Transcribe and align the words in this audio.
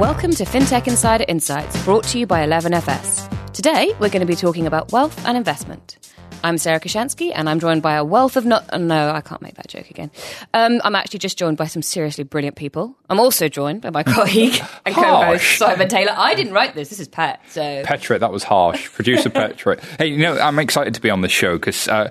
Welcome 0.00 0.32
to 0.32 0.44
FinTech 0.44 0.88
Insider 0.88 1.24
Insights, 1.28 1.80
brought 1.84 2.02
to 2.08 2.18
you 2.18 2.26
by 2.26 2.44
11FS. 2.44 3.52
Today, 3.52 3.92
we're 4.00 4.08
going 4.08 4.20
to 4.20 4.26
be 4.26 4.34
talking 4.34 4.66
about 4.66 4.90
wealth 4.90 5.24
and 5.24 5.36
investment. 5.36 5.98
I'm 6.42 6.58
Sarah 6.58 6.80
Kocianski, 6.80 7.30
and 7.32 7.48
I'm 7.48 7.60
joined 7.60 7.80
by 7.80 7.94
a 7.94 8.04
wealth 8.04 8.36
of 8.36 8.44
not. 8.44 8.76
No, 8.78 9.10
I 9.10 9.20
can't 9.20 9.40
make 9.40 9.54
that 9.54 9.68
joke 9.68 9.90
again. 9.90 10.10
Um, 10.52 10.80
I'm 10.82 10.96
actually 10.96 11.20
just 11.20 11.38
joined 11.38 11.58
by 11.58 11.66
some 11.66 11.80
seriously 11.80 12.24
brilliant 12.24 12.56
people. 12.56 12.96
I'm 13.08 13.20
also 13.20 13.46
joined 13.48 13.82
by 13.82 13.90
my 13.90 14.02
colleague 14.04 14.60
and 14.84 14.96
co-host 14.96 15.58
Simon 15.58 15.88
Taylor. 15.88 16.12
I 16.16 16.34
didn't 16.34 16.54
write 16.54 16.74
this. 16.74 16.88
This 16.88 16.98
is 16.98 17.06
Pet. 17.06 17.40
So 17.50 17.82
Petrick, 17.84 18.18
that 18.18 18.32
was 18.32 18.42
harsh. 18.42 18.90
Producer 18.90 19.30
Petrick. 19.30 19.80
Hey, 19.98 20.08
you 20.08 20.18
know, 20.18 20.36
I'm 20.36 20.58
excited 20.58 20.94
to 20.94 21.00
be 21.00 21.08
on 21.08 21.20
the 21.20 21.28
show 21.28 21.56
because, 21.56 21.86
uh, 21.86 22.10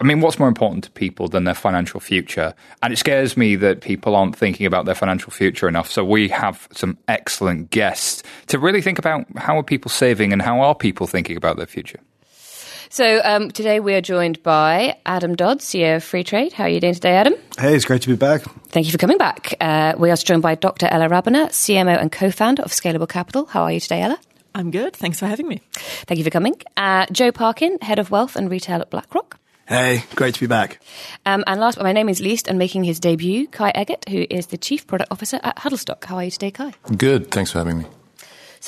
I 0.00 0.04
mean, 0.04 0.20
what's 0.20 0.38
more 0.38 0.48
important 0.48 0.84
to 0.84 0.90
people 0.92 1.26
than 1.26 1.44
their 1.44 1.54
financial 1.54 1.98
future? 1.98 2.54
And 2.82 2.92
it 2.92 2.96
scares 2.96 3.36
me 3.36 3.56
that 3.56 3.80
people 3.80 4.14
aren't 4.14 4.36
thinking 4.36 4.64
about 4.64 4.84
their 4.84 4.94
financial 4.94 5.32
future 5.32 5.66
enough. 5.66 5.90
So 5.90 6.04
we 6.04 6.28
have 6.28 6.68
some 6.72 6.98
excellent 7.08 7.70
guests 7.70 8.22
to 8.46 8.58
really 8.60 8.80
think 8.80 8.98
about 8.98 9.26
how 9.36 9.58
are 9.58 9.64
people 9.64 9.90
saving 9.90 10.32
and 10.32 10.40
how 10.40 10.60
are 10.60 10.74
people 10.74 11.08
thinking 11.08 11.36
about 11.36 11.56
their 11.56 11.66
future. 11.66 11.98
So 12.90 13.20
um, 13.24 13.50
today 13.50 13.80
we 13.80 13.94
are 13.94 14.00
joined 14.00 14.42
by 14.42 14.96
Adam 15.04 15.34
Dodd, 15.34 15.58
CEO 15.58 15.96
of 15.96 16.04
Freetrade. 16.04 16.52
How 16.52 16.64
are 16.64 16.68
you 16.70 16.80
doing 16.80 16.94
today, 16.94 17.16
Adam? 17.16 17.34
Hey, 17.58 17.74
it's 17.74 17.84
great 17.84 18.00
to 18.02 18.08
be 18.08 18.16
back. 18.16 18.42
Thank 18.68 18.86
you 18.86 18.92
for 18.92 18.98
coming 18.98 19.18
back. 19.18 19.54
Uh, 19.60 19.94
we 19.98 20.10
are 20.10 20.16
joined 20.16 20.42
by 20.42 20.54
Dr. 20.54 20.86
Ella 20.86 21.08
Rabener, 21.08 21.48
CMO 21.48 22.00
and 22.00 22.10
co-founder 22.10 22.62
of 22.62 22.70
Scalable 22.70 23.08
Capital. 23.08 23.46
How 23.46 23.64
are 23.64 23.72
you 23.72 23.80
today, 23.80 24.02
Ella? 24.02 24.18
I'm 24.54 24.70
good. 24.70 24.94
Thanks 24.96 25.18
for 25.18 25.26
having 25.26 25.48
me. 25.48 25.60
Thank 25.72 26.18
you 26.18 26.24
for 26.24 26.30
coming. 26.30 26.54
Uh, 26.76 27.06
Joe 27.12 27.30
Parkin, 27.30 27.78
Head 27.82 27.98
of 27.98 28.10
Wealth 28.10 28.36
and 28.36 28.50
Retail 28.50 28.80
at 28.80 28.90
BlackRock. 28.90 29.38
Hey, 29.68 30.04
great 30.14 30.32
to 30.32 30.40
be 30.40 30.46
back. 30.46 30.80
Um, 31.26 31.44
and 31.46 31.60
last, 31.60 31.76
but 31.76 31.84
my 31.84 31.92
name 31.92 32.08
is 32.08 32.20
Least, 32.20 32.48
and 32.48 32.58
making 32.58 32.84
his 32.84 32.98
debut, 32.98 33.46
Kai 33.48 33.70
Eggert, 33.74 34.08
who 34.08 34.24
is 34.30 34.46
the 34.46 34.56
Chief 34.56 34.86
Product 34.86 35.12
Officer 35.12 35.38
at 35.42 35.58
Huddlestock. 35.58 36.06
How 36.06 36.16
are 36.16 36.24
you 36.24 36.30
today, 36.30 36.50
Kai? 36.50 36.72
Good. 36.96 37.30
Thanks 37.30 37.52
for 37.52 37.58
having 37.58 37.80
me. 37.80 37.84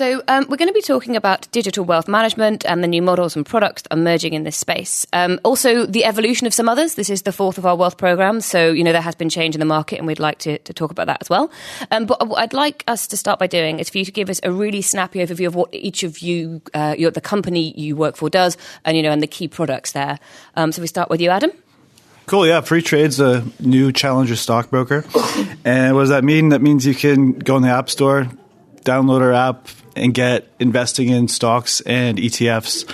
So, 0.01 0.23
um, 0.29 0.47
we're 0.49 0.57
going 0.57 0.71
to 0.71 0.73
be 0.73 0.81
talking 0.81 1.15
about 1.15 1.47
digital 1.53 1.85
wealth 1.85 2.09
management 2.09 2.65
and 2.65 2.83
the 2.83 2.89
new 2.89 3.03
models 3.03 3.37
and 3.37 3.45
products 3.45 3.83
emerging 3.91 4.33
in 4.33 4.45
this 4.45 4.57
space. 4.57 5.07
Um, 5.13 5.39
also, 5.45 5.85
the 5.85 6.07
evolution 6.07 6.47
of 6.47 6.55
some 6.55 6.71
others. 6.71 6.95
This 6.95 7.11
is 7.11 7.21
the 7.21 7.33
fourth 7.33 7.59
of 7.59 7.67
our 7.67 7.77
wealth 7.77 7.99
programs, 7.99 8.47
so 8.47 8.73
you 8.73 8.83
know 8.83 8.93
there 8.93 9.03
has 9.03 9.15
been 9.15 9.29
change 9.29 9.55
in 9.55 9.59
the 9.59 9.67
market, 9.67 9.99
and 9.99 10.07
we'd 10.07 10.19
like 10.19 10.39
to, 10.39 10.57
to 10.57 10.73
talk 10.73 10.91
about 10.91 11.09
that 11.09 11.19
as 11.21 11.29
well. 11.29 11.51
Um, 11.91 12.07
but 12.07 12.27
what 12.27 12.39
I'd 12.39 12.55
like 12.55 12.83
us 12.89 13.07
to 13.09 13.17
start 13.19 13.39
by 13.39 13.47
doing 13.47 13.79
is 13.79 13.91
for 13.91 13.99
you 13.99 14.07
to 14.07 14.11
give 14.11 14.31
us 14.31 14.41
a 14.43 14.51
really 14.51 14.81
snappy 14.81 15.19
overview 15.19 15.47
of 15.47 15.55
what 15.55 15.69
each 15.75 16.03
of 16.03 16.21
you, 16.21 16.63
uh, 16.73 16.95
your, 16.97 17.11
the 17.11 17.21
company 17.21 17.79
you 17.79 17.95
work 17.95 18.17
for, 18.17 18.31
does, 18.31 18.57
and 18.87 18.97
you 18.97 19.03
know, 19.03 19.11
and 19.11 19.23
the 19.23 19.27
key 19.27 19.49
products 19.49 19.93
there. 19.93 20.19
Um, 20.57 20.73
so, 20.73 20.81
we 20.81 20.89
start 20.89 21.11
with 21.11 21.21
you, 21.21 21.29
Adam. 21.29 21.53
Cool, 22.25 22.47
yeah. 22.47 22.63
Freetrade's 22.63 23.21
a 23.21 23.45
new 23.61 23.93
challenger 23.93 24.37
stockbroker. 24.37 25.05
and 25.67 25.95
what 25.95 26.01
does 26.01 26.09
that 26.09 26.25
mean? 26.25 26.49
That 26.49 26.63
means 26.63 26.87
you 26.87 26.95
can 26.95 27.33
go 27.33 27.57
in 27.59 27.63
the 27.63 27.69
App 27.69 27.91
Store, 27.91 28.27
download 28.85 29.21
our 29.21 29.33
app, 29.33 29.69
and 29.97 30.15
get 30.15 30.49
investing 30.59 31.09
in 31.09 31.29
stocks 31.29 31.81
and 31.83 32.19
ETFs 32.19 32.89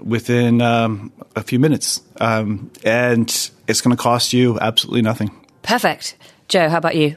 within 0.00 0.60
um, 0.60 1.12
a 1.34 1.42
few 1.42 1.58
minutes. 1.58 2.02
Um, 2.20 2.70
and 2.84 3.28
it's 3.66 3.80
going 3.80 3.96
to 3.96 4.02
cost 4.02 4.32
you 4.32 4.58
absolutely 4.60 5.02
nothing. 5.02 5.30
Perfect. 5.62 6.16
Joe, 6.48 6.68
how 6.68 6.78
about 6.78 6.96
you? 6.96 7.16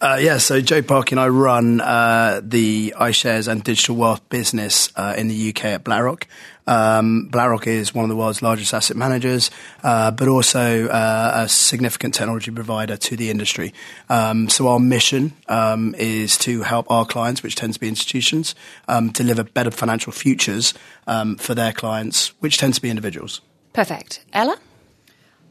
Uh, 0.00 0.18
yeah, 0.20 0.38
so 0.38 0.60
Joe 0.60 0.82
Parkin, 0.82 1.16
I 1.16 1.28
run 1.28 1.80
uh, 1.80 2.40
the 2.42 2.92
iShares 2.98 3.46
and 3.46 3.62
digital 3.62 3.94
wealth 3.94 4.28
business 4.30 4.90
uh, 4.96 5.14
in 5.16 5.28
the 5.28 5.50
UK 5.50 5.66
at 5.66 5.84
BlackRock. 5.84 6.26
Um, 6.66 7.28
BlackRock 7.28 7.66
is 7.66 7.94
one 7.94 8.04
of 8.04 8.08
the 8.08 8.16
world's 8.16 8.42
largest 8.42 8.72
asset 8.72 8.96
managers, 8.96 9.50
uh, 9.82 10.10
but 10.10 10.28
also 10.28 10.88
uh, 10.88 11.32
a 11.44 11.48
significant 11.48 12.14
technology 12.14 12.50
provider 12.50 12.96
to 12.96 13.16
the 13.16 13.30
industry. 13.30 13.72
Um, 14.08 14.48
so 14.48 14.68
our 14.68 14.78
mission 14.78 15.32
um, 15.48 15.94
is 15.98 16.36
to 16.38 16.62
help 16.62 16.90
our 16.90 17.04
clients, 17.04 17.42
which 17.42 17.56
tend 17.56 17.74
to 17.74 17.80
be 17.80 17.88
institutions, 17.88 18.54
um, 18.88 19.10
deliver 19.10 19.44
better 19.44 19.70
financial 19.70 20.12
futures 20.12 20.74
um, 21.06 21.36
for 21.36 21.54
their 21.54 21.72
clients, 21.72 22.28
which 22.40 22.58
tend 22.58 22.74
to 22.74 22.82
be 22.82 22.90
individuals. 22.90 23.40
Perfect. 23.72 24.24
Ella? 24.32 24.56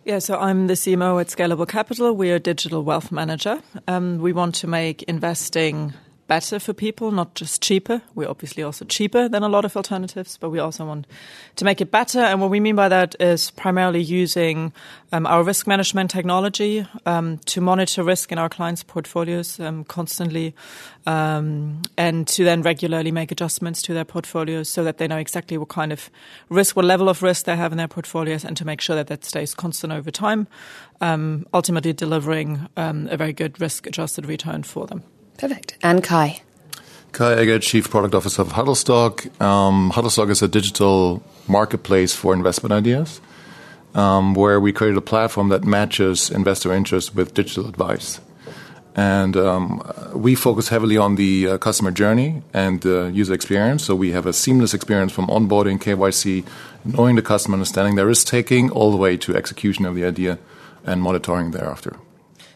Yeah, 0.06 0.18
so 0.18 0.40
I'm 0.40 0.66
the 0.66 0.74
CMO 0.74 1.22
at 1.22 1.28
Scalable 1.28 1.68
Capital. 1.68 2.16
We're 2.16 2.38
a 2.38 2.40
digital 2.40 2.84
wealth 2.84 3.12
manager. 3.12 3.62
Um, 3.88 4.18
we 4.18 4.34
want 4.34 4.56
to 4.56 4.68
make 4.68 5.04
investing 5.04 5.94
better 6.32 6.60
for 6.60 6.74
people, 6.74 7.12
not 7.12 7.36
just 7.36 7.62
cheaper. 7.62 8.02
We're 8.16 8.30
obviously 8.30 8.64
also 8.64 8.86
cheaper 8.86 9.28
than 9.28 9.44
a 9.44 9.50
lot 9.50 9.66
of 9.66 9.76
alternatives, 9.76 10.38
but 10.38 10.50
we 10.50 10.60
also 10.60 10.86
want 10.86 11.06
to 11.58 11.66
make 11.66 11.82
it 11.82 11.92
better. 11.92 12.22
And 12.22 12.40
what 12.40 12.50
we 12.50 12.62
mean 12.62 12.78
by 12.78 12.88
that 12.88 13.16
is 13.20 13.52
primarily 13.52 14.00
using 14.00 14.72
um, 15.12 15.26
our 15.28 15.44
risk 15.44 15.68
management 15.68 16.10
technology 16.10 16.88
um, 17.06 17.40
to 17.40 17.60
monitor 17.60 18.02
risk 18.02 18.32
in 18.32 18.38
our 18.38 18.48
clients' 18.48 18.82
portfolios 18.82 19.60
um, 19.60 19.84
constantly, 19.84 20.56
um, 21.06 21.82
and 21.98 22.30
to 22.30 22.46
then 22.46 22.62
regularly 22.62 23.12
make 23.12 23.30
adjustments 23.34 23.82
to 23.82 23.94
their 23.94 24.06
portfolios 24.06 24.70
so 24.70 24.86
that 24.86 25.00
they 25.00 25.08
know 25.10 25.18
exactly 25.18 25.58
what 25.58 25.68
kind 25.68 25.92
of 25.92 26.10
risk, 26.48 26.78
what 26.78 26.86
level 26.86 27.10
of 27.10 27.22
risk 27.22 27.44
they 27.44 27.58
have 27.58 27.74
in 27.74 27.78
their 27.78 27.90
portfolios, 27.90 28.46
and 28.46 28.56
to 28.56 28.64
make 28.64 28.80
sure 28.80 28.96
that 28.96 29.08
that 29.08 29.26
stays 29.26 29.54
constant 29.54 29.92
over 29.92 30.12
time, 30.12 30.48
um, 31.02 31.46
ultimately 31.54 31.92
delivering 31.92 32.70
um, 32.78 33.10
a 33.12 33.18
very 33.18 33.34
good 33.34 33.60
risk-adjusted 33.60 34.26
return 34.26 34.64
for 34.64 34.88
them. 34.88 35.04
Perfect. 35.42 35.76
And 35.82 36.04
Kai? 36.04 36.44
Kai 37.14 37.34
Eggert, 37.34 37.64
Chief 37.64 37.90
Product 37.90 38.14
Officer 38.14 38.44
of 38.44 38.52
Huddlestock. 38.52 39.42
Um, 39.42 39.90
Huddlestock 39.90 40.30
is 40.30 40.44
a 40.44 40.48
digital 40.48 41.24
marketplace 41.48 42.14
for 42.14 42.36
investment 42.36 42.72
ideas 42.72 43.20
um, 43.96 44.36
where 44.36 44.60
we 44.60 44.72
created 44.72 44.98
a 44.98 45.02
platform 45.02 45.50
that 45.50 45.64
matches 45.64 46.30
investor 46.30 46.72
interest 46.72 47.16
with 47.16 47.34
digital 47.34 47.68
advice. 47.68 48.22
And 48.96 49.36
um, 49.36 49.82
we 50.14 50.36
focus 50.36 50.70
heavily 50.70 50.98
on 50.98 51.16
the 51.16 51.48
uh, 51.48 51.58
customer 51.58 51.90
journey 51.90 52.44
and 52.54 52.86
uh, 52.86 53.06
user 53.06 53.34
experience. 53.34 53.84
So 53.84 53.96
we 53.96 54.12
have 54.12 54.28
a 54.28 54.34
seamless 54.34 54.76
experience 54.76 55.12
from 55.12 55.26
onboarding, 55.26 55.80
KYC, 55.80 56.46
knowing 56.86 57.16
the 57.16 57.24
customer, 57.24 57.56
understanding 57.56 57.96
their 57.96 58.06
risk 58.06 58.28
taking, 58.28 58.70
all 58.70 58.92
the 58.92 58.98
way 58.98 59.18
to 59.18 59.36
execution 59.36 59.86
of 59.88 59.96
the 59.96 60.06
idea 60.06 60.38
and 60.86 61.02
monitoring 61.02 61.50
thereafter. 61.50 61.96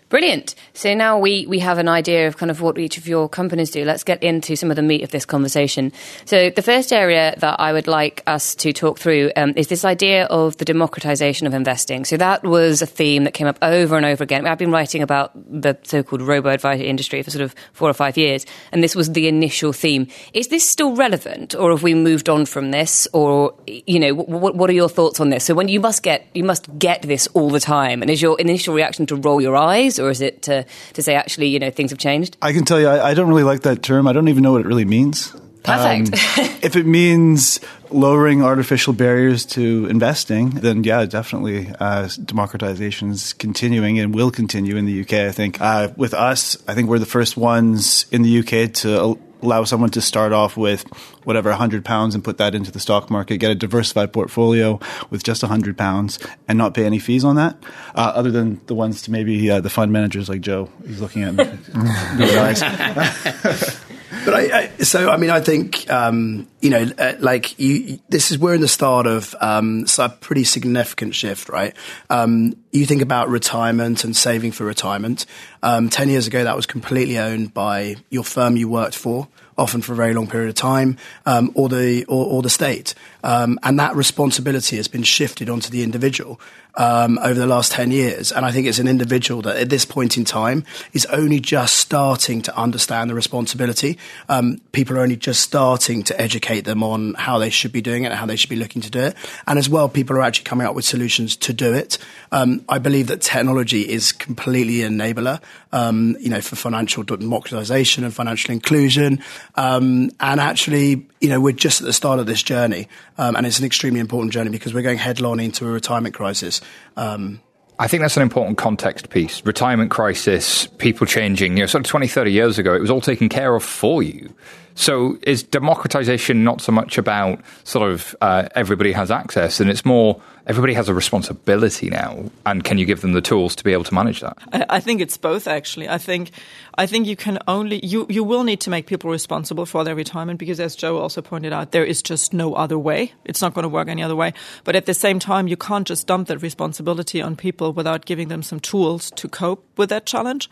Brilliant. 0.08 0.54
So 0.74 0.94
now 0.94 1.18
we, 1.18 1.48
we 1.48 1.58
have 1.60 1.80
an 1.80 1.88
idea 1.88 2.28
of 2.28 2.38
kind 2.38 2.52
of 2.52 2.62
what 2.62 2.78
each 2.78 3.00
of 3.00 3.08
your 3.08 3.28
companies 3.28 3.72
do. 3.72 3.84
Let's 3.84 4.04
get 4.04 4.22
into 4.22 4.56
some 4.56 4.70
of 4.70 4.76
the 4.76 4.84
meat 4.84 5.04
of 5.04 5.10
this 5.10 5.26
conversation. 5.26 5.92
So 6.26 6.52
the 6.52 6.62
first 6.62 6.94
area 6.94 7.34
that 7.40 7.60
I 7.60 7.74
would 7.74 7.88
like 7.88 8.22
us 8.28 8.54
to 8.56 8.72
talk 8.72 9.00
through 9.00 9.32
um, 9.36 9.54
is 9.56 9.68
this 9.68 9.84
idea 9.84 10.26
of 10.26 10.58
the 10.58 10.66
democratization 10.66 11.48
of 11.48 11.56
investing. 11.56 12.06
So 12.06 12.18
that 12.18 12.44
was 12.44 12.84
a 12.84 12.86
theme 12.86 13.24
that 13.24 13.34
came 13.34 13.48
up 13.48 13.58
over 13.64 13.98
and 13.98 14.06
over 14.06 14.24
again. 14.24 14.46
I've 14.46 14.60
been 14.60 14.72
writing 14.72 15.02
about 15.02 15.32
the 15.34 15.76
so-called 15.82 16.22
robo-advisory 16.22 16.88
industry 16.88 17.24
for 17.24 17.32
sort 17.32 17.44
of 17.44 17.56
four 17.74 17.90
or 17.90 17.94
five 17.94 18.16
years, 18.16 18.46
and 18.72 18.84
this 18.84 18.96
was 18.96 19.12
the 19.12 19.28
initial 19.28 19.74
theme. 19.74 20.08
Is 20.34 20.50
this 20.50 20.70
still 20.70 20.96
relevant, 20.96 21.56
or 21.56 21.72
have 21.72 21.82
we 21.82 21.96
moved 21.96 22.30
on 22.30 22.46
from 22.46 22.70
this? 22.70 23.08
Or 23.12 23.56
you 23.66 24.00
know, 24.00 24.14
what, 24.14 24.56
what 24.56 24.70
are 24.70 24.74
your 24.74 24.90
thoughts 24.90 25.20
on 25.20 25.30
this? 25.30 25.46
So 25.46 25.56
when 25.56 25.68
you 25.68 25.80
must 25.80 26.04
get 26.04 26.28
you 26.36 26.44
must 26.44 26.78
get 26.78 27.02
this 27.02 27.28
all 27.34 27.50
the 27.50 27.60
time, 27.60 28.04
and 28.04 28.12
is 28.12 28.22
your 28.22 28.40
initial 28.40 28.76
reaction 28.76 29.08
to 29.08 29.16
roll 29.16 29.42
your 29.42 29.56
eyes? 29.56 29.95
Or 30.00 30.10
is 30.10 30.22
it 30.22 30.42
to, 30.44 30.66
to 30.94 31.02
say 31.02 31.16
actually 31.16 31.48
you 31.48 31.60
know 31.60 31.70
things 31.70 31.92
have 31.92 32.00
changed? 32.00 32.38
I 32.42 32.54
can 32.54 32.66
tell 32.66 32.80
you, 32.80 32.88
I, 32.88 33.10
I 33.10 33.14
don't 33.14 33.28
really 33.28 33.44
like 33.44 33.62
that 33.62 33.84
term. 33.84 34.08
I 34.08 34.14
don't 34.14 34.28
even 34.28 34.44
know 34.44 34.54
what 34.54 34.62
it 34.62 34.68
really 34.68 34.86
means. 34.86 35.34
Perfect. 35.66 36.14
Um, 36.14 36.56
if 36.62 36.76
it 36.76 36.86
means 36.86 37.59
lowering 37.92 38.44
artificial 38.44 38.94
barriers 38.94 39.46
to 39.46 39.88
investing, 39.88 40.52
then 40.52 40.84
yeah, 40.84 41.06
definitely 41.06 41.72
uh, 41.80 42.09
democratization 42.24 43.12
is 43.12 43.34
continuing 43.34 44.00
and 44.00 44.14
will 44.14 44.31
continue 44.31 44.76
in 44.76 44.86
the 44.86 45.02
UK. 45.02 45.14
I 45.14 45.31
think 45.31 45.62
uh, 45.62 45.90
with 45.96 46.14
us, 46.14 46.58
I 46.68 46.74
think 46.74 46.90
we're 46.90 47.00
the 47.00 47.06
first 47.06 47.38
ones 47.38 48.06
in 48.12 48.22
the 48.22 48.40
UK 48.40 48.74
to 48.74 49.20
allow 49.42 49.64
someone 49.64 49.92
to 49.92 50.02
start 50.02 50.34
off 50.34 50.58
with 50.58 50.84
whatever 51.24 51.50
100 51.50 51.86
pounds 51.86 52.16
and 52.16 52.24
put 52.24 52.38
that 52.38 52.56
into 52.56 52.72
the 52.72 52.80
stock 52.80 53.09
market, 53.09 53.38
get 53.38 53.52
a 53.52 53.56
diversified 53.56 54.12
portfolio 54.12 54.80
with 55.09 55.23
just 55.23 55.44
100 55.44 55.78
pounds 55.78 56.20
and 56.47 56.58
not 56.58 56.73
pay 56.73 56.85
any 56.85 57.00
fees 57.00 57.23
on 57.23 57.35
that, 57.35 57.56
uh, 57.94 58.12
other 58.16 58.32
than 58.32 58.59
the 58.66 58.76
ones 58.76 59.02
to 59.03 59.12
maybe 59.12 59.50
uh, 59.50 59.62
the 59.62 59.70
fund 59.70 59.91
managers 59.91 60.29
like 60.29 60.41
Joe. 60.41 60.70
He's 60.85 61.02
looking 61.02 61.23
at 61.23 61.35
me. 61.35 61.46
But 64.26 64.34
I, 64.34 64.60
I, 64.60 64.68
so 64.84 65.10
I 65.10 65.18
mean, 65.18 65.30
I 65.30 65.40
think 65.40 65.90
um, 65.90 66.48
you 66.60 66.72
know, 66.72 66.90
uh, 66.98 67.14
like 67.20 67.58
you, 67.60 68.00
this 68.10 68.32
is 68.32 68.40
we're 68.40 68.56
in 68.56 68.62
the 68.62 68.68
start 68.68 69.06
of 69.06 69.36
um, 69.40 69.86
so 69.88 70.06
a 70.06 70.10
pretty 70.10 70.44
significant 70.44 71.14
shift, 71.16 71.48
right? 71.48 71.76
Um, 72.10 72.56
you 72.72 72.86
think 72.86 73.02
about 73.02 73.30
retirement 73.30 74.04
and 74.04 74.18
saving 74.18 74.52
for 74.52 74.66
retirement. 74.66 75.26
Um, 75.62 75.90
Ten 75.90 76.10
years 76.10 76.28
ago, 76.28 76.44
that 76.44 76.56
was 76.56 76.66
completely 76.66 77.20
owned 77.20 77.54
by 77.54 77.98
your 78.10 78.24
firm 78.24 78.58
you 78.58 78.68
worked 78.68 78.96
for 78.96 79.28
often 79.58 79.82
for 79.82 79.94
a 79.94 79.96
very 79.96 80.14
long 80.14 80.28
period 80.28 80.50
of 80.50 80.56
time, 80.56 80.98
um, 81.26 81.52
or 81.56 81.70
the 81.70 82.04
or, 82.06 82.26
or 82.26 82.42
the 82.42 82.50
state, 82.50 82.94
um, 83.26 83.60
and 83.64 83.80
that 83.80 83.96
responsibility 83.96 84.78
has 84.78 84.88
been 84.88 85.02
shifted 85.02 85.50
onto 85.50 85.72
the 85.72 85.82
individual 85.82 86.40
um, 86.78 87.18
over 87.20 87.34
the 87.34 87.48
last 87.48 87.72
10 87.72 87.90
years. 87.92 88.32
And 88.32 88.46
I 88.46 88.52
think 88.52 88.68
it's 88.68 88.78
an 88.78 88.88
individual 88.88 89.42
that 89.44 89.58
at 89.58 89.70
this 89.70 89.84
point 89.84 90.16
in 90.16 90.26
time 90.26 90.64
is 90.94 91.06
only 91.08 91.40
just 91.40 91.78
starting 91.78 92.44
to 92.44 92.56
understand 92.56 93.10
the 93.10 93.16
responsibility. 93.16 93.98
Um, 94.30 94.62
people 94.74 94.98
are 94.98 95.02
only 95.02 95.16
just 95.16 95.42
starting 95.42 96.04
to 96.04 96.22
educate 96.22 96.62
them 96.62 96.84
on 96.84 97.16
how 97.16 97.40
they 97.40 97.50
should 97.50 97.72
be 97.72 97.82
doing 97.82 98.04
it 98.04 98.08
and 98.08 98.16
how 98.16 98.28
they 98.28 98.36
should 98.36 98.50
be 98.50 98.56
looking 98.56 98.82
to 98.84 98.92
do 98.92 99.00
it. 99.00 99.16
And 99.48 99.58
as 99.58 99.70
well, 99.70 99.90
people 99.90 100.16
are 100.18 100.22
actually 100.22 100.46
coming 100.46 100.68
up 100.68 100.76
with 100.76 100.86
solutions 100.86 101.36
to 101.38 101.54
do 101.54 101.74
it. 101.74 101.98
Um, 102.32 102.64
I 102.70 102.78
believe 102.78 103.08
that 103.08 103.22
technology 103.22 103.90
is 103.90 104.12
completely 104.12 104.84
an 104.84 105.00
enabler, 105.00 105.42
um, 105.72 106.16
you 106.20 106.30
know, 106.30 106.42
for 106.42 106.56
financial 106.56 107.04
democratization 107.04 108.04
and 108.04 108.14
financial 108.14 108.52
inclusion. 108.52 109.24
Um, 109.56 110.12
and 110.20 110.40
actually, 110.40 111.08
you 111.22 111.30
know, 111.30 111.40
we're 111.40 111.54
just 111.54 111.82
at 111.82 111.88
the 111.88 111.94
start 111.94 112.20
of 112.20 112.26
this 112.26 112.44
journey. 112.44 112.88
Um, 113.17 113.35
and 113.35 113.46
it's 113.46 113.59
an 113.59 113.66
extremely 113.66 114.00
important 114.00 114.34
journey 114.34 114.50
because 114.50 114.73
we're 114.73 114.82
going 114.82 114.97
headlong 114.97 115.40
into 115.40 115.66
a 115.67 115.72
retirement 115.72 116.16
crisis. 116.16 116.62
Um, 116.97 117.41
I 117.78 117.88
think 117.88 118.02
that's 118.02 118.16
an 118.16 118.23
important 118.23 118.58
context 118.58 119.09
piece. 119.09 119.46
Retirement 119.46 119.91
crisis, 119.91 120.67
people 120.67 121.06
changing. 121.06 121.58
You 121.58 121.64
know, 121.64 121.67
sort 121.67 121.85
of 121.85 121.90
20, 121.90 122.08
30 122.08 122.32
years 122.32 122.58
ago, 122.58 122.73
it 122.73 122.79
was 122.79 122.91
all 122.91 123.02
taken 123.02 123.28
care 123.28 123.56
of 123.56 123.64
for 123.64 124.02
you. 124.02 124.34
So 124.76 125.18
is 125.24 125.42
democratization 125.42 126.44
not 126.44 126.62
so 126.62 126.72
much 126.72 126.98
about 126.98 127.40
sort 127.64 127.90
of 127.90 128.16
uh, 128.20 128.50
everybody 128.56 128.92
has 128.92 129.10
access, 129.10 129.62
and 129.62 129.70
it's 129.70 129.86
more 129.86 130.22
everybody 130.48 130.74
has 130.74 130.90
a 130.90 130.94
responsibility 130.94 131.90
now, 131.90 132.26
and 132.46 132.64
can 132.64 132.78
you 132.78 132.86
give 132.86 133.00
them 133.00 133.14
the 133.14 133.22
tools 133.22 133.56
to 133.56 133.64
be 133.64 133.72
able 133.72 133.86
to 133.86 133.94
manage 133.94 134.20
that? 134.20 134.38
I, 134.52 134.66
I 134.70 134.80
think 134.82 135.00
it's 135.00 135.16
both. 135.18 135.48
Actually, 135.48 135.88
I 135.88 135.98
think 135.98 136.32
I 136.78 136.86
think 136.88 137.08
you 137.08 137.16
can 137.16 137.40
only 137.48 137.84
you 137.86 138.06
you 138.10 138.24
will 138.24 138.44
need 138.44 138.60
to 138.62 138.70
make 138.70 138.86
people 138.86 139.10
responsible 139.10 139.66
for 139.66 139.86
their 139.86 139.96
retirement 139.96 140.40
because, 140.40 140.60
as 140.60 140.76
Joe 140.76 140.98
also 140.98 141.22
pointed 141.22 141.54
out, 141.54 141.72
there 141.72 141.86
is 141.86 142.02
just 142.02 142.34
no 142.34 142.54
other 142.54 142.78
way. 142.78 143.14
It's 143.24 143.42
not 143.42 143.54
going 143.54 143.64
to 143.64 143.70
work 143.70 143.88
any 143.88 144.04
other 144.04 144.16
way. 144.16 144.34
But 144.66 144.76
at 144.76 144.86
the 144.86 144.94
same 144.94 145.20
time, 145.20 145.48
you 145.48 145.58
can't 145.58 145.88
just 145.88 146.06
dump 146.06 146.28
that 146.28 146.42
responsibility 146.42 147.22
on 147.22 147.38
people 147.38 147.72
without 147.72 148.06
giving 148.06 148.28
them 148.28 148.44
some 148.44 148.60
tools 148.60 149.10
to 149.12 149.30
cope 149.30 149.66
with 149.78 149.90
that 149.90 150.06
challenge. 150.06 150.50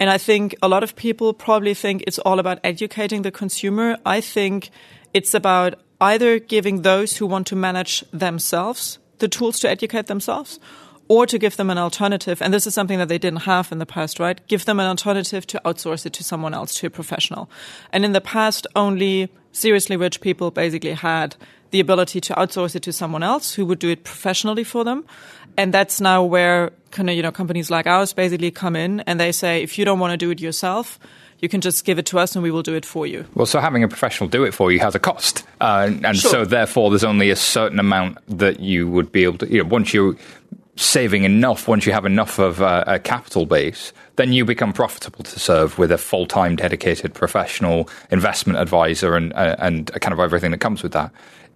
And 0.00 0.10
I 0.10 0.18
think 0.18 0.54
a 0.62 0.68
lot 0.68 0.82
of 0.82 0.94
people 0.94 1.32
probably 1.32 1.74
think 1.74 2.04
it's 2.06 2.18
all 2.20 2.38
about 2.38 2.60
educating 2.62 3.22
the 3.22 3.30
consumer. 3.30 3.96
I 4.06 4.20
think 4.20 4.70
it's 5.12 5.34
about 5.34 5.74
either 6.00 6.38
giving 6.38 6.82
those 6.82 7.16
who 7.16 7.26
want 7.26 7.46
to 7.48 7.56
manage 7.56 8.04
themselves 8.12 8.98
the 9.18 9.28
tools 9.28 9.60
to 9.60 9.68
educate 9.68 10.06
themselves 10.06 10.58
or 11.08 11.26
to 11.26 11.38
give 11.38 11.56
them 11.56 11.70
an 11.70 11.78
alternative. 11.78 12.42
And 12.42 12.52
this 12.52 12.66
is 12.66 12.74
something 12.74 12.98
that 12.98 13.08
they 13.08 13.18
didn't 13.18 13.42
have 13.42 13.72
in 13.72 13.78
the 13.78 13.86
past, 13.86 14.20
right? 14.20 14.46
Give 14.46 14.64
them 14.64 14.78
an 14.78 14.86
alternative 14.86 15.46
to 15.48 15.60
outsource 15.64 16.04
it 16.04 16.12
to 16.14 16.24
someone 16.24 16.54
else, 16.54 16.74
to 16.76 16.86
a 16.86 16.90
professional. 16.90 17.50
And 17.92 18.04
in 18.04 18.12
the 18.12 18.20
past, 18.20 18.66
only 18.76 19.30
seriously 19.52 19.96
rich 19.96 20.20
people 20.20 20.50
basically 20.50 20.92
had 20.92 21.36
the 21.70 21.80
ability 21.80 22.20
to 22.20 22.34
outsource 22.34 22.76
it 22.76 22.82
to 22.82 22.92
someone 22.92 23.22
else 23.22 23.54
who 23.54 23.64
would 23.66 23.78
do 23.78 23.88
it 23.88 24.04
professionally 24.04 24.64
for 24.64 24.84
them. 24.84 25.04
And 25.58 25.74
that's 25.74 26.00
now 26.00 26.22
where 26.22 26.70
kind 26.92 27.10
of, 27.10 27.16
you 27.16 27.22
know, 27.22 27.32
companies 27.32 27.68
like 27.68 27.86
ours 27.86 28.12
basically 28.12 28.52
come 28.52 28.76
in 28.76 29.00
and 29.00 29.18
they 29.18 29.32
say, 29.32 29.62
if 29.62 29.76
you 29.76 29.84
don't 29.84 29.98
want 29.98 30.12
to 30.12 30.16
do 30.16 30.30
it 30.30 30.40
yourself, 30.40 31.00
you 31.40 31.48
can 31.48 31.60
just 31.60 31.84
give 31.84 31.98
it 31.98 32.06
to 32.06 32.18
us 32.18 32.36
and 32.36 32.44
we 32.44 32.52
will 32.52 32.62
do 32.62 32.74
it 32.74 32.86
for 32.86 33.06
you. 33.08 33.26
Well, 33.34 33.44
so 33.44 33.58
having 33.60 33.82
a 33.82 33.88
professional 33.88 34.30
do 34.30 34.44
it 34.44 34.54
for 34.54 34.70
you 34.70 34.78
has 34.78 34.94
a 34.94 35.00
cost. 35.00 35.44
Uh, 35.60 35.90
and 36.04 36.16
Sure. 36.16 36.30
so 36.30 36.44
therefore 36.44 36.90
there's 36.90 37.04
only 37.04 37.30
a 37.30 37.36
certain 37.36 37.80
amount 37.80 38.18
that 38.28 38.60
you 38.60 38.88
would 38.88 39.10
be 39.10 39.24
able 39.24 39.38
to, 39.38 39.52
you 39.52 39.62
know, 39.62 39.68
once 39.68 39.92
you're 39.92 40.14
saving 40.76 41.24
enough, 41.24 41.66
once 41.66 41.86
you 41.86 41.92
have 41.92 42.06
enough 42.06 42.38
of 42.38 42.60
a, 42.60 42.84
a 42.86 42.98
capital 43.00 43.44
base, 43.44 43.92
then 44.14 44.32
you 44.32 44.44
become 44.44 44.72
profitable 44.72 45.24
to 45.24 45.40
serve 45.40 45.76
with 45.76 45.90
a 45.90 45.98
full-time 45.98 46.54
dedicated 46.54 47.14
professional 47.14 47.88
investment 48.12 48.60
advisor 48.60 49.16
and, 49.16 49.32
uh, 49.32 49.56
and 49.58 49.90
kind 50.00 50.12
of 50.12 50.20
everything 50.20 50.52
that 50.52 50.58
comes 50.58 50.84
with 50.84 50.92
that. 50.92 51.10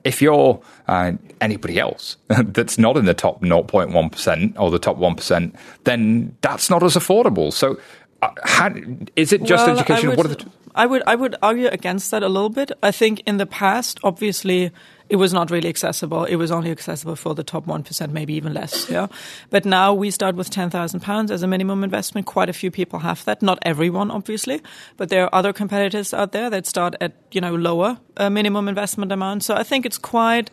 If 0.05 0.21
you're 0.21 0.61
uh, 0.89 1.13
anybody 1.41 1.79
else 1.79 2.17
that's 2.29 2.79
not 2.79 2.97
in 2.97 3.05
the 3.05 3.15
top 3.15 3.43
0.1% 3.43 4.55
or 4.59 4.71
the 4.71 4.79
top 4.79 4.97
1%, 4.97 5.55
then 5.85 6.37
that's 6.41 6.71
not 6.71 6.83
as 6.83 6.95
affordable. 6.95 7.53
So, 7.53 7.79
uh, 8.23 8.31
how, 8.45 8.71
is 9.17 9.33
it 9.33 9.43
just 9.43 9.67
Well, 9.67 9.77
education? 9.77 10.11
I 10.11 10.11
would, 10.11 10.19
what 10.19 10.27
are 10.27 10.35
the, 10.35 10.51
I 10.75 10.87
would 10.87 11.03
I 11.07 11.15
would 11.15 11.37
argue 11.43 11.69
against 11.69 12.11
that 12.13 12.23
a 12.23 12.29
little 12.29 12.49
bit. 12.49 12.73
I 12.83 12.93
think 12.93 13.21
in 13.27 13.37
the 13.37 13.47
past, 13.47 13.99
obviously, 14.03 14.71
it 15.13 15.17
was 15.17 15.35
not 15.35 15.51
really 15.51 15.69
accessible. 15.69 16.25
It 16.25 16.37
was 16.37 16.51
only 16.51 16.71
accessible 16.71 17.17
for 17.17 17.35
the 17.35 17.45
top 17.45 17.67
one 17.67 17.83
percent, 17.83 18.15
maybe 18.15 18.33
even 18.33 18.55
less. 18.55 18.89
Yeah, 18.89 19.09
but 19.51 19.67
now 19.67 19.93
we 19.93 20.11
start 20.11 20.37
with 20.37 20.49
ten 20.49 20.71
thousand 20.71 21.01
pounds 21.01 21.31
as 21.31 21.43
a 21.43 21.47
minimum 21.47 21.85
investment. 21.85 22.27
Quite 22.27 22.49
a 22.49 22.55
few 22.55 22.71
people 22.71 23.01
have 23.01 23.23
that. 23.27 23.43
Not 23.43 23.59
everyone, 23.61 24.11
obviously, 24.11 24.63
but 24.97 25.11
there 25.11 25.25
are 25.25 25.35
other 25.35 25.53
competitors 25.53 26.15
out 26.15 26.33
there 26.33 26.49
that 26.49 26.67
start 26.67 26.95
at 27.03 27.13
you 27.31 27.43
know 27.43 27.55
lower 27.55 27.99
uh, 28.17 28.31
minimum 28.31 28.69
investment 28.69 29.13
amount. 29.13 29.45
So 29.45 29.55
I 29.55 29.65
think 29.65 29.85
it's 29.85 29.99
quite 29.99 30.51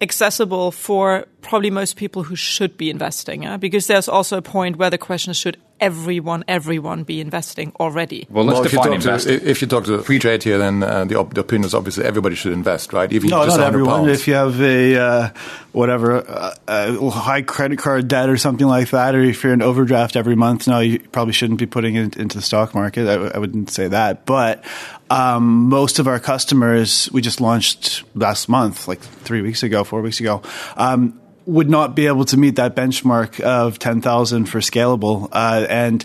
accessible 0.00 0.70
for 0.70 1.26
probably 1.46 1.70
most 1.70 1.96
people 1.96 2.22
who 2.24 2.36
should 2.36 2.76
be 2.76 2.90
investing. 2.90 3.44
Yeah? 3.44 3.56
Because 3.56 3.86
there's 3.86 4.08
also 4.08 4.36
a 4.36 4.42
point 4.42 4.76
where 4.76 4.90
the 4.90 4.98
question 4.98 5.30
is, 5.30 5.36
should 5.36 5.56
everyone, 5.78 6.42
everyone 6.48 7.04
be 7.04 7.20
investing 7.20 7.72
already? 7.78 8.26
well, 8.30 8.44
let's 8.44 8.56
well, 8.58 8.66
if 8.66 8.72
you, 8.72 8.78
define 8.78 8.92
talk 8.92 9.00
to, 9.02 9.08
investing. 9.08 9.48
if 9.48 9.60
you 9.62 9.68
talk 9.68 9.84
to 9.84 9.98
Freetrade 9.98 10.42
here, 10.42 10.58
then 10.58 10.82
uh, 10.82 11.04
the, 11.04 11.14
op- 11.18 11.34
the 11.34 11.40
opinion 11.42 11.66
is 11.66 11.74
obviously 11.74 12.04
everybody 12.04 12.34
should 12.34 12.52
invest, 12.52 12.92
right? 12.92 13.12
Even 13.12 13.30
No, 13.30 13.44
just 13.44 13.58
not 13.58 13.66
everyone. 13.68 14.06
pounds. 14.06 14.20
If 14.20 14.26
you 14.28 14.34
have 14.34 14.60
a 14.60 14.96
uh, 14.96 15.28
whatever 15.72 16.16
uh, 16.28 16.54
uh, 16.66 17.10
high 17.10 17.42
credit 17.42 17.78
card 17.78 18.08
debt 18.08 18.28
or 18.28 18.36
something 18.38 18.66
like 18.66 18.90
that, 18.90 19.14
or 19.14 19.20
if 19.22 19.44
you're 19.44 19.52
in 19.52 19.62
overdraft 19.62 20.16
every 20.16 20.34
month, 20.36 20.66
no, 20.66 20.80
you 20.80 20.98
probably 20.98 21.32
shouldn't 21.34 21.58
be 21.58 21.66
putting 21.66 21.94
it 21.94 22.16
into 22.16 22.38
the 22.38 22.42
stock 22.42 22.74
market. 22.74 23.02
I, 23.06 23.12
w- 23.12 23.32
I 23.34 23.38
wouldn't 23.38 23.70
say 23.70 23.88
that, 23.88 24.24
but 24.26 24.64
um, 25.10 25.68
most 25.68 25.98
of 25.98 26.08
our 26.08 26.18
customers, 26.18 27.08
we 27.12 27.20
just 27.20 27.40
launched 27.40 28.02
last 28.14 28.48
month, 28.48 28.88
like 28.88 29.00
three 29.00 29.42
weeks 29.42 29.62
ago, 29.62 29.84
four 29.84 30.00
weeks 30.00 30.20
ago. 30.20 30.42
Um, 30.76 31.20
would 31.46 31.70
not 31.70 31.94
be 31.94 32.06
able 32.06 32.24
to 32.26 32.36
meet 32.36 32.56
that 32.56 32.74
benchmark 32.76 33.40
of 33.40 33.78
10,000 33.78 34.46
for 34.46 34.58
scalable. 34.58 35.28
Uh, 35.32 35.64
and 35.68 36.04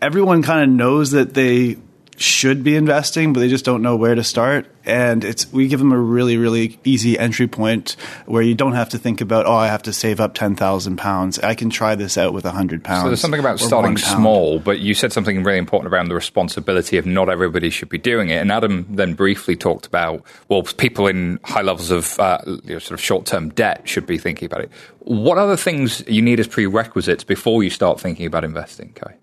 everyone 0.00 0.42
kind 0.42 0.68
of 0.68 0.74
knows 0.74 1.12
that 1.12 1.34
they 1.34 1.76
should 2.20 2.64
be 2.64 2.76
investing, 2.76 3.32
but 3.32 3.40
they 3.40 3.48
just 3.48 3.64
don't 3.64 3.82
know 3.82 3.96
where 3.96 4.14
to 4.14 4.24
start. 4.24 4.66
And 4.84 5.22
it's 5.22 5.52
we 5.52 5.68
give 5.68 5.78
them 5.78 5.92
a 5.92 5.98
really, 5.98 6.36
really 6.36 6.78
easy 6.82 7.18
entry 7.18 7.46
point 7.46 7.96
where 8.26 8.42
you 8.42 8.54
don't 8.54 8.72
have 8.72 8.88
to 8.90 8.98
think 8.98 9.20
about, 9.20 9.46
oh, 9.46 9.54
I 9.54 9.66
have 9.66 9.82
to 9.82 9.92
save 9.92 10.18
up 10.18 10.34
ten 10.34 10.56
thousand 10.56 10.96
pounds. 10.96 11.38
I 11.38 11.54
can 11.54 11.70
try 11.70 11.94
this 11.94 12.16
out 12.16 12.32
with 12.32 12.44
hundred 12.44 12.82
pounds. 12.82 13.02
So 13.02 13.08
there's 13.08 13.20
something 13.20 13.40
about 13.40 13.60
starting 13.60 13.96
small, 13.98 14.58
but 14.58 14.80
you 14.80 14.94
said 14.94 15.12
something 15.12 15.42
really 15.44 15.58
important 15.58 15.92
around 15.92 16.08
the 16.08 16.14
responsibility 16.14 16.96
of 16.96 17.06
not 17.06 17.28
everybody 17.28 17.70
should 17.70 17.90
be 17.90 17.98
doing 17.98 18.30
it. 18.30 18.36
And 18.36 18.50
Adam 18.50 18.86
then 18.88 19.14
briefly 19.14 19.56
talked 19.56 19.86
about 19.86 20.24
well, 20.48 20.62
people 20.62 21.06
in 21.06 21.38
high 21.44 21.62
levels 21.62 21.90
of 21.90 22.18
uh, 22.18 22.38
you 22.46 22.74
know, 22.74 22.78
sort 22.78 22.98
of 22.98 23.00
short-term 23.00 23.50
debt 23.50 23.88
should 23.88 24.06
be 24.06 24.18
thinking 24.18 24.46
about 24.46 24.62
it. 24.62 24.70
What 25.00 25.38
other 25.38 25.56
things 25.56 26.02
you 26.08 26.22
need 26.22 26.40
as 26.40 26.48
prerequisites 26.48 27.24
before 27.24 27.62
you 27.62 27.70
start 27.70 28.00
thinking 28.00 28.26
about 28.26 28.44
investing, 28.44 28.92
Kai? 28.94 29.16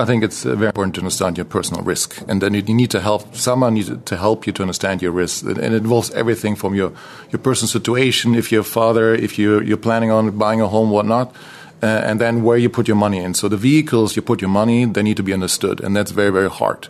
I 0.00 0.04
think 0.04 0.22
it's 0.22 0.46
uh, 0.46 0.54
very 0.54 0.68
important 0.68 0.94
to 0.94 1.00
understand 1.00 1.36
your 1.36 1.44
personal 1.44 1.82
risk, 1.82 2.22
and 2.28 2.40
then 2.40 2.54
you 2.54 2.62
need 2.62 2.90
to 2.90 3.00
help 3.00 3.34
someone 3.34 3.74
needs 3.74 3.90
to 4.04 4.16
help 4.16 4.46
you 4.46 4.52
to 4.52 4.62
understand 4.62 5.02
your 5.02 5.10
risk, 5.10 5.44
and 5.44 5.58
it 5.58 5.72
involves 5.72 6.10
everything 6.12 6.56
from 6.56 6.74
your 6.74 6.92
your 7.32 7.40
personal 7.42 7.68
situation, 7.68 8.36
if 8.36 8.52
you're 8.52 8.60
a 8.60 8.64
father, 8.64 9.12
if 9.12 9.38
you 9.38 9.60
you're 9.60 9.76
planning 9.76 10.12
on 10.12 10.38
buying 10.38 10.60
a 10.60 10.68
home, 10.68 10.90
whatnot, 10.90 11.34
uh, 11.82 11.86
and 11.86 12.20
then 12.20 12.44
where 12.44 12.56
you 12.56 12.70
put 12.70 12.86
your 12.86 12.96
money 12.96 13.18
in. 13.18 13.34
So 13.34 13.48
the 13.48 13.56
vehicles 13.56 14.14
you 14.14 14.22
put 14.22 14.40
your 14.40 14.50
money, 14.50 14.84
they 14.84 15.02
need 15.02 15.16
to 15.16 15.24
be 15.24 15.32
understood, 15.32 15.80
and 15.80 15.96
that's 15.96 16.12
very 16.12 16.30
very 16.30 16.50
hard. 16.50 16.88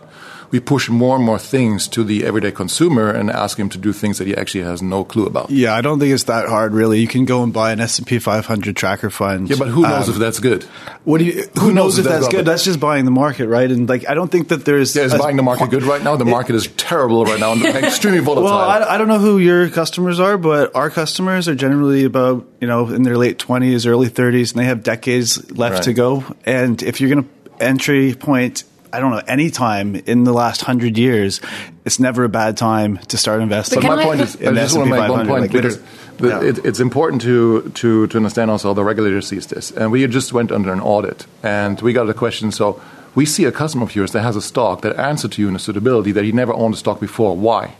We 0.51 0.59
push 0.59 0.89
more 0.89 1.15
and 1.15 1.23
more 1.25 1.37
things 1.39 1.87
to 1.89 2.03
the 2.03 2.25
everyday 2.25 2.51
consumer 2.51 3.09
and 3.11 3.29
ask 3.29 3.57
him 3.59 3.69
to 3.69 3.77
do 3.77 3.93
things 3.93 4.17
that 4.17 4.27
he 4.27 4.35
actually 4.35 4.63
has 4.63 4.81
no 4.81 5.03
clue 5.03 5.25
about. 5.25 5.49
Yeah, 5.49 5.75
I 5.75 5.81
don't 5.81 5.99
think 5.99 6.13
it's 6.13 6.23
that 6.25 6.47
hard, 6.49 6.73
really. 6.73 6.99
You 6.99 7.07
can 7.07 7.25
go 7.25 7.43
and 7.43 7.53
buy 7.53 7.71
an 7.71 7.79
S 7.79 7.99
and 7.99 8.07
P 8.07 8.19
500 8.19 8.75
tracker 8.75 9.09
fund. 9.09 9.49
Yeah, 9.49 9.57
but 9.59 9.67
who 9.67 9.83
knows 9.83 10.07
Um, 10.09 10.13
if 10.15 10.19
that's 10.19 10.39
good? 10.39 10.63
What 11.03 11.19
do 11.19 11.25
you? 11.25 11.43
Who, 11.55 11.61
Who 11.61 11.67
knows, 11.73 11.75
knows 11.75 11.99
if 11.99 12.05
that's 12.05 12.21
that's 12.25 12.33
good? 12.33 12.45
That's 12.45 12.63
just 12.63 12.79
buying 12.79 13.05
the 13.05 13.11
market, 13.11 13.47
right? 13.47 13.69
And 13.69 13.87
like, 13.87 14.09
I 14.09 14.13
don't 14.13 14.31
think 14.31 14.47
that 14.49 14.65
there's. 14.65 14.95
Yeah, 14.95 15.03
is 15.03 15.13
buying 15.15 15.35
the 15.37 15.43
market 15.43 15.69
good 15.69 15.83
right 15.83 16.03
now? 16.03 16.15
The 16.15 16.25
market 16.25 16.55
is 16.55 16.67
terrible 16.77 17.25
right 17.25 17.39
now 17.39 17.51
and 17.53 17.63
extremely 17.83 18.19
volatile. 18.19 18.45
Well, 18.45 18.57
I, 18.59 18.95
I 18.95 18.97
don't 18.97 19.07
know 19.07 19.19
who 19.19 19.37
your 19.37 19.69
customers 19.69 20.19
are, 20.19 20.37
but 20.37 20.75
our 20.75 20.89
customers 20.89 21.47
are 21.47 21.55
generally 21.55 22.03
about 22.05 22.45
you 22.59 22.67
know 22.67 22.87
in 22.89 23.03
their 23.03 23.17
late 23.17 23.37
twenties, 23.39 23.85
early 23.85 24.09
thirties, 24.09 24.51
and 24.51 24.59
they 24.59 24.65
have 24.65 24.83
decades 24.83 25.51
left 25.51 25.75
Right. 25.75 25.83
to 25.83 25.93
go. 25.93 26.23
And 26.45 26.81
if 26.81 26.99
you're 27.01 27.09
going 27.09 27.23
to 27.23 27.63
entry 27.63 28.15
point, 28.15 28.63
I 28.91 28.99
don't 28.99 29.11
know, 29.11 29.21
any 29.27 29.49
time 29.49 29.95
in 29.95 30.23
the 30.23 30.33
last 30.33 30.61
hundred 30.61 30.97
years, 30.97 31.41
it's 31.85 31.99
never 31.99 32.23
a 32.23 32.29
bad 32.29 32.57
time 32.57 32.97
to 33.09 33.17
start 33.17 33.41
investing. 33.41 33.81
But 33.81 33.87
But 33.87 33.95
my 33.97 34.01
I- 34.01 34.05
point 34.05 34.21
is, 34.21 34.35
I 34.35 34.49
in 34.49 34.55
just 34.55 34.77
want 34.77 34.89
to 34.89 34.95
make 34.99 35.09
one 35.09 35.27
point 35.27 35.41
like, 35.41 35.51
because 35.51 35.79
yeah. 36.19 36.41
it, 36.43 36.65
it's 36.65 36.79
important 36.79 37.21
to, 37.21 37.69
to, 37.75 38.07
to 38.07 38.17
understand 38.17 38.49
also 38.51 38.69
how 38.69 38.73
the 38.73 38.83
regulator 38.83 39.21
sees 39.21 39.47
this. 39.47 39.71
And 39.71 39.91
we 39.91 40.05
just 40.07 40.33
went 40.33 40.51
under 40.51 40.73
an 40.73 40.81
audit, 40.81 41.25
and 41.43 41.79
we 41.81 41.93
got 41.93 42.09
a 42.09 42.13
question. 42.13 42.51
So 42.51 42.81
we 43.15 43.25
see 43.25 43.45
a 43.45 43.51
customer 43.51 43.83
of 43.83 43.95
yours 43.95 44.11
that 44.11 44.21
has 44.21 44.35
a 44.35 44.41
stock 44.41 44.81
that 44.81 44.95
answered 44.97 45.31
to 45.33 45.41
you 45.41 45.47
in 45.49 45.55
a 45.55 45.59
suitability 45.59 46.11
that 46.11 46.23
he 46.23 46.31
never 46.31 46.53
owned 46.53 46.73
a 46.73 46.77
stock 46.77 46.99
before. 46.99 47.37
Why? 47.37 47.75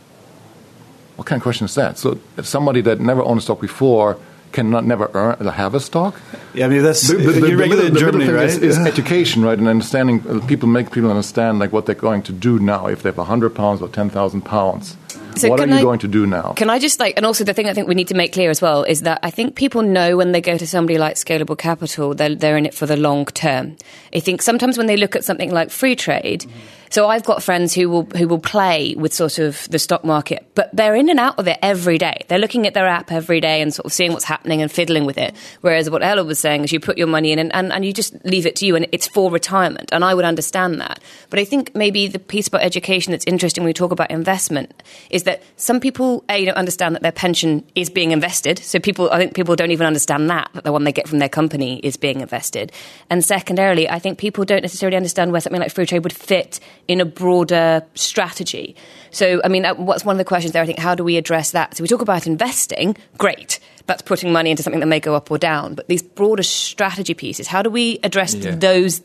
What 1.16 1.26
kind 1.26 1.38
of 1.40 1.42
question 1.42 1.66
is 1.66 1.74
that? 1.74 1.98
So 1.98 2.18
if 2.36 2.46
somebody 2.46 2.80
that 2.82 2.98
never 3.00 3.22
owned 3.22 3.38
a 3.38 3.42
stock 3.42 3.60
before 3.60 4.16
cannot 4.52 4.84
never 4.84 5.10
earn 5.14 5.44
have 5.46 5.74
a 5.74 5.80
stock. 5.80 6.20
Yeah, 6.54 6.66
I 6.66 6.68
mean 6.68 6.82
that's 6.82 7.08
the, 7.08 7.16
the, 7.16 7.32
the, 7.32 7.56
regular 7.56 7.86
in 7.86 7.96
Germany, 7.96 8.28
right? 8.28 8.46
Is, 8.46 8.58
is 8.58 8.78
education, 8.78 9.42
right, 9.42 9.58
and 9.58 9.68
understanding. 9.68 10.22
Uh, 10.28 10.44
people 10.46 10.68
make 10.68 10.90
people 10.90 11.10
understand 11.10 11.58
like 11.58 11.72
what 11.72 11.86
they're 11.86 11.94
going 11.94 12.22
to 12.22 12.32
do 12.32 12.58
now 12.58 12.86
if 12.86 13.02
they 13.02 13.10
have 13.10 13.26
hundred 13.26 13.54
pounds 13.54 13.82
or 13.82 13.88
ten 13.88 14.10
thousand 14.10 14.42
pounds. 14.42 14.96
So 15.36 15.48
what 15.48 15.60
are 15.60 15.66
you 15.66 15.74
I, 15.74 15.82
going 15.82 16.00
to 16.00 16.08
do 16.08 16.26
now? 16.26 16.54
Can 16.54 16.70
I 16.70 16.80
just 16.80 16.98
like, 16.98 17.16
and 17.16 17.24
also 17.24 17.44
the 17.44 17.54
thing 17.54 17.68
I 17.68 17.72
think 17.72 17.86
we 17.86 17.94
need 17.94 18.08
to 18.08 18.14
make 18.14 18.32
clear 18.32 18.50
as 18.50 18.60
well 18.60 18.82
is 18.82 19.02
that 19.02 19.20
I 19.22 19.30
think 19.30 19.54
people 19.54 19.82
know 19.82 20.16
when 20.16 20.32
they 20.32 20.40
go 20.40 20.58
to 20.58 20.66
somebody 20.66 20.98
like 20.98 21.14
Scalable 21.14 21.56
Capital, 21.56 22.14
they're, 22.14 22.34
they're 22.34 22.56
in 22.56 22.66
it 22.66 22.74
for 22.74 22.86
the 22.86 22.96
long 22.96 23.26
term. 23.26 23.76
I 24.12 24.18
think 24.18 24.42
sometimes 24.42 24.76
when 24.76 24.88
they 24.88 24.96
look 24.96 25.14
at 25.14 25.24
something 25.24 25.52
like 25.52 25.68
Freetrade. 25.68 26.46
Mm-hmm 26.46 26.79
so 26.90 27.06
I've 27.06 27.24
got 27.24 27.42
friends 27.42 27.72
who 27.72 27.88
will 27.88 28.04
who 28.16 28.26
will 28.26 28.40
play 28.40 28.94
with 28.96 29.14
sort 29.14 29.38
of 29.38 29.68
the 29.70 29.78
stock 29.78 30.04
market, 30.04 30.50
but 30.56 30.74
they're 30.74 30.96
in 30.96 31.08
and 31.08 31.20
out 31.20 31.38
of 31.38 31.46
it 31.46 31.58
every 31.62 31.98
day. 31.98 32.24
They're 32.28 32.38
looking 32.38 32.66
at 32.66 32.74
their 32.74 32.86
app 32.86 33.12
every 33.12 33.40
day 33.40 33.62
and 33.62 33.72
sort 33.72 33.86
of 33.86 33.92
seeing 33.92 34.12
what's 34.12 34.24
happening 34.24 34.60
and 34.60 34.70
fiddling 34.70 35.06
with 35.06 35.16
it. 35.16 35.34
Whereas 35.60 35.88
what 35.88 36.02
Ella 36.02 36.24
was 36.24 36.40
saying 36.40 36.64
is 36.64 36.72
you 36.72 36.80
put 36.80 36.98
your 36.98 37.06
money 37.06 37.30
in 37.30 37.38
and, 37.38 37.54
and, 37.54 37.72
and 37.72 37.84
you 37.84 37.92
just 37.92 38.14
leave 38.24 38.44
it 38.44 38.56
to 38.56 38.66
you 38.66 38.74
and 38.74 38.88
it's 38.90 39.06
for 39.06 39.30
retirement. 39.30 39.90
And 39.92 40.04
I 40.04 40.14
would 40.14 40.24
understand 40.24 40.80
that. 40.80 41.00
But 41.30 41.38
I 41.38 41.44
think 41.44 41.74
maybe 41.76 42.08
the 42.08 42.18
piece 42.18 42.48
about 42.48 42.62
education 42.62 43.12
that's 43.12 43.24
interesting 43.24 43.62
when 43.62 43.68
we 43.68 43.74
talk 43.74 43.92
about 43.92 44.10
investment 44.10 44.82
is 45.10 45.22
that 45.22 45.44
some 45.56 45.78
people 45.78 46.24
a, 46.28 46.44
know, 46.44 46.52
understand 46.52 46.96
that 46.96 47.02
their 47.02 47.12
pension 47.12 47.64
is 47.76 47.88
being 47.88 48.10
invested. 48.10 48.58
So 48.58 48.80
people 48.80 49.08
I 49.12 49.18
think 49.18 49.34
people 49.34 49.54
don't 49.54 49.70
even 49.70 49.86
understand 49.86 50.28
that, 50.30 50.50
that 50.54 50.64
the 50.64 50.72
one 50.72 50.82
they 50.82 50.92
get 50.92 51.06
from 51.06 51.20
their 51.20 51.28
company 51.28 51.78
is 51.84 51.96
being 51.96 52.20
invested. 52.20 52.72
And 53.08 53.24
secondarily, 53.24 53.88
I 53.88 54.00
think 54.00 54.18
people 54.18 54.44
don't 54.44 54.62
necessarily 54.62 54.96
understand 54.96 55.30
where 55.30 55.40
something 55.40 55.60
like 55.60 55.72
Freetrade 55.72 56.02
would 56.02 56.12
fit 56.12 56.58
in 56.90 57.00
a 57.00 57.04
broader 57.04 57.84
strategy. 57.94 58.74
So, 59.12 59.40
I 59.44 59.48
mean, 59.48 59.64
what's 59.76 60.04
one 60.04 60.14
of 60.14 60.18
the 60.18 60.24
questions 60.24 60.52
there? 60.52 60.60
I 60.60 60.66
think, 60.66 60.80
how 60.80 60.96
do 60.96 61.04
we 61.04 61.16
address 61.16 61.52
that? 61.52 61.76
So, 61.76 61.82
we 61.84 61.88
talk 61.88 62.00
about 62.00 62.26
investing, 62.26 62.96
great. 63.16 63.60
That's 63.86 64.02
putting 64.02 64.32
money 64.32 64.50
into 64.50 64.64
something 64.64 64.80
that 64.80 64.86
may 64.86 64.98
go 64.98 65.14
up 65.14 65.30
or 65.30 65.38
down. 65.38 65.76
But 65.76 65.86
these 65.86 66.02
broader 66.02 66.42
strategy 66.42 67.14
pieces, 67.14 67.46
how 67.46 67.62
do 67.62 67.70
we 67.70 68.00
address 68.02 68.34
yeah. 68.34 68.56
those 68.56 69.02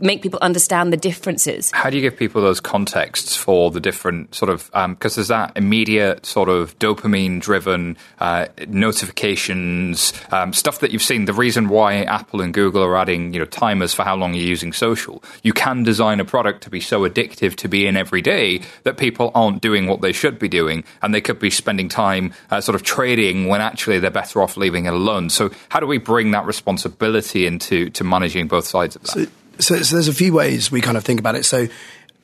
make 0.00 0.22
people 0.22 0.38
understand 0.42 0.92
the 0.92 0.96
differences. 0.96 1.70
How 1.72 1.90
do 1.90 1.96
you 1.96 2.02
give 2.02 2.16
people 2.16 2.42
those 2.42 2.60
contexts 2.60 3.36
for 3.36 3.70
the 3.70 3.80
different 3.80 4.34
sort 4.34 4.50
of 4.50 4.66
because 4.66 5.12
um, 5.12 5.20
there's 5.20 5.28
that 5.28 5.52
immediate 5.56 6.24
sort 6.24 6.48
of 6.48 6.78
dopamine 6.78 7.40
driven 7.40 7.96
uh, 8.18 8.46
notifications 8.66 10.12
um, 10.32 10.52
stuff 10.52 10.80
that 10.80 10.90
you've 10.90 11.02
seen. 11.02 11.26
The 11.26 11.32
reason 11.32 11.68
why 11.68 12.02
Apple 12.02 12.40
and 12.40 12.54
Google 12.54 12.82
are 12.82 12.96
adding 12.96 13.32
you 13.32 13.38
know 13.38 13.44
timers 13.44 13.92
for 13.92 14.02
how 14.02 14.16
long 14.16 14.34
you're 14.34 14.46
using 14.46 14.72
social, 14.72 15.22
you 15.42 15.52
can 15.52 15.82
design 15.82 16.20
a 16.20 16.24
product 16.24 16.62
to 16.62 16.70
be 16.70 16.80
so 16.80 17.02
addictive 17.08 17.54
to 17.56 17.68
be 17.68 17.86
in 17.86 17.96
every 17.96 18.22
day 18.22 18.62
that 18.84 18.96
people 18.96 19.30
aren't 19.34 19.60
doing 19.60 19.86
what 19.86 20.00
they 20.00 20.12
should 20.12 20.38
be 20.38 20.48
doing, 20.48 20.84
and 21.02 21.14
they 21.14 21.20
could 21.20 21.38
be 21.38 21.50
spending 21.50 21.88
time 21.88 22.32
uh, 22.50 22.60
sort 22.60 22.74
of 22.74 22.82
trading 22.82 23.48
when 23.48 23.60
actually 23.60 23.98
they're 23.98 24.10
better 24.10 24.40
off 24.40 24.56
leaving 24.56 24.86
it 24.86 24.92
alone. 24.92 25.28
So 25.30 25.50
how 25.68 25.80
do 25.80 25.86
we 25.86 25.98
bring 25.98 26.30
that 26.30 26.46
responsibility 26.46 27.46
into 27.46 27.90
to 27.90 28.04
managing 28.04 28.48
both 28.48 28.66
sides 28.66 28.96
of 28.96 29.02
that? 29.02 29.10
So- 29.10 29.26
so, 29.58 29.82
so, 29.82 29.96
there's 29.96 30.08
a 30.08 30.14
few 30.14 30.32
ways 30.32 30.70
we 30.70 30.80
kind 30.80 30.96
of 30.96 31.04
think 31.04 31.20
about 31.20 31.34
it. 31.36 31.44
So 31.44 31.68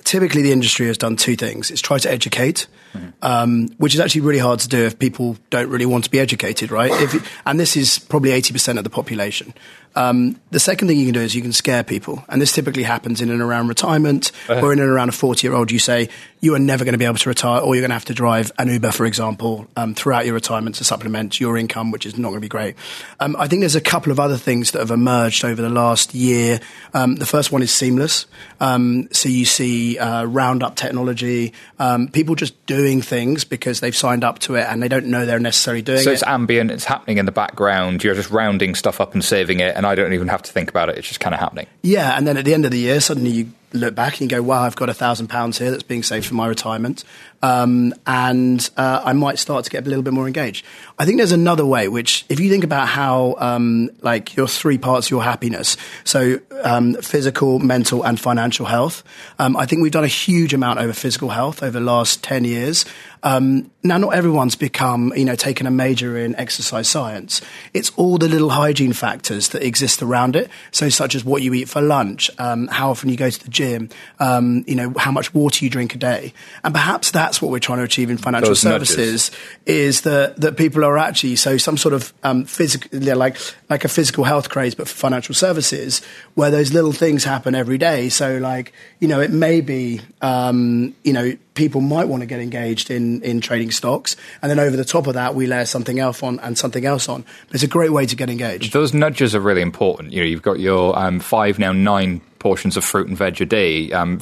typically 0.04 0.42
the 0.42 0.52
industry 0.52 0.86
has 0.86 0.98
done 0.98 1.16
two 1.16 1.36
things. 1.36 1.70
It's 1.70 1.80
try 1.80 1.98
to 1.98 2.10
educate, 2.10 2.66
mm-hmm. 2.94 3.08
um, 3.22 3.68
which 3.78 3.94
is 3.94 4.00
actually 4.00 4.22
really 4.22 4.38
hard 4.38 4.60
to 4.60 4.68
do 4.68 4.84
if 4.84 4.98
people 4.98 5.36
don't 5.50 5.68
really 5.68 5.86
want 5.86 6.04
to 6.04 6.10
be 6.10 6.18
educated, 6.18 6.70
right? 6.70 6.90
If, 6.92 7.40
and 7.46 7.58
this 7.58 7.76
is 7.76 7.98
probably 7.98 8.30
80% 8.30 8.78
of 8.78 8.84
the 8.84 8.90
population. 8.90 9.54
Um, 9.94 10.40
the 10.50 10.60
second 10.60 10.88
thing 10.88 10.98
you 10.98 11.06
can 11.06 11.14
do 11.14 11.20
is 11.20 11.34
you 11.34 11.42
can 11.42 11.52
scare 11.52 11.82
people. 11.82 12.24
And 12.28 12.40
this 12.40 12.52
typically 12.52 12.84
happens 12.84 13.20
in 13.20 13.30
and 13.30 13.40
around 13.40 13.68
retirement 13.68 14.32
uh-huh. 14.48 14.60
or 14.64 14.72
in 14.72 14.78
and 14.78 14.88
around 14.88 15.08
a 15.08 15.12
40 15.12 15.46
year 15.46 15.54
old. 15.54 15.70
You 15.70 15.78
say, 15.78 16.08
you 16.40 16.54
are 16.54 16.58
never 16.58 16.84
going 16.84 16.92
to 16.92 16.98
be 16.98 17.04
able 17.04 17.16
to 17.16 17.28
retire 17.28 17.60
or 17.60 17.74
you're 17.74 17.82
going 17.82 17.90
to 17.90 17.94
have 17.94 18.06
to 18.06 18.14
drive 18.14 18.50
an 18.58 18.68
Uber, 18.68 18.92
for 18.92 19.04
example, 19.04 19.66
um, 19.76 19.94
throughout 19.94 20.24
your 20.24 20.34
retirement 20.34 20.76
to 20.76 20.84
supplement 20.84 21.38
your 21.40 21.56
income, 21.56 21.90
which 21.90 22.06
is 22.06 22.16
not 22.16 22.28
going 22.28 22.38
to 22.38 22.44
be 22.44 22.48
great. 22.48 22.76
Um, 23.18 23.36
I 23.38 23.46
think 23.46 23.60
there's 23.60 23.74
a 23.74 23.80
couple 23.80 24.10
of 24.10 24.18
other 24.18 24.36
things 24.36 24.70
that 24.70 24.78
have 24.78 24.90
emerged 24.90 25.44
over 25.44 25.60
the 25.60 25.68
last 25.68 26.14
year. 26.14 26.60
Um, 26.94 27.16
the 27.16 27.26
first 27.26 27.52
one 27.52 27.62
is 27.62 27.72
seamless. 27.72 28.26
Um, 28.60 29.08
so 29.12 29.28
you 29.28 29.44
see 29.44 29.98
uh, 29.98 30.24
roundup 30.24 30.76
technology, 30.76 31.52
um, 31.78 32.08
people 32.08 32.34
just 32.36 32.64
doing 32.66 33.02
things 33.02 33.44
because 33.44 33.80
they've 33.80 33.96
signed 33.96 34.24
up 34.24 34.38
to 34.40 34.54
it 34.54 34.66
and 34.68 34.82
they 34.82 34.88
don't 34.88 35.06
know 35.06 35.26
they're 35.26 35.38
necessarily 35.38 35.82
doing 35.82 35.98
so 35.98 36.02
it. 36.02 36.04
So 36.04 36.12
it's 36.12 36.22
ambient, 36.22 36.70
it's 36.70 36.84
happening 36.84 37.18
in 37.18 37.26
the 37.26 37.32
background, 37.32 38.02
you're 38.02 38.14
just 38.14 38.30
rounding 38.30 38.74
stuff 38.74 39.00
up 39.00 39.12
and 39.12 39.24
saving 39.24 39.60
it 39.60 39.76
and 39.80 39.86
I 39.86 39.94
don't 39.94 40.12
even 40.12 40.28
have 40.28 40.42
to 40.42 40.52
think 40.52 40.68
about 40.68 40.90
it. 40.90 40.98
It's 40.98 41.08
just 41.08 41.20
kind 41.20 41.32
of 41.32 41.40
happening. 41.40 41.66
Yeah, 41.80 42.14
and 42.14 42.26
then 42.26 42.36
at 42.36 42.44
the 42.44 42.52
end 42.52 42.66
of 42.66 42.70
the 42.70 42.78
year, 42.78 43.00
suddenly 43.00 43.30
you 43.30 43.52
look 43.72 43.94
back 43.94 44.20
and 44.20 44.30
you 44.30 44.36
go, 44.36 44.42
wow, 44.42 44.62
I've 44.62 44.76
got 44.76 44.90
a 44.90 44.94
thousand 44.94 45.28
pounds 45.28 45.56
here 45.56 45.70
that's 45.70 45.82
being 45.82 46.02
saved 46.02 46.26
for 46.26 46.34
my 46.34 46.46
retirement. 46.46 47.02
Um, 47.42 47.94
and 48.06 48.68
uh, 48.76 49.00
I 49.02 49.14
might 49.14 49.38
start 49.38 49.64
to 49.64 49.70
get 49.70 49.86
a 49.86 49.88
little 49.88 50.02
bit 50.02 50.12
more 50.12 50.26
engaged. 50.26 50.66
I 50.98 51.06
think 51.06 51.16
there's 51.16 51.32
another 51.32 51.64
way, 51.64 51.88
which 51.88 52.26
if 52.28 52.40
you 52.40 52.50
think 52.50 52.62
about 52.62 52.88
how, 52.88 53.36
um, 53.38 53.88
like 54.02 54.36
your 54.36 54.48
three 54.48 54.76
parts 54.76 55.06
of 55.06 55.12
your 55.12 55.22
happiness, 55.22 55.78
so 56.04 56.40
um, 56.62 56.92
physical, 56.96 57.58
mental, 57.58 58.02
and 58.02 58.20
financial 58.20 58.66
health, 58.66 59.02
um, 59.38 59.56
I 59.56 59.64
think 59.64 59.80
we've 59.80 59.92
done 59.92 60.04
a 60.04 60.08
huge 60.08 60.52
amount 60.52 60.80
over 60.80 60.92
physical 60.92 61.30
health 61.30 61.62
over 61.62 61.78
the 61.78 61.84
last 61.84 62.22
10 62.22 62.44
years. 62.44 62.84
Um, 63.22 63.70
now, 63.82 63.98
not 63.98 64.14
everyone's 64.14 64.56
become, 64.56 65.12
you 65.16 65.24
know, 65.24 65.34
taken 65.34 65.66
a 65.66 65.70
major 65.70 66.16
in 66.18 66.34
exercise 66.36 66.88
science. 66.88 67.40
It's 67.72 67.90
all 67.96 68.18
the 68.18 68.28
little 68.28 68.50
hygiene 68.50 68.92
factors 68.92 69.50
that 69.50 69.62
exist 69.62 70.02
around 70.02 70.36
it. 70.36 70.50
So, 70.70 70.88
such 70.88 71.14
as 71.14 71.24
what 71.24 71.42
you 71.42 71.54
eat 71.54 71.68
for 71.68 71.80
lunch, 71.80 72.30
um, 72.38 72.66
how 72.68 72.90
often 72.90 73.08
you 73.08 73.16
go 73.16 73.30
to 73.30 73.42
the 73.42 73.50
gym, 73.50 73.88
um, 74.18 74.64
you 74.66 74.74
know, 74.74 74.94
how 74.96 75.10
much 75.10 75.34
water 75.34 75.64
you 75.64 75.70
drink 75.70 75.94
a 75.94 75.98
day. 75.98 76.32
And 76.64 76.74
perhaps 76.74 77.10
that's 77.10 77.40
what 77.40 77.50
we're 77.50 77.58
trying 77.58 77.78
to 77.78 77.84
achieve 77.84 78.10
in 78.10 78.18
financial 78.18 78.50
Those 78.50 78.60
services 78.60 79.30
nudges. 79.30 79.30
is 79.66 80.00
that, 80.02 80.36
that 80.40 80.56
people 80.56 80.84
are 80.84 80.98
actually, 80.98 81.36
so 81.36 81.56
some 81.56 81.76
sort 81.76 81.94
of 81.94 82.12
um, 82.22 82.44
physical, 82.44 82.98
like, 83.16 83.36
like 83.68 83.84
a 83.84 83.88
physical 83.88 84.24
health 84.24 84.48
craze, 84.50 84.74
but 84.74 84.88
for 84.88 84.94
financial 84.94 85.34
services, 85.34 86.02
where 86.34 86.50
those 86.50 86.72
little 86.72 86.92
things 86.92 87.24
happen 87.24 87.54
every 87.54 87.78
day. 87.78 88.08
So, 88.08 88.38
like, 88.38 88.72
you 88.98 89.08
know, 89.08 89.20
it 89.20 89.30
may 89.30 89.60
be, 89.60 90.00
um, 90.20 90.94
you 91.02 91.12
know, 91.12 91.36
people 91.54 91.80
might 91.80 92.08
want 92.08 92.22
to 92.22 92.26
get 92.26 92.40
engaged 92.40 92.90
in, 92.90 93.22
in 93.22 93.40
trading 93.40 93.70
stocks. 93.70 94.16
And 94.42 94.50
then 94.50 94.58
over 94.58 94.76
the 94.76 94.84
top 94.84 95.06
of 95.06 95.14
that, 95.14 95.34
we 95.34 95.46
layer 95.46 95.66
something 95.66 95.98
else 95.98 96.22
on 96.22 96.38
and 96.40 96.56
something 96.56 96.84
else 96.84 97.08
on. 97.08 97.24
But 97.46 97.54
it's 97.54 97.64
a 97.64 97.68
great 97.68 97.92
way 97.92 98.06
to 98.06 98.16
get 98.16 98.30
engaged. 98.30 98.72
Those 98.72 98.94
nudges 98.94 99.34
are 99.34 99.40
really 99.40 99.62
important. 99.62 100.12
You 100.12 100.20
know, 100.20 100.26
you've 100.26 100.42
got 100.42 100.60
your 100.60 100.98
um, 100.98 101.20
five, 101.20 101.58
now 101.58 101.72
nine 101.72 102.20
portions 102.40 102.76
of 102.76 102.84
fruit 102.84 103.06
and 103.06 103.16
veg 103.16 103.40
a 103.40 103.46
day, 103.46 103.92
um, 103.92 104.20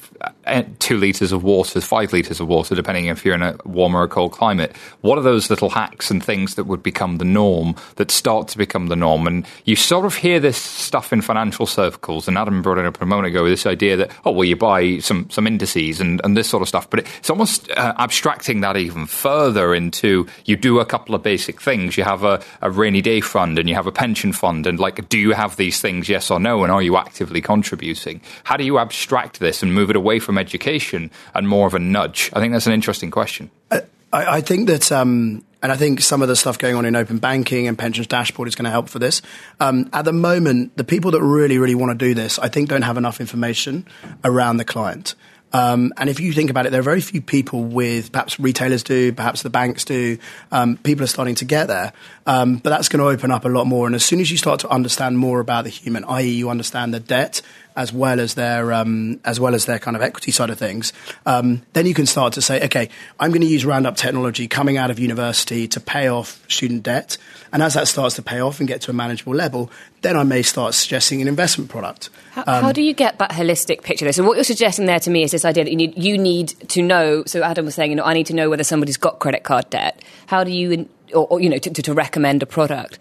two 0.80 0.98
litres 0.98 1.32
of 1.32 1.42
water, 1.42 1.80
five 1.80 2.12
litres 2.12 2.40
of 2.40 2.48
water, 2.48 2.74
depending 2.74 3.06
if 3.06 3.24
you're 3.24 3.34
in 3.34 3.42
a 3.42 3.56
warmer 3.64 4.02
or 4.02 4.08
cold 4.08 4.32
climate. 4.32 4.76
What 5.00 5.16
are 5.16 5.22
those 5.22 5.48
little 5.48 5.70
hacks 5.70 6.10
and 6.10 6.22
things 6.22 6.56
that 6.56 6.64
would 6.64 6.82
become 6.82 7.18
the 7.18 7.24
norm, 7.24 7.76
that 7.94 8.10
start 8.10 8.48
to 8.48 8.58
become 8.58 8.88
the 8.88 8.96
norm? 8.96 9.26
And 9.26 9.46
you 9.64 9.76
sort 9.76 10.04
of 10.04 10.16
hear 10.16 10.40
this 10.40 10.58
stuff 10.58 11.12
in 11.12 11.22
financial 11.22 11.64
circles, 11.64 12.28
and 12.28 12.36
Adam 12.36 12.60
brought 12.60 12.78
it 12.78 12.86
up 12.86 13.00
a 13.00 13.06
moment 13.06 13.28
ago, 13.28 13.44
with 13.44 13.52
this 13.52 13.66
idea 13.66 13.96
that, 13.96 14.10
oh, 14.24 14.32
well, 14.32 14.44
you 14.44 14.56
buy 14.56 14.98
some, 14.98 15.30
some 15.30 15.46
indices 15.46 16.00
and, 16.00 16.20
and 16.24 16.36
this 16.36 16.48
sort 16.48 16.62
of 16.62 16.68
stuff. 16.68 16.90
But 16.90 17.06
it's 17.18 17.30
almost 17.30 17.70
uh, 17.70 17.94
abstracting 17.98 18.62
that 18.62 18.76
even 18.76 19.06
further 19.06 19.74
into 19.74 20.26
you 20.44 20.56
do 20.56 20.80
a 20.80 20.84
couple 20.84 21.14
of 21.14 21.22
basic 21.22 21.62
things. 21.62 21.96
You 21.96 22.02
have 22.02 22.24
a, 22.24 22.42
a 22.62 22.70
rainy 22.70 23.00
day 23.00 23.20
fund 23.20 23.60
and 23.60 23.68
you 23.68 23.76
have 23.76 23.86
a 23.86 23.92
pension 23.92 24.32
fund, 24.32 24.66
and 24.66 24.80
like, 24.80 25.08
do 25.08 25.18
you 25.18 25.34
have 25.34 25.54
these 25.54 25.80
things, 25.80 26.08
yes 26.08 26.32
or 26.32 26.40
no? 26.40 26.64
And 26.64 26.72
are 26.72 26.82
you 26.82 26.96
actively 26.96 27.40
contributing? 27.40 28.07
How 28.44 28.56
do 28.56 28.64
you 28.64 28.78
abstract 28.78 29.40
this 29.40 29.62
and 29.62 29.74
move 29.74 29.90
it 29.90 29.96
away 29.96 30.18
from 30.18 30.38
education 30.38 31.10
and 31.34 31.48
more 31.48 31.66
of 31.66 31.74
a 31.74 31.78
nudge? 31.78 32.30
I 32.32 32.40
think 32.40 32.52
that's 32.52 32.66
an 32.66 32.72
interesting 32.72 33.10
question. 33.10 33.50
I, 33.70 33.82
I 34.12 34.40
think 34.40 34.68
that, 34.68 34.90
um, 34.90 35.44
and 35.62 35.72
I 35.72 35.76
think 35.76 36.00
some 36.00 36.22
of 36.22 36.28
the 36.28 36.36
stuff 36.36 36.58
going 36.58 36.76
on 36.76 36.84
in 36.84 36.96
open 36.96 37.18
banking 37.18 37.68
and 37.68 37.78
pensions 37.78 38.06
dashboard 38.06 38.48
is 38.48 38.54
going 38.54 38.64
to 38.64 38.70
help 38.70 38.88
for 38.88 38.98
this. 38.98 39.22
Um, 39.60 39.88
at 39.92 40.04
the 40.04 40.12
moment, 40.12 40.76
the 40.76 40.84
people 40.84 41.10
that 41.12 41.22
really, 41.22 41.58
really 41.58 41.74
want 41.74 41.98
to 41.98 42.06
do 42.06 42.14
this, 42.14 42.38
I 42.38 42.48
think, 42.48 42.68
don't 42.68 42.82
have 42.82 42.96
enough 42.96 43.20
information 43.20 43.86
around 44.24 44.56
the 44.56 44.64
client. 44.64 45.14
Um, 45.52 45.92
and 45.96 46.10
if 46.10 46.20
you 46.20 46.32
think 46.32 46.50
about 46.50 46.66
it, 46.66 46.70
there 46.70 46.80
are 46.80 46.84
very 46.84 47.00
few 47.00 47.22
people 47.22 47.64
with 47.64 48.12
perhaps 48.12 48.38
retailers 48.38 48.82
do, 48.82 49.12
perhaps 49.12 49.42
the 49.42 49.50
banks 49.50 49.84
do. 49.84 50.18
Um, 50.52 50.76
people 50.76 51.04
are 51.04 51.08
starting 51.08 51.36
to 51.36 51.44
get 51.44 51.68
there, 51.68 51.92
um, 52.26 52.56
but 52.56 52.70
that's 52.70 52.88
going 52.88 53.00
to 53.00 53.08
open 53.08 53.30
up 53.30 53.44
a 53.44 53.48
lot 53.48 53.66
more. 53.66 53.86
And 53.86 53.94
as 53.94 54.04
soon 54.04 54.20
as 54.20 54.30
you 54.30 54.36
start 54.36 54.60
to 54.60 54.68
understand 54.68 55.18
more 55.18 55.40
about 55.40 55.64
the 55.64 55.70
human, 55.70 56.04
i.e., 56.04 56.28
you 56.28 56.50
understand 56.50 56.92
the 56.92 57.00
debt 57.00 57.40
as 57.78 57.92
well 57.92 58.18
as 58.18 58.34
their 58.34 58.72
um, 58.72 59.20
as 59.24 59.38
well 59.38 59.54
as 59.54 59.66
their 59.66 59.78
kind 59.78 59.96
of 59.96 60.02
equity 60.02 60.32
side 60.32 60.50
of 60.50 60.58
things, 60.58 60.92
um, 61.26 61.62
then 61.74 61.86
you 61.86 61.94
can 61.94 62.06
start 62.06 62.32
to 62.32 62.42
say, 62.42 62.62
okay, 62.64 62.90
I'm 63.20 63.30
going 63.30 63.40
to 63.40 63.46
use 63.46 63.64
Roundup 63.64 63.96
technology 63.96 64.48
coming 64.48 64.76
out 64.76 64.90
of 64.90 64.98
university 64.98 65.68
to 65.68 65.80
pay 65.80 66.08
off 66.08 66.44
student 66.48 66.82
debt, 66.82 67.16
and 67.52 67.62
as 67.62 67.74
that 67.74 67.86
starts 67.86 68.16
to 68.16 68.22
pay 68.22 68.40
off 68.40 68.58
and 68.58 68.68
get 68.68 68.80
to 68.82 68.90
a 68.90 68.94
manageable 68.94 69.32
level, 69.32 69.70
then 70.02 70.16
I 70.16 70.24
may 70.24 70.42
start 70.42 70.74
suggesting 70.74 71.22
an 71.22 71.28
investment 71.28 71.70
product. 71.70 72.10
How, 72.32 72.42
um, 72.48 72.64
how 72.64 72.72
do 72.72 72.82
you 72.82 72.92
get 72.92 73.20
that 73.20 73.30
holistic 73.30 73.82
picture? 73.82 74.04
Though? 74.04 74.10
So 74.10 74.24
what 74.24 74.36
you're 74.36 74.44
suggesting 74.44 74.86
there 74.86 75.00
to 75.00 75.10
me 75.10 75.22
is 75.22 75.30
this 75.30 75.44
idea 75.44 75.62
that 75.62 75.70
you 75.70 75.76
need 75.76 75.96
you 75.96 76.18
need 76.18 76.48
to 76.70 76.82
know. 76.82 77.22
So 77.26 77.44
Adam 77.44 77.64
was 77.64 77.76
saying, 77.76 77.92
you 77.92 77.96
know, 77.96 78.04
I 78.04 78.12
need 78.12 78.26
to 78.26 78.34
know 78.34 78.50
whether 78.50 78.64
somebody's 78.64 78.96
got 78.96 79.20
credit 79.20 79.44
card 79.44 79.70
debt. 79.70 80.02
How 80.26 80.42
do 80.42 80.50
you, 80.50 80.88
or, 81.14 81.28
or 81.28 81.40
you 81.40 81.48
know, 81.48 81.58
to, 81.58 81.70
to, 81.70 81.82
to 81.82 81.94
recommend 81.94 82.42
a 82.42 82.46
product? 82.46 82.98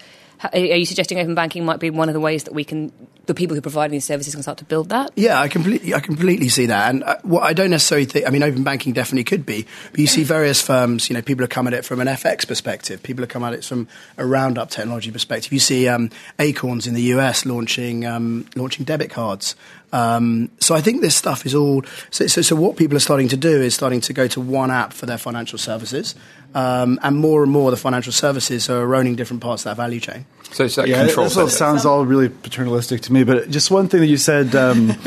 Are 0.53 0.60
you 0.60 0.86
suggesting 0.86 1.17
open 1.17 1.34
banking 1.34 1.65
might 1.65 1.79
be 1.79 1.89
one 1.89 2.10
of 2.10 2.13
the 2.13 2.19
ways 2.19 2.43
that 2.43 2.53
we 2.53 2.63
can 2.63 2.91
the 3.27 3.36
people 3.36 3.55
who 3.55 3.62
provide 3.62 3.91
these 3.91 4.05
services 4.05 4.34
can 4.34 4.41
start 4.41 4.57
to 4.57 4.65
build 4.65 4.89
that? 4.89 5.12
Yeah, 5.15 5.39
I 5.39 5.48
completely, 5.48 5.93
I 5.93 6.00
completely 6.00 6.50
see 6.50 6.65
that. 6.65 6.89
And 6.89 7.03
uh, 7.03 7.17
what 7.24 7.43
I 7.43 7.53
don't 7.53 7.69
necessarily 7.69 8.05
think, 8.05 8.25
I 8.25 8.31
mean, 8.31 8.41
open 8.41 8.63
banking 8.63 8.93
definitely 8.93 9.25
could 9.25 9.46
be, 9.46 9.67
but 9.91 10.00
you 10.00 10.07
see 10.07 10.24
various 10.24 10.62
firms, 10.62 11.10
you 11.10 11.13
know, 11.13 11.22
people 11.22 11.43
are 11.46 11.50
coming 11.50 11.74
at 11.74 11.79
it 11.79 11.86
from 11.86 12.00
an 12.00 12.07
FX 12.07 12.48
perspective, 12.48 13.03
people 13.03 13.24
are 13.24 13.27
coming 13.27 13.50
at 13.50 13.53
it 13.53 13.63
from 13.63 13.88
a 14.17 14.25
roundup 14.25 14.69
technology 14.69 15.12
perspective. 15.12 15.53
You 15.53 15.60
see 15.60 15.88
um, 15.88 16.10
Acorns 16.39 16.88
in 16.88 16.93
the 16.93 17.01
US 17.13 17.46
launching, 17.46 18.05
um, 18.05 18.48
launching 18.55 18.86
debit 18.86 19.12
cards. 19.12 19.55
Um, 19.94 20.51
so 20.60 20.75
I 20.75 20.82
think 20.82 21.01
this 21.01 21.15
stuff 21.15 21.46
is 21.46 21.56
all. 21.56 21.84
So, 22.12 22.27
so, 22.27 22.41
so, 22.41 22.56
what 22.56 22.75
people 22.75 22.98
are 22.98 23.01
starting 23.01 23.29
to 23.29 23.38
do 23.38 23.62
is 23.62 23.74
starting 23.74 24.01
to 24.01 24.13
go 24.13 24.27
to 24.27 24.41
one 24.41 24.70
app 24.70 24.91
for 24.91 25.06
their 25.06 25.17
financial 25.17 25.58
services, 25.58 26.13
um, 26.53 27.00
and 27.03 27.15
more 27.17 27.41
and 27.41 27.51
more 27.51 27.72
the 27.72 27.77
financial 27.77 28.12
services 28.12 28.70
are 28.70 28.96
owning 28.96 29.15
different 29.15 29.41
parts 29.41 29.65
of 29.65 29.72
that 29.75 29.82
value 29.82 30.01
chain. 30.01 30.25
So 30.51 30.65
it's 30.65 30.75
that 30.75 30.88
yeah, 30.88 31.06
control. 31.06 31.27
this 31.27 31.38
all 31.38 31.48
sounds 31.48 31.86
all 31.86 32.06
really 32.06 32.29
paternalistic 32.29 33.01
to 33.01 33.13
me. 33.13 33.24
But 33.24 33.50
just 33.50 33.72
one 33.72 33.88
thing 33.88 34.01
that 34.01 34.08
you 34.08 34.17
said. 34.17 34.56
Um, 34.56 34.94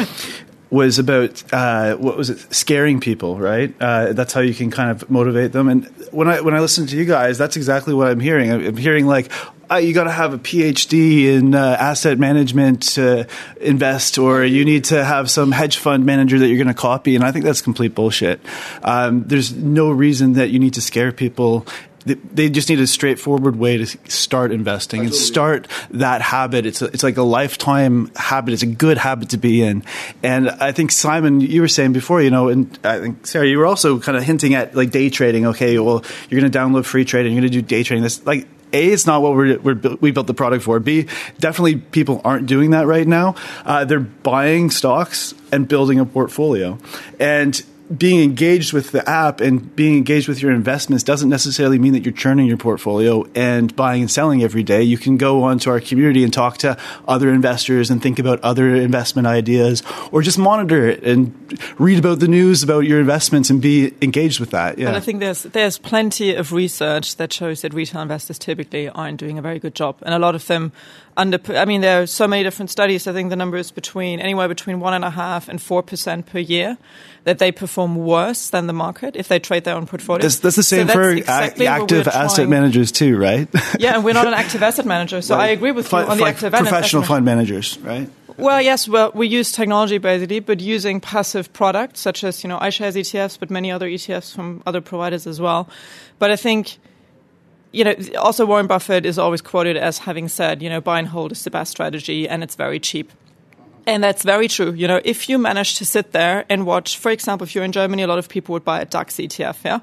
was 0.70 0.98
about 0.98 1.42
uh, 1.52 1.96
what 1.96 2.16
was 2.16 2.30
it 2.30 2.38
scaring 2.54 3.00
people 3.00 3.38
right 3.38 3.74
uh, 3.80 4.12
that's 4.12 4.32
how 4.32 4.40
you 4.40 4.54
can 4.54 4.70
kind 4.70 4.90
of 4.90 5.10
motivate 5.10 5.52
them 5.52 5.68
and 5.68 5.86
when 6.12 6.28
i 6.28 6.40
when 6.40 6.54
i 6.54 6.60
listen 6.60 6.86
to 6.86 6.96
you 6.96 7.04
guys 7.04 7.38
that's 7.38 7.56
exactly 7.56 7.92
what 7.92 8.08
i'm 8.08 8.20
hearing 8.20 8.50
i'm 8.50 8.76
hearing 8.76 9.06
like 9.06 9.30
uh, 9.70 9.76
you 9.76 9.94
got 9.94 10.04
to 10.04 10.10
have 10.10 10.34
a 10.34 10.38
PhD 10.38 11.26
in 11.26 11.54
uh, 11.54 11.76
asset 11.78 12.18
management 12.18 12.82
to 12.94 13.28
invest, 13.60 14.18
or 14.18 14.44
you 14.44 14.64
need 14.64 14.84
to 14.84 15.04
have 15.04 15.30
some 15.30 15.52
hedge 15.52 15.76
fund 15.76 16.04
manager 16.04 16.40
that 16.40 16.48
you're 16.48 16.56
going 16.56 16.66
to 16.66 16.74
copy. 16.74 17.14
And 17.14 17.22
I 17.22 17.30
think 17.30 17.44
that's 17.44 17.62
complete 17.62 17.94
bullshit. 17.94 18.40
Um, 18.82 19.22
there's 19.28 19.54
no 19.54 19.92
reason 19.92 20.32
that 20.32 20.50
you 20.50 20.58
need 20.58 20.74
to 20.74 20.80
scare 20.80 21.12
people 21.12 21.66
they 22.04 22.48
just 22.48 22.68
need 22.68 22.80
a 22.80 22.86
straightforward 22.86 23.56
way 23.56 23.76
to 23.76 23.86
start 24.10 24.52
investing 24.52 25.00
and 25.00 25.14
start 25.14 25.68
that 25.90 26.22
habit. 26.22 26.66
It's 26.66 26.82
a, 26.82 26.86
it's 26.86 27.02
like 27.02 27.16
a 27.16 27.22
lifetime 27.22 28.10
habit. 28.16 28.54
It's 28.54 28.62
a 28.62 28.66
good 28.66 28.98
habit 28.98 29.30
to 29.30 29.38
be 29.38 29.62
in. 29.62 29.84
And 30.22 30.50
I 30.50 30.72
think 30.72 30.92
Simon, 30.92 31.40
you 31.40 31.60
were 31.60 31.68
saying 31.68 31.92
before, 31.92 32.22
you 32.22 32.30
know, 32.30 32.48
and 32.48 32.78
I 32.84 33.00
think 33.00 33.26
Sarah, 33.26 33.46
you 33.46 33.58
were 33.58 33.66
also 33.66 34.00
kind 34.00 34.16
of 34.16 34.24
hinting 34.24 34.54
at 34.54 34.74
like 34.74 34.90
day 34.90 35.10
trading. 35.10 35.46
Okay, 35.46 35.78
well, 35.78 36.02
you're 36.28 36.40
going 36.40 36.50
to 36.50 36.58
download 36.58 36.84
free 36.86 37.04
trading. 37.04 37.32
You're 37.32 37.42
going 37.42 37.52
to 37.52 37.60
do 37.60 37.62
day 37.62 37.82
trading. 37.82 38.02
This 38.02 38.24
like 38.24 38.48
a, 38.72 38.92
it's 38.92 39.06
not 39.06 39.22
what 39.22 39.34
we're, 39.34 39.58
we're, 39.58 39.96
we 40.00 40.10
built 40.10 40.26
the 40.26 40.34
product 40.34 40.64
for. 40.64 40.78
B, 40.80 41.06
definitely 41.38 41.76
people 41.76 42.20
aren't 42.24 42.46
doing 42.46 42.70
that 42.70 42.86
right 42.86 43.06
now. 43.06 43.34
Uh, 43.64 43.84
they're 43.84 44.00
buying 44.00 44.70
stocks 44.70 45.34
and 45.52 45.66
building 45.66 45.98
a 45.98 46.06
portfolio. 46.06 46.78
And 47.18 47.60
being 47.96 48.22
engaged 48.22 48.72
with 48.72 48.92
the 48.92 49.08
app 49.08 49.40
and 49.40 49.74
being 49.74 49.96
engaged 49.96 50.28
with 50.28 50.40
your 50.40 50.52
investments 50.52 51.02
doesn't 51.02 51.28
necessarily 51.28 51.78
mean 51.78 51.92
that 51.92 52.04
you're 52.04 52.14
churning 52.14 52.46
your 52.46 52.56
portfolio 52.56 53.26
and 53.34 53.74
buying 53.74 54.02
and 54.02 54.10
selling 54.10 54.44
every 54.44 54.62
day. 54.62 54.82
You 54.82 54.96
can 54.96 55.16
go 55.16 55.42
onto 55.42 55.70
our 55.70 55.80
community 55.80 56.22
and 56.22 56.32
talk 56.32 56.58
to 56.58 56.76
other 57.08 57.32
investors 57.32 57.90
and 57.90 58.00
think 58.00 58.20
about 58.20 58.40
other 58.42 58.76
investment 58.76 59.26
ideas 59.26 59.82
or 60.12 60.22
just 60.22 60.38
monitor 60.38 60.86
it 60.86 61.02
and 61.02 61.34
read 61.78 61.98
about 61.98 62.20
the 62.20 62.28
news 62.28 62.62
about 62.62 62.80
your 62.80 63.00
investments 63.00 63.50
and 63.50 63.60
be 63.60 63.92
engaged 64.00 64.38
with 64.38 64.50
that. 64.50 64.78
Yeah. 64.78 64.86
But 64.86 64.94
I 64.94 65.00
think 65.00 65.18
there's 65.18 65.42
there's 65.42 65.78
plenty 65.78 66.34
of 66.36 66.52
research 66.52 67.16
that 67.16 67.32
shows 67.32 67.62
that 67.62 67.74
retail 67.74 68.02
investors 68.02 68.38
typically 68.38 68.88
aren't 68.88 69.18
doing 69.18 69.36
a 69.36 69.42
very 69.42 69.58
good 69.58 69.74
job. 69.74 69.96
And 70.02 70.14
a 70.14 70.18
lot 70.18 70.36
of 70.36 70.46
them 70.46 70.72
under, 71.16 71.40
I 71.56 71.64
mean, 71.64 71.80
there 71.80 72.02
are 72.02 72.06
so 72.06 72.28
many 72.28 72.44
different 72.44 72.70
studies. 72.70 73.08
I 73.08 73.12
think 73.12 73.30
the 73.30 73.36
number 73.36 73.56
is 73.56 73.72
between 73.72 74.20
anywhere 74.20 74.46
between 74.46 74.78
one 74.78 74.94
and 74.94 75.04
a 75.04 75.10
half 75.10 75.48
and 75.48 75.60
four 75.60 75.82
percent 75.82 76.26
per 76.26 76.38
year 76.38 76.78
that 77.24 77.38
they 77.38 77.52
perform 77.52 77.79
worse 77.86 78.50
than 78.50 78.66
the 78.66 78.72
market 78.72 79.16
if 79.16 79.28
they 79.28 79.38
trade 79.38 79.64
their 79.64 79.76
own 79.76 79.86
portfolio. 79.86 80.22
That's, 80.22 80.38
that's 80.38 80.56
the 80.56 80.62
same 80.62 80.88
so 80.88 80.94
for 80.94 81.10
exactly 81.10 81.66
active 81.66 82.08
asset 82.08 82.48
managers 82.48 82.92
too, 82.92 83.18
right? 83.18 83.48
yeah, 83.78 83.94
and 83.94 84.04
we're 84.04 84.14
not 84.14 84.26
an 84.26 84.34
active 84.44 84.62
asset 84.62 84.86
manager, 84.86 85.22
so 85.22 85.36
I 85.36 85.48
agree 85.48 85.72
with 85.72 85.90
you 85.90 85.98
on 85.98 86.18
the 86.18 86.24
active 86.24 86.52
professional 86.52 87.02
fund 87.02 87.24
managers, 87.24 87.78
right? 87.78 88.08
Well, 88.36 88.62
yes. 88.62 88.88
Well, 88.88 89.12
we 89.14 89.28
use 89.28 89.52
technology 89.52 89.98
basically, 89.98 90.40
but 90.40 90.60
using 90.60 91.00
passive 91.00 91.52
products 91.52 92.00
such 92.00 92.24
as 92.24 92.42
you 92.42 92.48
know 92.48 92.58
iShares 92.58 92.96
ETFs, 92.96 93.38
but 93.38 93.50
many 93.50 93.70
other 93.70 93.88
ETFs 93.88 94.34
from 94.34 94.62
other 94.66 94.80
providers 94.80 95.26
as 95.26 95.40
well. 95.40 95.68
But 96.18 96.30
I 96.30 96.36
think 96.36 96.78
you 97.72 97.84
know, 97.84 97.94
also 98.18 98.46
Warren 98.46 98.66
Buffett 98.66 99.06
is 99.06 99.18
always 99.18 99.40
quoted 99.40 99.76
as 99.76 99.98
having 99.98 100.28
said, 100.28 100.62
you 100.62 100.68
know, 100.68 100.80
buy 100.80 100.98
and 100.98 101.08
hold 101.08 101.32
is 101.32 101.44
the 101.44 101.50
best 101.50 101.70
strategy 101.70 102.28
and 102.28 102.42
it's 102.42 102.56
very 102.56 102.80
cheap. 102.80 103.12
And 103.86 104.04
that's 104.04 104.22
very 104.22 104.48
true. 104.48 104.72
You 104.72 104.86
know, 104.86 105.00
if 105.04 105.28
you 105.28 105.38
manage 105.38 105.76
to 105.76 105.84
sit 105.84 106.12
there 106.12 106.44
and 106.48 106.66
watch, 106.66 106.98
for 106.98 107.10
example, 107.10 107.44
if 107.44 107.54
you're 107.54 107.64
in 107.64 107.72
Germany, 107.72 108.02
a 108.02 108.06
lot 108.06 108.18
of 108.18 108.28
people 108.28 108.52
would 108.52 108.64
buy 108.64 108.80
a 108.80 108.84
DAX 108.84 109.16
ETF, 109.16 109.64
yeah? 109.64 109.80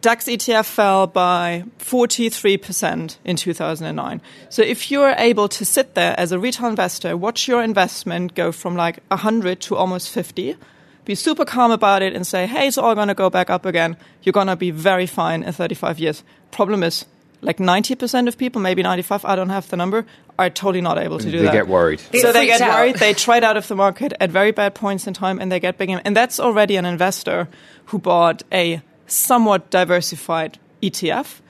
DAX 0.00 0.24
ETF 0.24 0.64
fell 0.64 1.06
by 1.06 1.64
43% 1.78 3.18
in 3.24 3.36
2009. 3.36 4.22
So 4.48 4.62
if 4.62 4.90
you're 4.90 5.14
able 5.18 5.48
to 5.48 5.64
sit 5.64 5.94
there 5.94 6.18
as 6.18 6.32
a 6.32 6.38
retail 6.38 6.68
investor, 6.68 7.16
watch 7.16 7.46
your 7.46 7.62
investment 7.62 8.34
go 8.34 8.50
from 8.50 8.76
like 8.76 9.00
100 9.08 9.60
to 9.62 9.76
almost 9.76 10.10
50, 10.10 10.56
be 11.04 11.14
super 11.14 11.44
calm 11.44 11.70
about 11.70 12.02
it 12.02 12.14
and 12.14 12.26
say, 12.26 12.46
hey, 12.46 12.66
it's 12.66 12.78
all 12.78 12.94
going 12.94 13.08
to 13.08 13.14
go 13.14 13.28
back 13.28 13.50
up 13.50 13.66
again. 13.66 13.96
You're 14.22 14.32
going 14.32 14.46
to 14.46 14.56
be 14.56 14.70
very 14.70 15.06
fine 15.06 15.42
in 15.42 15.52
35 15.52 15.98
years. 15.98 16.24
Problem 16.50 16.82
is, 16.82 17.04
like 17.42 17.58
90% 17.58 18.28
of 18.28 18.36
people, 18.36 18.60
maybe 18.60 18.82
95, 18.82 19.24
I 19.24 19.36
don't 19.36 19.48
have 19.48 19.68
the 19.68 19.76
number, 19.76 20.04
are 20.38 20.50
totally 20.50 20.80
not 20.80 20.98
able 20.98 21.18
to 21.18 21.30
do 21.30 21.38
they 21.38 21.44
that. 21.44 21.52
They 21.52 21.58
get 21.58 21.68
worried. 21.68 22.00
So 22.00 22.32
they 22.32 22.46
get 22.46 22.60
out. 22.60 22.74
worried, 22.74 22.96
they 22.96 23.14
trade 23.14 23.44
out 23.44 23.56
of 23.56 23.68
the 23.68 23.76
market 23.76 24.12
at 24.20 24.30
very 24.30 24.52
bad 24.52 24.74
points 24.74 25.06
in 25.06 25.14
time 25.14 25.38
and 25.40 25.50
they 25.50 25.60
get 25.60 25.78
big. 25.78 25.90
And 25.90 26.16
that's 26.16 26.38
already 26.40 26.76
an 26.76 26.84
investor 26.84 27.48
who 27.86 27.98
bought 27.98 28.42
a 28.52 28.82
somewhat 29.06 29.70
diversified 29.70 30.58
ETF. 30.82 31.40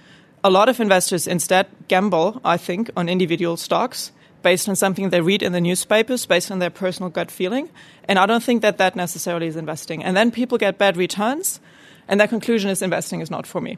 A 0.43 0.51
lot 0.51 0.69
of 0.69 0.81
investors 0.81 1.27
instead 1.27 1.67
gamble, 1.89 2.41
I 2.45 2.57
think, 2.57 2.91
on 2.97 3.09
individual 3.09 3.57
stocks 3.57 4.13
based 4.43 4.69
on 4.69 4.77
something 4.77 5.11
they 5.11 5.21
read 5.21 5.43
in 5.43 5.53
the 5.53 5.61
newspapers, 5.61 6.25
based 6.25 6.51
on 6.51 6.61
their 6.61 6.71
personal 6.71 7.11
gut 7.11 7.31
feeling. 7.31 7.69
And 8.05 8.19
I 8.19 8.27
don't 8.27 8.43
think 8.43 8.63
that 8.63 8.79
that 8.79 8.97
necessarily 8.97 9.47
is 9.47 9.57
investing. 9.57 10.03
And 10.03 10.17
then 10.17 10.31
people 10.31 10.57
get 10.57 10.79
bad 10.79 10.97
returns, 10.97 11.61
and 12.09 12.19
their 12.19 12.27
conclusion 12.27 12.71
is 12.71 12.81
investing 12.81 13.21
is 13.21 13.31
not 13.31 13.47
for 13.47 13.61
me. 13.61 13.77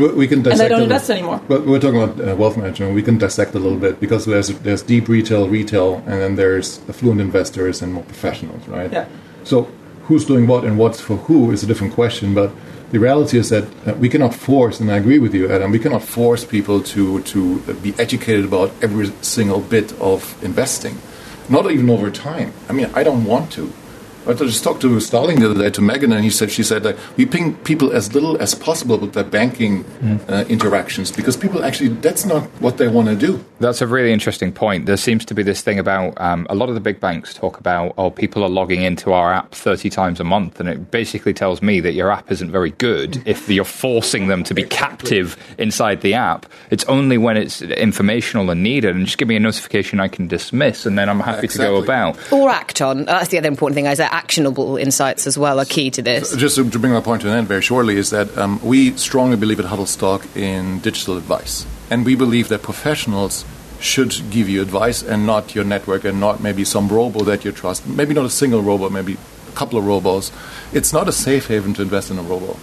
But 0.00 0.16
we 0.16 0.26
can 0.26 0.42
dissect. 0.42 0.60
And 0.60 0.60
they 0.60 0.68
don't 0.68 0.82
invest 0.82 1.10
anymore. 1.10 1.40
But 1.48 1.66
we're 1.66 1.80
talking 1.80 2.02
about 2.02 2.20
uh, 2.20 2.36
wealth 2.36 2.56
management. 2.56 2.94
We 2.94 3.02
can 3.02 3.18
dissect 3.18 3.54
a 3.54 3.58
little 3.58 3.78
bit 3.78 4.00
because 4.00 4.24
there's 4.26 4.48
there's 4.60 4.82
deep 4.82 5.08
retail, 5.08 5.48
retail, 5.48 6.02
and 6.06 6.20
then 6.20 6.36
there's 6.36 6.80
affluent 6.88 7.20
investors 7.20 7.82
and 7.82 7.92
more 7.92 8.04
professionals, 8.04 8.66
right? 8.68 8.92
Yeah. 8.92 9.06
So 9.44 9.68
who's 10.06 10.24
doing 10.24 10.46
what 10.46 10.64
and 10.64 10.78
what's 10.78 11.00
for 11.00 11.16
who 11.16 11.50
is 11.52 11.62
a 11.62 11.66
different 11.66 11.94
question, 11.94 12.34
but 12.34 12.50
the 12.92 13.00
reality 13.00 13.38
is 13.38 13.48
that 13.48 13.64
uh, 13.86 13.94
we 13.94 14.08
cannot 14.08 14.34
force, 14.34 14.78
and 14.80 14.90
I 14.90 14.96
agree 14.96 15.18
with 15.18 15.34
you, 15.34 15.50
Adam, 15.50 15.72
we 15.72 15.78
cannot 15.78 16.02
force 16.02 16.44
people 16.44 16.80
to 16.94 17.22
to 17.22 17.58
be 17.82 17.94
educated 17.98 18.44
about 18.44 18.70
every 18.82 19.12
single 19.22 19.60
bit 19.60 19.92
of 20.00 20.20
investing, 20.44 20.98
not 21.48 21.70
even 21.70 21.90
over 21.90 22.10
time. 22.10 22.52
I 22.68 22.72
mean, 22.72 22.90
I 22.94 23.02
don't 23.02 23.24
want 23.24 23.50
to. 23.52 23.72
I 24.26 24.32
just 24.32 24.64
talked 24.64 24.80
to 24.82 25.00
Starling 25.00 25.40
the 25.40 25.50
other 25.50 25.62
day 25.62 25.70
to 25.70 25.82
Megan, 25.82 26.12
and 26.12 26.24
he 26.24 26.30
said 26.30 26.50
she 26.50 26.62
said 26.62 26.82
that 26.84 26.96
we 27.16 27.26
ping 27.26 27.56
people 27.56 27.92
as 27.92 28.14
little 28.14 28.40
as 28.40 28.54
possible 28.54 28.96
with 28.96 29.12
their 29.12 29.24
banking 29.24 29.84
mm. 29.84 30.30
uh, 30.30 30.46
interactions 30.46 31.10
because 31.10 31.36
people 31.36 31.64
actually 31.64 31.88
that's 31.88 32.24
not 32.24 32.44
what 32.60 32.78
they 32.78 32.88
want 32.88 33.08
to 33.08 33.16
do. 33.16 33.44
That's 33.60 33.80
a 33.80 33.86
really 33.86 34.12
interesting 34.12 34.52
point. 34.52 34.86
There 34.86 34.96
seems 34.96 35.24
to 35.26 35.34
be 35.34 35.42
this 35.42 35.62
thing 35.62 35.78
about 35.78 36.20
um, 36.20 36.46
a 36.50 36.54
lot 36.54 36.68
of 36.68 36.74
the 36.74 36.80
big 36.80 37.00
banks 37.00 37.34
talk 37.34 37.58
about 37.58 37.94
oh 37.98 38.10
people 38.10 38.42
are 38.42 38.48
logging 38.48 38.82
into 38.82 39.12
our 39.12 39.32
app 39.32 39.52
thirty 39.52 39.90
times 39.90 40.20
a 40.20 40.24
month, 40.24 40.60
and 40.60 40.68
it 40.68 40.90
basically 40.90 41.34
tells 41.34 41.60
me 41.60 41.80
that 41.80 41.92
your 41.92 42.10
app 42.10 42.30
isn't 42.30 42.50
very 42.50 42.70
good 42.70 43.22
if 43.26 43.48
you're 43.48 43.64
forcing 43.64 44.28
them 44.28 44.44
to 44.44 44.54
be 44.54 44.62
captive 44.62 45.36
inside 45.58 46.00
the 46.00 46.14
app. 46.14 46.46
It's 46.70 46.84
only 46.84 47.18
when 47.18 47.36
it's 47.36 47.62
informational 47.62 48.50
and 48.50 48.62
needed, 48.62 48.94
and 48.94 49.06
just 49.06 49.18
give 49.18 49.28
me 49.28 49.36
a 49.36 49.40
notification 49.40 50.00
I 50.00 50.08
can 50.08 50.28
dismiss, 50.28 50.86
and 50.86 50.98
then 50.98 51.08
I'm 51.08 51.20
happy 51.20 51.46
exactly. 51.46 51.66
to 51.66 51.72
go 51.72 51.82
about 51.82 52.32
or 52.32 52.48
act 52.48 52.80
on. 52.80 53.04
That's 53.04 53.28
the 53.28 53.38
other 53.38 53.48
important 53.48 53.74
thing. 53.74 53.86
I 53.86 53.94
that 53.94 54.13
actionable 54.14 54.76
insights 54.76 55.26
as 55.26 55.36
well 55.36 55.58
are 55.58 55.64
key 55.64 55.90
to 55.90 56.00
this. 56.00 56.36
Just 56.36 56.56
to 56.56 56.78
bring 56.78 56.92
my 56.92 57.00
point 57.00 57.22
to 57.22 57.28
an 57.28 57.36
end 57.36 57.48
very 57.48 57.62
shortly 57.62 57.96
is 57.96 58.10
that 58.10 58.28
um, 58.38 58.60
we 58.62 58.92
strongly 58.96 59.36
believe 59.36 59.58
at 59.58 59.66
Huddlestock 59.66 60.24
in 60.36 60.78
digital 60.80 61.16
advice, 61.16 61.66
and 61.90 62.04
we 62.04 62.14
believe 62.14 62.48
that 62.48 62.62
professionals 62.62 63.44
should 63.80 64.14
give 64.30 64.48
you 64.48 64.62
advice 64.62 65.02
and 65.02 65.26
not 65.26 65.54
your 65.54 65.64
network 65.64 66.04
and 66.04 66.20
not 66.20 66.40
maybe 66.40 66.64
some 66.64 66.88
robo 66.88 67.24
that 67.24 67.44
you 67.44 67.52
trust. 67.52 67.86
Maybe 67.86 68.14
not 68.14 68.24
a 68.24 68.30
single 68.30 68.62
robo, 68.62 68.88
maybe 68.88 69.18
a 69.48 69.52
couple 69.52 69.78
of 69.78 69.84
robos. 69.84 70.30
It's 70.72 70.92
not 70.92 71.08
a 71.08 71.12
safe 71.12 71.48
haven 71.48 71.74
to 71.74 71.82
invest 71.82 72.10
in 72.10 72.18
a 72.18 72.22
robo. 72.22 72.56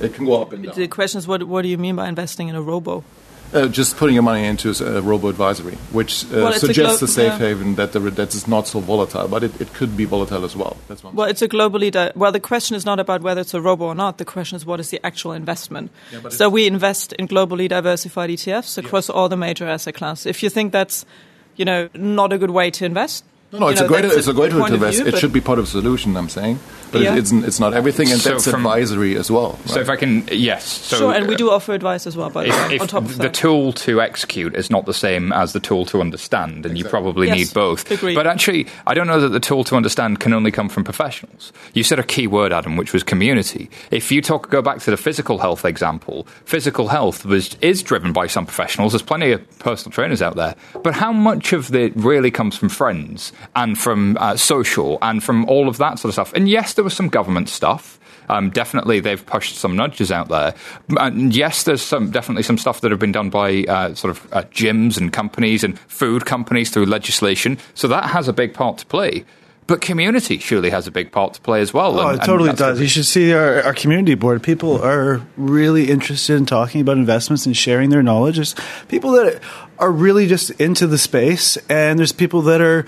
It 0.00 0.14
can 0.14 0.24
go 0.24 0.42
up 0.42 0.52
and 0.52 0.64
down. 0.64 0.74
The 0.74 0.88
question 0.88 1.18
is, 1.18 1.28
what, 1.28 1.42
what 1.44 1.62
do 1.62 1.68
you 1.68 1.78
mean 1.78 1.96
by 1.96 2.08
investing 2.08 2.48
in 2.48 2.56
a 2.56 2.62
robo? 2.62 3.04
Uh, 3.52 3.68
just 3.68 3.96
putting 3.96 4.14
your 4.14 4.22
money 4.22 4.44
into 4.44 4.70
a 4.84 5.00
robo 5.00 5.28
advisory, 5.28 5.76
which 5.92 6.24
uh, 6.26 6.28
well, 6.36 6.52
suggests 6.52 7.00
a, 7.00 7.04
a 7.04 7.08
safe 7.08 7.32
yeah. 7.32 7.38
haven 7.38 7.76
that 7.76 7.92
the, 7.92 8.00
that 8.00 8.34
is 8.34 8.48
not 8.48 8.66
so 8.66 8.80
volatile, 8.80 9.28
but 9.28 9.44
it, 9.44 9.60
it 9.60 9.72
could 9.72 9.96
be 9.96 10.04
volatile 10.04 10.44
as 10.44 10.56
well. 10.56 10.76
That's 10.88 11.04
one. 11.04 11.14
Well, 11.14 11.28
it's 11.28 11.42
a 11.42 11.48
globally. 11.48 11.90
Di- 11.90 12.12
well, 12.16 12.32
the 12.32 12.40
question 12.40 12.76
is 12.76 12.84
not 12.84 12.98
about 12.98 13.22
whether 13.22 13.40
it's 13.40 13.54
a 13.54 13.60
robo 13.60 13.86
or 13.86 13.94
not. 13.94 14.18
The 14.18 14.24
question 14.24 14.56
is 14.56 14.66
what 14.66 14.80
is 14.80 14.90
the 14.90 15.00
actual 15.06 15.32
investment. 15.32 15.90
Yeah, 16.12 16.28
so 16.28 16.48
we 16.48 16.66
invest 16.66 17.12
in 17.14 17.28
globally 17.28 17.68
diversified 17.68 18.30
ETFs 18.30 18.78
across 18.78 19.08
yeah. 19.08 19.14
all 19.14 19.28
the 19.28 19.36
major 19.36 19.66
asset 19.66 19.94
classes. 19.94 20.26
If 20.26 20.42
you 20.42 20.50
think 20.50 20.72
that's, 20.72 21.06
you 21.54 21.64
know, 21.64 21.88
not 21.94 22.32
a 22.32 22.38
good 22.38 22.50
way 22.50 22.70
to 22.72 22.84
invest, 22.84 23.24
No, 23.58 23.66
no, 23.66 23.68
it's 23.68 23.80
You 23.80 23.86
a 23.86 23.88
great, 23.88 24.04
it's 24.04 24.26
a 24.28 24.32
great 24.34 24.52
way 24.52 24.58
point 24.60 24.68
to 24.70 24.74
invest. 24.74 24.98
view, 24.98 25.06
it 25.06 25.18
should 25.18 25.32
be 25.32 25.40
part 25.40 25.58
of 25.58 25.64
the 25.64 25.70
solution. 25.70 26.16
I'm 26.16 26.28
saying, 26.28 26.58
but 26.92 27.00
Yeah. 27.00 27.16
it's 27.16 27.32
it's 27.32 27.58
not 27.60 27.74
everything, 27.74 28.10
and 28.12 28.20
So 28.20 28.30
that's 28.30 28.44
from- 28.48 28.66
advisory 28.66 29.16
as 29.16 29.30
well. 29.30 29.58
So 29.66 29.80
if 29.80 29.88
I 29.88 29.96
can, 29.96 30.28
yes. 30.30 30.64
So, 30.66 30.96
sure, 30.98 31.12
and 31.14 31.26
we 31.26 31.34
uh, 31.34 31.38
do 31.38 31.50
offer 31.50 31.72
advice 31.72 32.06
as 32.06 32.16
well, 32.16 32.30
by 32.30 32.44
the 32.44 32.50
way, 32.50 32.78
on 32.78 32.86
top 32.86 33.04
of 33.04 33.16
the 33.16 33.24
that. 33.24 33.34
tool 33.34 33.72
to 33.72 34.00
execute 34.00 34.54
is 34.54 34.70
not 34.70 34.86
the 34.86 34.94
same 34.94 35.32
as 35.32 35.52
the 35.52 35.60
tool 35.60 35.84
to 35.86 36.00
understand, 36.00 36.66
and 36.66 36.76
you 36.78 36.84
probably 36.84 37.26
Yes, 37.28 37.36
need 37.36 37.54
both. 37.54 37.90
agreed. 37.90 38.14
But 38.14 38.26
actually, 38.26 38.66
I 38.86 38.94
don't 38.94 39.06
know 39.06 39.20
that 39.20 39.30
the 39.30 39.40
tool 39.40 39.64
to 39.64 39.76
understand 39.76 40.20
can 40.20 40.32
only 40.32 40.50
come 40.50 40.68
from 40.68 40.84
professionals. 40.84 41.52
You 41.74 41.82
said 41.82 41.98
a 41.98 42.02
key 42.04 42.26
word, 42.26 42.52
Adam, 42.52 42.76
which 42.76 42.92
was 42.92 43.02
community. 43.02 43.70
If 43.90 44.12
you 44.12 44.20
talk, 44.22 44.50
go 44.50 44.62
back 44.62 44.80
to 44.82 44.90
the 44.90 44.96
physical 44.96 45.38
health 45.38 45.64
example, 45.64 46.26
physical 46.44 46.88
health 46.88 47.24
was 47.24 47.56
is 47.62 47.82
driven 47.82 48.12
by 48.12 48.26
some 48.26 48.44
professionals. 48.46 48.92
There's 48.92 49.02
plenty 49.02 49.32
of 49.32 49.58
personal 49.58 49.92
trainers 49.92 50.22
out 50.22 50.36
there, 50.36 50.54
but 50.82 50.94
how 50.94 51.12
much 51.12 51.52
of 51.52 51.74
it 51.74 51.92
really 51.96 52.30
comes 52.30 52.56
from 52.56 52.68
friends 52.68 53.32
and 53.54 53.78
from 53.78 54.16
uh, 54.18 54.36
social 54.36 54.98
and 55.02 55.22
from 55.22 55.44
all 55.46 55.68
of 55.68 55.78
that 55.78 55.98
sort 55.98 56.10
of 56.10 56.14
stuff? 56.14 56.32
And 56.32 56.48
yes, 56.48 56.74
there 56.74 56.84
was 56.84 56.94
some 56.94 57.08
government 57.08 57.48
stuff. 57.48 57.98
Um, 58.28 58.50
definitely, 58.50 59.00
they've 59.00 59.24
pushed 59.24 59.56
some 59.56 59.76
nudges 59.76 60.10
out 60.10 60.28
there. 60.28 60.54
And 60.98 61.34
yes, 61.34 61.62
there's 61.62 61.82
some 61.82 62.10
definitely 62.10 62.42
some 62.42 62.58
stuff 62.58 62.80
that 62.80 62.90
have 62.90 62.98
been 62.98 63.12
done 63.12 63.30
by 63.30 63.62
uh, 63.64 63.94
sort 63.94 64.10
of 64.16 64.32
uh, 64.32 64.42
gyms 64.44 64.98
and 64.98 65.12
companies 65.12 65.62
and 65.62 65.78
food 65.78 66.26
companies 66.26 66.70
through 66.70 66.86
legislation. 66.86 67.58
So 67.74 67.86
that 67.88 68.10
has 68.10 68.26
a 68.26 68.32
big 68.32 68.52
part 68.52 68.78
to 68.78 68.86
play. 68.86 69.24
But 69.68 69.80
community 69.80 70.38
surely 70.38 70.70
has 70.70 70.86
a 70.86 70.92
big 70.92 71.10
part 71.10 71.34
to 71.34 71.40
play 71.40 71.60
as 71.60 71.74
well. 71.74 71.98
Oh, 71.98 72.08
and- 72.08 72.22
it 72.22 72.24
totally 72.24 72.52
does. 72.52 72.80
You 72.80 72.86
should 72.86 73.04
see 73.04 73.32
our, 73.32 73.62
our 73.64 73.74
community 73.74 74.14
board. 74.14 74.42
People 74.42 74.80
are 74.80 75.20
really 75.36 75.90
interested 75.90 76.36
in 76.36 76.46
talking 76.46 76.80
about 76.80 76.98
investments 76.98 77.46
and 77.46 77.56
sharing 77.56 77.90
their 77.90 78.02
knowledge. 78.02 78.36
There's 78.36 78.54
people 78.88 79.10
that 79.12 79.42
are 79.78 79.90
really 79.90 80.26
just 80.26 80.50
into 80.52 80.86
the 80.86 80.98
space, 80.98 81.56
and 81.68 81.98
there's 81.98 82.12
people 82.12 82.42
that 82.42 82.60
are 82.60 82.86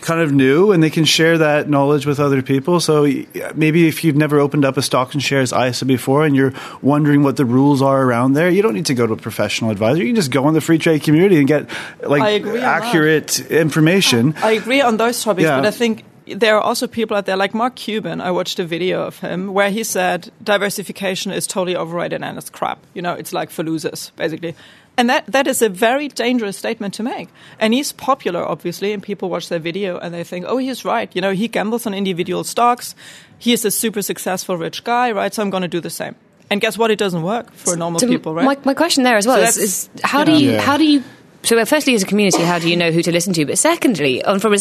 kind 0.00 0.20
of 0.20 0.32
new 0.32 0.72
and 0.72 0.82
they 0.82 0.90
can 0.90 1.04
share 1.04 1.38
that 1.38 1.68
knowledge 1.68 2.06
with 2.06 2.20
other 2.20 2.42
people. 2.42 2.78
So 2.80 3.06
maybe 3.54 3.88
if 3.88 4.04
you've 4.04 4.16
never 4.16 4.38
opened 4.38 4.64
up 4.64 4.76
a 4.76 4.82
stocks 4.82 5.14
and 5.14 5.22
shares 5.22 5.52
ISA 5.52 5.84
before 5.84 6.24
and 6.24 6.34
you're 6.36 6.52
wondering 6.82 7.22
what 7.22 7.36
the 7.36 7.44
rules 7.44 7.82
are 7.82 8.02
around 8.02 8.34
there, 8.34 8.48
you 8.50 8.62
don't 8.62 8.74
need 8.74 8.86
to 8.86 8.94
go 8.94 9.06
to 9.06 9.12
a 9.14 9.16
professional 9.16 9.70
advisor. 9.70 10.00
You 10.00 10.06
can 10.08 10.16
just 10.16 10.30
go 10.30 10.44
on 10.44 10.54
the 10.54 10.60
Freetrade 10.60 11.02
community 11.02 11.38
and 11.38 11.46
get 11.48 11.68
like 12.02 12.22
I 12.22 12.30
agree 12.30 12.50
on 12.52 12.56
that. 12.60 12.82
accurate 12.84 13.40
information. 13.50 14.34
I 14.42 14.52
agree 14.52 14.80
on 14.80 14.96
those 14.96 15.22
topics, 15.22 15.44
Yeah. 15.44 15.56
but 15.56 15.66
I 15.66 15.70
think 15.72 16.04
there 16.26 16.56
are 16.56 16.60
also 16.62 16.86
people 16.86 17.16
out 17.16 17.26
there 17.26 17.36
like 17.36 17.54
Mark 17.54 17.74
Cuban. 17.76 18.20
I 18.20 18.30
watched 18.32 18.58
a 18.58 18.64
video 18.64 19.02
of 19.02 19.18
him 19.20 19.52
where 19.54 19.70
he 19.70 19.82
said 19.84 20.30
diversification 20.42 21.32
is 21.32 21.46
totally 21.46 21.76
overrated 21.76 22.22
and 22.22 22.36
it's 22.38 22.50
crap. 22.50 22.78
You 22.94 23.02
know, 23.02 23.12
it's 23.14 23.32
like 23.32 23.50
for 23.50 23.62
losers, 23.62 24.10
basically. 24.16 24.54
And 24.98 25.10
that, 25.10 25.26
that 25.26 25.46
is 25.46 25.60
a 25.60 25.68
very 25.68 26.08
dangerous 26.08 26.56
statement 26.56 26.94
to 26.94 27.02
make. 27.02 27.28
And 27.60 27.74
he's 27.74 27.92
popular, 27.92 28.42
obviously, 28.42 28.92
and 28.92 29.02
people 29.02 29.28
watch 29.28 29.48
their 29.50 29.58
video 29.58 29.98
and 29.98 30.14
they 30.14 30.24
think, 30.24 30.46
oh, 30.48 30.56
he's 30.56 30.84
right. 30.84 31.10
You 31.14 31.20
know, 31.20 31.32
he 31.32 31.48
gambles 31.48 31.86
on 31.86 31.92
individual 31.92 32.44
stocks. 32.44 32.94
He 33.38 33.52
is 33.52 33.64
a 33.66 33.70
super 33.70 34.00
successful 34.00 34.56
rich 34.56 34.84
guy, 34.84 35.12
right? 35.12 35.34
So 35.34 35.42
I'm 35.42 35.50
going 35.50 35.62
to 35.62 35.68
do 35.68 35.80
the 35.80 35.90
same. 35.90 36.14
And 36.48 36.60
guess 36.60 36.78
what? 36.78 36.90
It 36.90 36.98
doesn't 36.98 37.22
work 37.22 37.52
for 37.52 37.76
normal 37.76 38.00
So 38.00 38.08
people, 38.08 38.32
right? 38.34 38.44
My, 38.46 38.56
my 38.64 38.74
question 38.74 39.04
there 39.04 39.16
as 39.16 39.26
well 39.26 39.36
So 39.36 39.42
is, 39.42 39.56
is 39.58 39.90
how 40.02 40.20
you 40.20 40.24
do 40.24 40.32
you 40.32 40.50
Yeah. 40.52 40.60
how 40.62 40.76
do 40.78 40.86
you 40.86 41.02
so 41.42 41.64
firstly 41.64 41.94
as 41.94 42.02
a 42.02 42.06
community 42.06 42.42
how 42.42 42.58
do 42.58 42.68
you 42.68 42.76
know 42.76 42.90
who 42.90 43.02
to 43.02 43.12
listen 43.12 43.32
to 43.34 43.44
but 43.46 43.56
secondly 43.58 44.24
on 44.24 44.40
from 44.40 44.52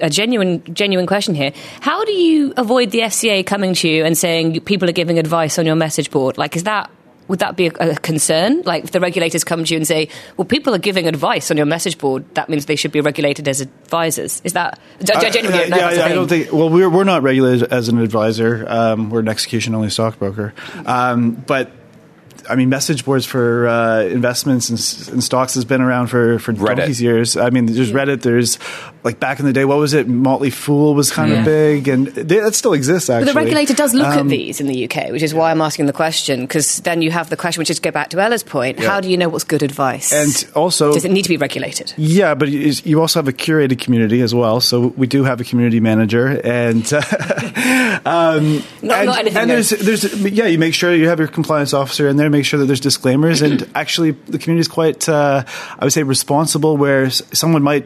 a 0.00 0.10
genuine 0.10 0.62
genuine 0.72 1.06
question 1.06 1.34
here 1.34 1.52
how 1.80 2.04
do 2.04 2.12
you 2.12 2.52
avoid 2.56 2.90
the 2.92 3.00
FCA 3.00 3.44
coming 3.44 3.74
to 3.74 3.88
you 3.88 4.04
and 4.04 4.16
saying 4.16 4.60
people 4.60 4.88
are 4.88 4.92
giving 4.92 5.18
advice 5.18 5.58
on 5.58 5.66
your 5.66 5.74
message 5.74 6.10
board 6.12 6.38
like 6.38 6.54
is 6.54 6.64
that 6.64 6.88
would 7.28 7.38
that 7.38 7.56
be 7.56 7.66
a, 7.68 7.72
a 7.92 7.96
concern? 7.96 8.62
Like, 8.62 8.84
if 8.84 8.90
the 8.90 9.00
regulators 9.00 9.44
come 9.44 9.64
to 9.64 9.72
you 9.74 9.78
and 9.78 9.86
say, 9.86 10.08
"Well, 10.36 10.44
people 10.44 10.74
are 10.74 10.78
giving 10.78 11.06
advice 11.06 11.50
on 11.50 11.56
your 11.56 11.66
message 11.66 11.98
board," 11.98 12.24
that 12.34 12.48
means 12.48 12.66
they 12.66 12.76
should 12.76 12.92
be 12.92 13.00
regulated 13.00 13.48
as 13.48 13.60
advisors. 13.60 14.40
Is 14.44 14.52
that 14.52 14.78
gen- 15.02 15.16
I- 15.16 15.30
genuinely? 15.30 15.58
yeah, 15.58 15.68
don't 15.68 15.78
yeah, 15.78 15.86
that's 15.88 15.98
a 15.98 16.04
I 16.04 16.08
don't 16.14 16.28
think. 16.28 16.52
Well, 16.52 16.68
we're 16.70 16.90
we're 16.90 17.04
not 17.04 17.22
regulated 17.22 17.72
as 17.72 17.88
an 17.88 17.98
advisor. 17.98 18.64
Um, 18.68 19.10
we're 19.10 19.20
an 19.20 19.28
execution 19.28 19.74
only 19.74 19.90
stockbroker. 19.90 20.52
Um, 20.84 21.32
but 21.32 21.70
I 22.48 22.56
mean, 22.56 22.68
message 22.68 23.06
boards 23.06 23.24
for 23.24 23.66
uh, 23.68 24.02
investments 24.02 24.68
and, 24.68 24.78
s- 24.78 25.08
and 25.08 25.24
stocks 25.24 25.54
has 25.54 25.64
been 25.64 25.80
around 25.80 26.08
for 26.08 26.38
for 26.38 26.52
Reddit. 26.52 26.76
donkey's 26.76 27.00
years. 27.00 27.36
I 27.38 27.48
mean, 27.50 27.64
there's 27.66 27.90
Reddit. 27.92 28.20
There's 28.20 28.58
like 29.04 29.20
back 29.20 29.38
in 29.38 29.44
the 29.44 29.52
day, 29.52 29.64
what 29.66 29.76
was 29.78 29.92
it? 29.92 30.08
Motley 30.08 30.48
Fool 30.50 30.94
was 30.94 31.10
kind 31.12 31.30
Yeah. 31.30 31.38
of 31.40 31.44
big, 31.44 31.88
and 31.88 32.06
they, 32.08 32.40
that 32.40 32.54
still 32.54 32.72
exists. 32.72 33.10
Actually, 33.10 33.26
But 33.26 33.32
the 33.34 33.38
regulator 33.44 33.74
does 33.74 33.92
look 33.92 34.06
at 34.06 34.18
Um, 34.18 34.28
these 34.28 34.60
in 34.60 34.66
the 34.66 34.84
UK, 34.88 35.12
which 35.12 35.22
is 35.22 35.34
why 35.34 35.50
I'm 35.50 35.60
asking 35.60 35.86
the 35.86 35.92
question. 35.92 36.40
Because 36.40 36.78
then 36.78 37.02
you 37.02 37.10
have 37.10 37.28
the 37.28 37.36
question, 37.36 37.60
which 37.60 37.68
is 37.70 37.78
go 37.80 37.90
back 37.90 38.08
to 38.10 38.18
Ella's 38.18 38.42
point: 38.42 38.78
Yeah. 38.80 38.88
How 38.88 39.00
do 39.00 39.10
you 39.10 39.16
know 39.18 39.28
what's 39.28 39.44
good 39.44 39.62
advice? 39.62 40.10
And 40.12 40.32
also, 40.54 40.92
does 40.94 41.04
it 41.04 41.10
need 41.12 41.22
to 41.22 41.28
be 41.28 41.36
regulated? 41.36 41.92
Yeah, 41.98 42.34
but 42.34 42.48
you 42.50 43.00
also 43.00 43.18
have 43.18 43.28
a 43.28 43.32
curated 43.32 43.78
community 43.78 44.22
as 44.22 44.34
well. 44.34 44.60
So 44.60 44.88
we 44.96 45.06
do 45.06 45.22
have 45.24 45.38
a 45.40 45.44
community 45.44 45.80
manager, 45.80 46.40
and 46.42 46.90
um, 46.94 48.62
Not- 48.82 48.98
and, 48.98 49.06
not 49.06 49.18
anything 49.18 49.36
and 49.38 49.50
there's 49.50 49.70
there's 49.70 50.04
yeah, 50.22 50.46
you 50.46 50.58
make 50.58 50.74
sure 50.74 50.94
you 50.94 51.08
have 51.08 51.18
your 51.18 51.28
compliance 51.28 51.74
officer 51.74 52.08
in 52.08 52.16
there, 52.16 52.30
make 52.30 52.44
sure 52.44 52.58
that 52.60 52.66
there's 52.66 52.80
disclaimers, 52.80 53.42
and 53.42 53.68
actually 53.74 54.12
the 54.12 54.38
community 54.38 54.60
is 54.60 54.68
quite 54.68 55.08
uh, 55.08 55.44
I 55.78 55.84
would 55.84 55.92
say 55.92 56.02
responsible. 56.02 56.76
Where 56.76 57.10
someone 57.10 57.62
might 57.62 57.84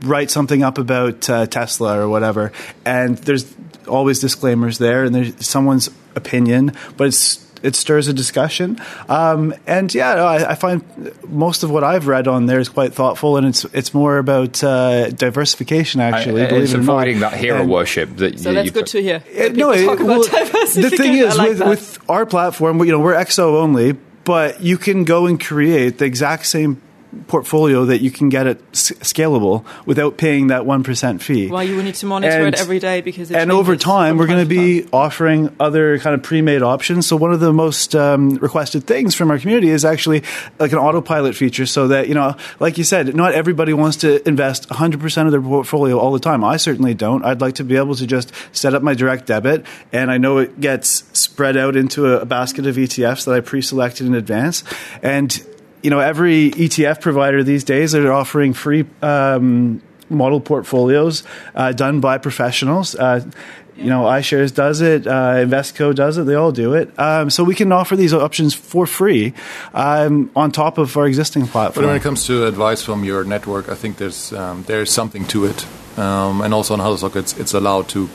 write 0.00 0.30
something 0.30 0.62
up 0.62 0.78
about 0.78 1.28
uh, 1.30 1.46
Tesla 1.46 1.98
or 1.98 2.08
whatever, 2.08 2.52
and 2.84 3.16
there's 3.18 3.52
always 3.86 4.20
disclaimers 4.20 4.78
there, 4.78 5.04
and 5.04 5.14
there's 5.14 5.46
someone's 5.46 5.90
opinion, 6.14 6.72
but 6.96 7.08
it's 7.08 7.44
it 7.60 7.74
stirs 7.74 8.06
a 8.06 8.12
discussion. 8.12 8.80
Um, 9.08 9.52
and 9.66 9.92
yeah, 9.92 10.14
no, 10.14 10.26
I, 10.26 10.50
I 10.50 10.54
find 10.54 10.84
most 11.28 11.64
of 11.64 11.70
what 11.72 11.82
I've 11.82 12.06
read 12.06 12.28
on 12.28 12.46
there 12.46 12.60
is 12.60 12.68
quite 12.68 12.94
thoughtful, 12.94 13.36
and 13.36 13.46
it's 13.48 13.64
it's 13.72 13.92
more 13.92 14.18
about 14.18 14.62
uh, 14.62 15.10
diversification. 15.10 16.00
Actually, 16.00 16.42
I- 16.42 16.48
believe 16.48 16.64
it's 16.64 16.72
not. 16.74 16.80
avoiding 16.82 17.20
that 17.20 17.34
hero 17.34 17.60
And- 17.62 17.70
worship 17.70 18.16
that 18.18 18.38
so 18.38 18.50
you, 18.50 18.54
that's 18.54 18.66
you 18.66 18.70
good 18.72 18.80
put- 18.84 18.86
to 18.92 19.02
hear. 19.02 19.20
When 19.34 19.52
no, 19.56 19.72
people 19.72 19.96
talk 19.96 20.00
it- 20.00 20.04
about 20.04 20.52
well, 20.54 20.66
the 20.90 20.90
thing 20.96 21.14
is 21.14 21.36
like 21.36 21.48
with, 21.48 21.58
that. 21.58 21.68
with 21.68 21.98
our 22.08 22.26
platform, 22.26 22.78
you 22.84 22.92
know, 22.92 23.00
we're 23.00 23.14
XO 23.14 23.60
only, 23.60 23.92
but 24.24 24.60
you 24.62 24.78
can 24.78 25.02
go 25.04 25.26
and 25.26 25.40
create 25.42 25.98
the 25.98 26.04
exact 26.04 26.46
same 26.46 26.80
portfolio 27.26 27.84
that 27.86 28.00
you 28.00 28.10
can 28.10 28.28
get 28.28 28.46
it 28.46 28.60
s- 28.72 28.92
scalable 29.00 29.64
without 29.86 30.16
paying 30.16 30.48
that 30.48 30.62
1% 30.62 31.20
fee. 31.20 31.48
Well, 31.48 31.62
you 31.62 31.82
need 31.82 31.94
to 31.96 32.06
monitor 32.06 32.46
it 32.46 32.60
every 32.60 32.78
day 32.78 33.00
because 33.00 33.30
and 33.30 33.52
over 33.52 33.76
time 33.76 34.16
we're 34.16 34.26
going 34.26 34.38
to 34.38 34.44
to 34.44 34.48
be 34.48 34.88
offering 34.92 35.54
other 35.58 35.98
kind 35.98 36.14
of 36.14 36.22
pre-made 36.22 36.62
options. 36.62 37.06
So 37.06 37.16
one 37.16 37.32
of 37.32 37.40
the 37.40 37.52
most 37.52 37.94
um, 37.94 38.36
requested 38.36 38.86
things 38.86 39.14
from 39.14 39.30
our 39.30 39.38
community 39.38 39.68
is 39.68 39.84
actually 39.84 40.22
like 40.58 40.72
an 40.72 40.78
autopilot 40.78 41.34
feature, 41.34 41.66
so 41.66 41.88
that 41.88 42.08
you 42.08 42.14
know, 42.14 42.36
like 42.60 42.78
you 42.78 42.84
said, 42.84 43.14
not 43.14 43.32
everybody 43.34 43.72
wants 43.72 43.98
to 43.98 44.26
invest 44.28 44.68
100% 44.68 45.26
of 45.26 45.32
their 45.32 45.40
portfolio 45.42 45.98
all 45.98 46.12
the 46.12 46.20
time. 46.20 46.44
I 46.44 46.56
certainly 46.56 46.94
don't. 46.94 47.24
I'd 47.24 47.40
like 47.40 47.56
to 47.56 47.64
be 47.64 47.76
able 47.76 47.94
to 47.96 48.06
just 48.06 48.32
set 48.52 48.74
up 48.74 48.82
my 48.82 48.94
direct 48.94 49.26
debit, 49.26 49.66
and 49.92 50.10
I 50.10 50.18
know 50.18 50.38
it 50.38 50.60
gets 50.60 51.04
spread 51.18 51.56
out 51.56 51.76
into 51.76 52.06
a, 52.06 52.20
a 52.20 52.26
basket 52.26 52.66
of 52.66 52.76
ETFs 52.76 53.24
that 53.24 53.34
I 53.34 53.40
pre-selected 53.40 54.06
in 54.06 54.14
advance, 54.14 54.62
and 55.02 55.44
you 55.82 55.90
know, 55.90 56.00
every 56.00 56.50
ETF 56.50 57.00
provider 57.00 57.42
these 57.42 57.64
days 57.64 57.94
are 57.94 58.12
offering 58.12 58.52
free 58.52 58.84
um, 59.02 59.82
model 60.10 60.40
portfolios 60.40 61.22
uh, 61.54 61.72
done 61.72 62.00
by 62.00 62.18
professionals. 62.18 62.94
Uh, 62.94 63.28
you 63.76 63.86
know, 63.90 64.02
iShares 64.02 64.52
does 64.52 64.80
it, 64.80 65.06
uh, 65.06 65.36
Invesco 65.36 65.94
does 65.94 66.18
it. 66.18 66.24
They 66.24 66.34
all 66.34 66.50
do 66.50 66.74
it. 66.74 66.90
Um, 66.98 67.30
so 67.30 67.44
we 67.44 67.54
can 67.54 67.70
offer 67.70 67.94
these 67.94 68.12
options 68.12 68.52
for 68.52 68.86
free 68.86 69.34
um, 69.72 70.30
on 70.34 70.50
top 70.50 70.78
of 70.78 70.96
our 70.96 71.06
existing 71.06 71.46
platform. 71.46 71.84
But 71.84 71.88
when 71.88 71.96
it 71.96 72.02
comes 72.02 72.26
to 72.26 72.46
advice 72.46 72.82
from 72.82 73.04
your 73.04 73.22
network, 73.22 73.68
I 73.68 73.76
think 73.76 73.98
there's 73.98 74.32
um, 74.32 74.64
there's 74.66 74.90
something 74.90 75.24
to 75.26 75.44
it, 75.44 75.64
um, 75.96 76.40
and 76.40 76.52
also 76.52 76.74
on 76.74 76.80
Huddlestock, 76.80 77.14
it's 77.14 77.38
it's 77.38 77.54
allowed 77.54 77.88
to 77.90 78.08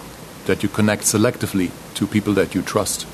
that 0.48 0.64
you 0.64 0.70
connect 0.70 1.04
selectively 1.04 1.72
to 1.94 2.08
people 2.08 2.34
that 2.34 2.54
you 2.54 2.62
trust. 2.62 3.08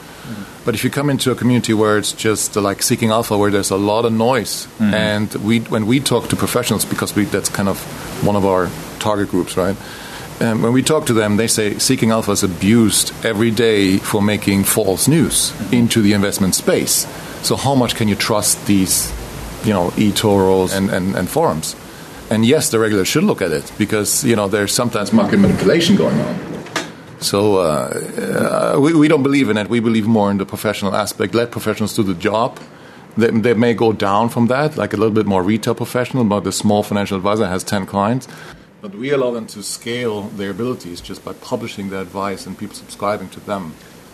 But 0.66 0.76
if 0.76 0.84
you 0.84 0.90
come 0.90 1.10
into 1.10 1.32
a 1.32 1.36
community 1.36 1.74
where 1.74 1.98
it's 1.98 2.14
just 2.14 2.58
uh, 2.58 2.62
like 2.62 2.82
seeking 2.84 3.10
alpha, 3.10 3.38
where 3.38 3.52
there's 3.52 3.72
a 3.72 3.78
lot 3.78 4.06
of 4.06 4.14
noise, 4.14 4.66
mm-hmm. 4.66 4.94
and 4.94 5.34
we 5.36 5.60
when 5.60 5.86
we 5.86 6.00
talk 6.00 6.30
to 6.30 6.36
professionals, 6.36 6.86
because 6.86 7.16
we 7.16 7.26
that's 7.26 7.50
kind 7.50 7.70
of 7.70 7.80
one 8.26 8.36
of 8.36 8.46
our 8.46 8.70
target 9.00 9.30
groups, 9.30 9.58
right? 9.58 9.76
And 10.40 10.64
when 10.64 10.72
we 10.72 10.84
talk 10.84 11.06
to 11.08 11.14
them, 11.14 11.38
they 11.38 11.48
say 11.48 11.80
seeking 11.80 12.12
alpha 12.12 12.32
is 12.32 12.44
abused 12.44 13.14
every 13.26 13.52
day 13.52 13.98
for 13.98 14.22
making 14.22 14.64
false 14.64 15.08
news 15.08 15.52
mm-hmm. 15.52 15.74
into 15.74 16.02
the 16.02 16.14
investment 16.14 16.56
space. 16.56 17.08
So 17.42 17.56
how 17.56 17.76
much 17.76 17.96
can 17.96 18.08
you 18.08 18.16
trust 18.16 18.66
these, 18.66 19.12
you 19.64 19.74
know, 19.74 19.90
eToros 19.92 20.76
and, 20.76 20.90
and, 20.90 21.16
and 21.16 21.30
forums? 21.30 21.76
And 22.30 22.46
yes, 22.46 22.70
the 22.70 22.80
regulator 22.80 23.06
should 23.06 23.24
look 23.24 23.42
at 23.42 23.52
it 23.52 23.72
because 23.78 24.24
you 24.24 24.36
know 24.36 24.48
there's 24.48 24.74
sometimes 24.74 25.12
market 25.12 25.38
manipulation 25.38 25.96
going 25.96 26.20
on. 26.20 26.59
So 27.20 27.58
uh, 27.58 28.76
uh, 28.76 28.80
we, 28.80 28.94
we 28.94 29.08
don't 29.08 29.24
believe 29.24 29.50
in 29.50 29.58
it. 29.58 29.70
We 29.70 29.80
believe 29.80 30.08
more 30.08 30.32
in 30.32 30.38
the 30.38 30.46
professional 30.46 30.96
aspect. 30.96 31.36
Let 31.36 31.52
professionals 31.52 31.94
do 31.96 32.04
the 32.04 32.14
job. 32.14 32.60
They, 33.18 33.30
they 33.32 33.54
may 33.54 33.74
go 33.74 33.92
down 33.92 34.30
from 34.30 34.48
that, 34.48 34.78
like 34.78 34.94
a 34.94 34.98
little 34.98 35.14
bit 35.14 35.26
more 35.26 35.44
retail 35.44 35.76
professional, 35.76 36.24
but 36.24 36.42
the 36.42 36.52
small 36.52 36.84
financial 36.84 37.18
advisor 37.18 37.48
has 37.48 37.64
10 37.64 37.86
clients. 37.86 38.28
But 38.82 38.96
we 38.96 39.12
allow 39.12 39.32
them 39.32 39.48
to 39.48 39.62
scale 39.62 40.22
their 40.22 40.52
abilities 40.52 41.02
just 41.02 41.26
by 41.26 41.34
publishing 41.34 41.90
their 41.90 42.02
advice 42.02 42.46
and 42.46 42.58
people 42.58 42.76
subscribing 42.76 43.30
to 43.30 43.42
them, 43.42 43.74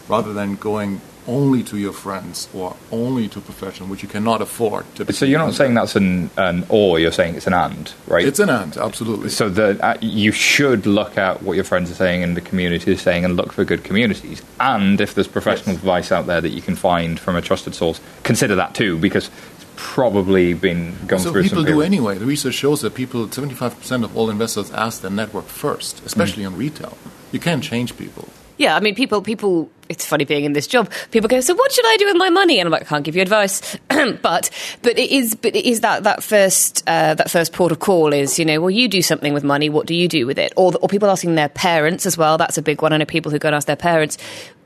rather 0.09 0.33
than 0.33 0.55
going 0.55 1.01
only 1.27 1.63
to 1.63 1.77
your 1.77 1.93
friends 1.93 2.47
or 2.53 2.75
only 2.91 3.27
to 3.29 3.41
professionals, 3.41 3.89
which 3.89 4.03
you 4.03 4.09
cannot 4.09 4.41
afford. 4.41 4.85
To 4.95 5.11
So 5.11 5.25
you're 5.25 5.39
not 5.39 5.53
saying 5.53 5.73
that's 5.73 5.95
an, 5.95 6.29
an 6.38 6.65
or, 6.69 6.99
you're 6.99 7.11
saying 7.11 7.35
it's 7.35 7.47
an 7.47 7.53
and, 7.53 7.91
right? 8.07 8.25
It's 8.25 8.39
an 8.39 8.49
and, 8.49 8.77
absolutely. 8.77 9.29
So 9.29 9.49
that 9.49 9.81
uh, 9.81 9.97
you 10.01 10.31
should 10.31 10.85
look 10.85 11.17
at 11.17 11.41
what 11.41 11.53
your 11.53 11.63
friends 11.63 11.89
are 11.89 11.95
saying 11.95 12.23
and 12.23 12.38
the 12.38 12.41
community 12.41 12.91
is 12.91 13.01
saying 13.01 13.25
and 13.25 13.35
look 13.35 13.51
for 13.51 13.63
good 13.65 13.83
communities. 13.83 14.41
And 14.59 15.01
if 15.01 15.15
there's 15.15 15.27
professional 15.27 15.73
yes. 15.73 15.77
advice 15.83 16.11
out 16.11 16.27
there 16.27 16.41
that 16.41 16.49
you 16.49 16.61
can 16.61 16.75
find 16.75 17.19
from 17.19 17.35
a 17.35 17.41
trusted 17.41 17.73
source, 17.73 17.99
consider 18.23 18.55
that 18.55 18.75
too, 18.75 18.97
because 18.99 19.29
it's 19.55 19.65
probably 19.75 20.53
been 20.53 20.95
going 21.07 21.21
so 21.21 21.31
through. 21.31 21.43
people 21.43 21.63
do 21.63 21.81
anyway. 21.81 22.17
The 22.17 22.25
research 22.25 22.55
shows 22.55 22.81
that 22.81 22.93
people, 22.93 23.29
seventy-five 23.31 23.79
percent 23.79 24.03
of 24.03 24.15
all 24.15 24.29
investors 24.29 24.71
ask 24.71 25.01
their 25.01 25.11
network 25.11 25.45
first, 25.45 26.05
especially 26.05 26.43
mm. 26.43 26.47
on 26.47 26.57
retail. 26.57 26.97
You 27.31 27.39
can't 27.39 27.63
change 27.63 27.97
people. 27.97 28.29
Yeah, 28.57 28.75
I 28.75 28.79
mean, 28.79 28.95
people, 28.95 29.21
people. 29.21 29.69
It's 29.87 30.03
funny 30.03 30.25
being 30.25 30.45
in 30.45 30.53
this 30.53 30.65
job. 30.65 30.91
People 31.11 31.27
go, 31.27 31.39
"So 31.41 31.53
what 31.53 31.71
should 31.71 31.85
I 31.85 31.97
do 31.97 32.05
with 32.05 32.15
my 32.15 32.29
money?" 32.29 32.59
And 32.59 32.65
I'm 32.65 32.71
like, 32.71 32.81
"I 32.83 32.85
can't 32.85 33.03
give 33.03 33.15
you 33.15 33.21
advice." 33.21 33.77
but, 33.89 34.49
but 34.81 34.97
it 34.97 35.11
is, 35.11 35.35
but 35.35 35.55
it 35.55 35.65
is 35.65 35.81
that 35.81 36.03
that 36.03 36.23
first 36.23 36.83
uh, 36.87 37.13
that 37.13 37.29
first 37.29 37.53
port 37.53 37.71
of 37.71 37.79
call 37.79 38.11
is, 38.11 38.39
you 38.39 38.45
know, 38.45 38.59
well, 38.59 38.71
you 38.71 38.87
do 38.87 39.03
something 39.03 39.33
with 39.33 39.43
money. 39.43 39.69
What 39.69 39.85
do 39.85 39.93
you 39.93 40.07
do 40.07 40.25
with 40.25 40.39
it? 40.39 40.53
Or, 40.55 40.73
or 40.81 40.89
people 40.89 41.09
asking 41.09 41.35
their 41.35 41.49
parents 41.49 42.07
as 42.07 42.17
well. 42.17 42.37
That's 42.37 42.57
a 42.57 42.63
big 42.63 42.81
one. 42.81 42.93
I 42.93 42.97
know 42.97 43.05
people 43.05 43.31
who 43.31 43.37
go 43.37 43.49
and 43.49 43.55
ask 43.55 43.67
their 43.67 43.75
parents. 43.75 44.17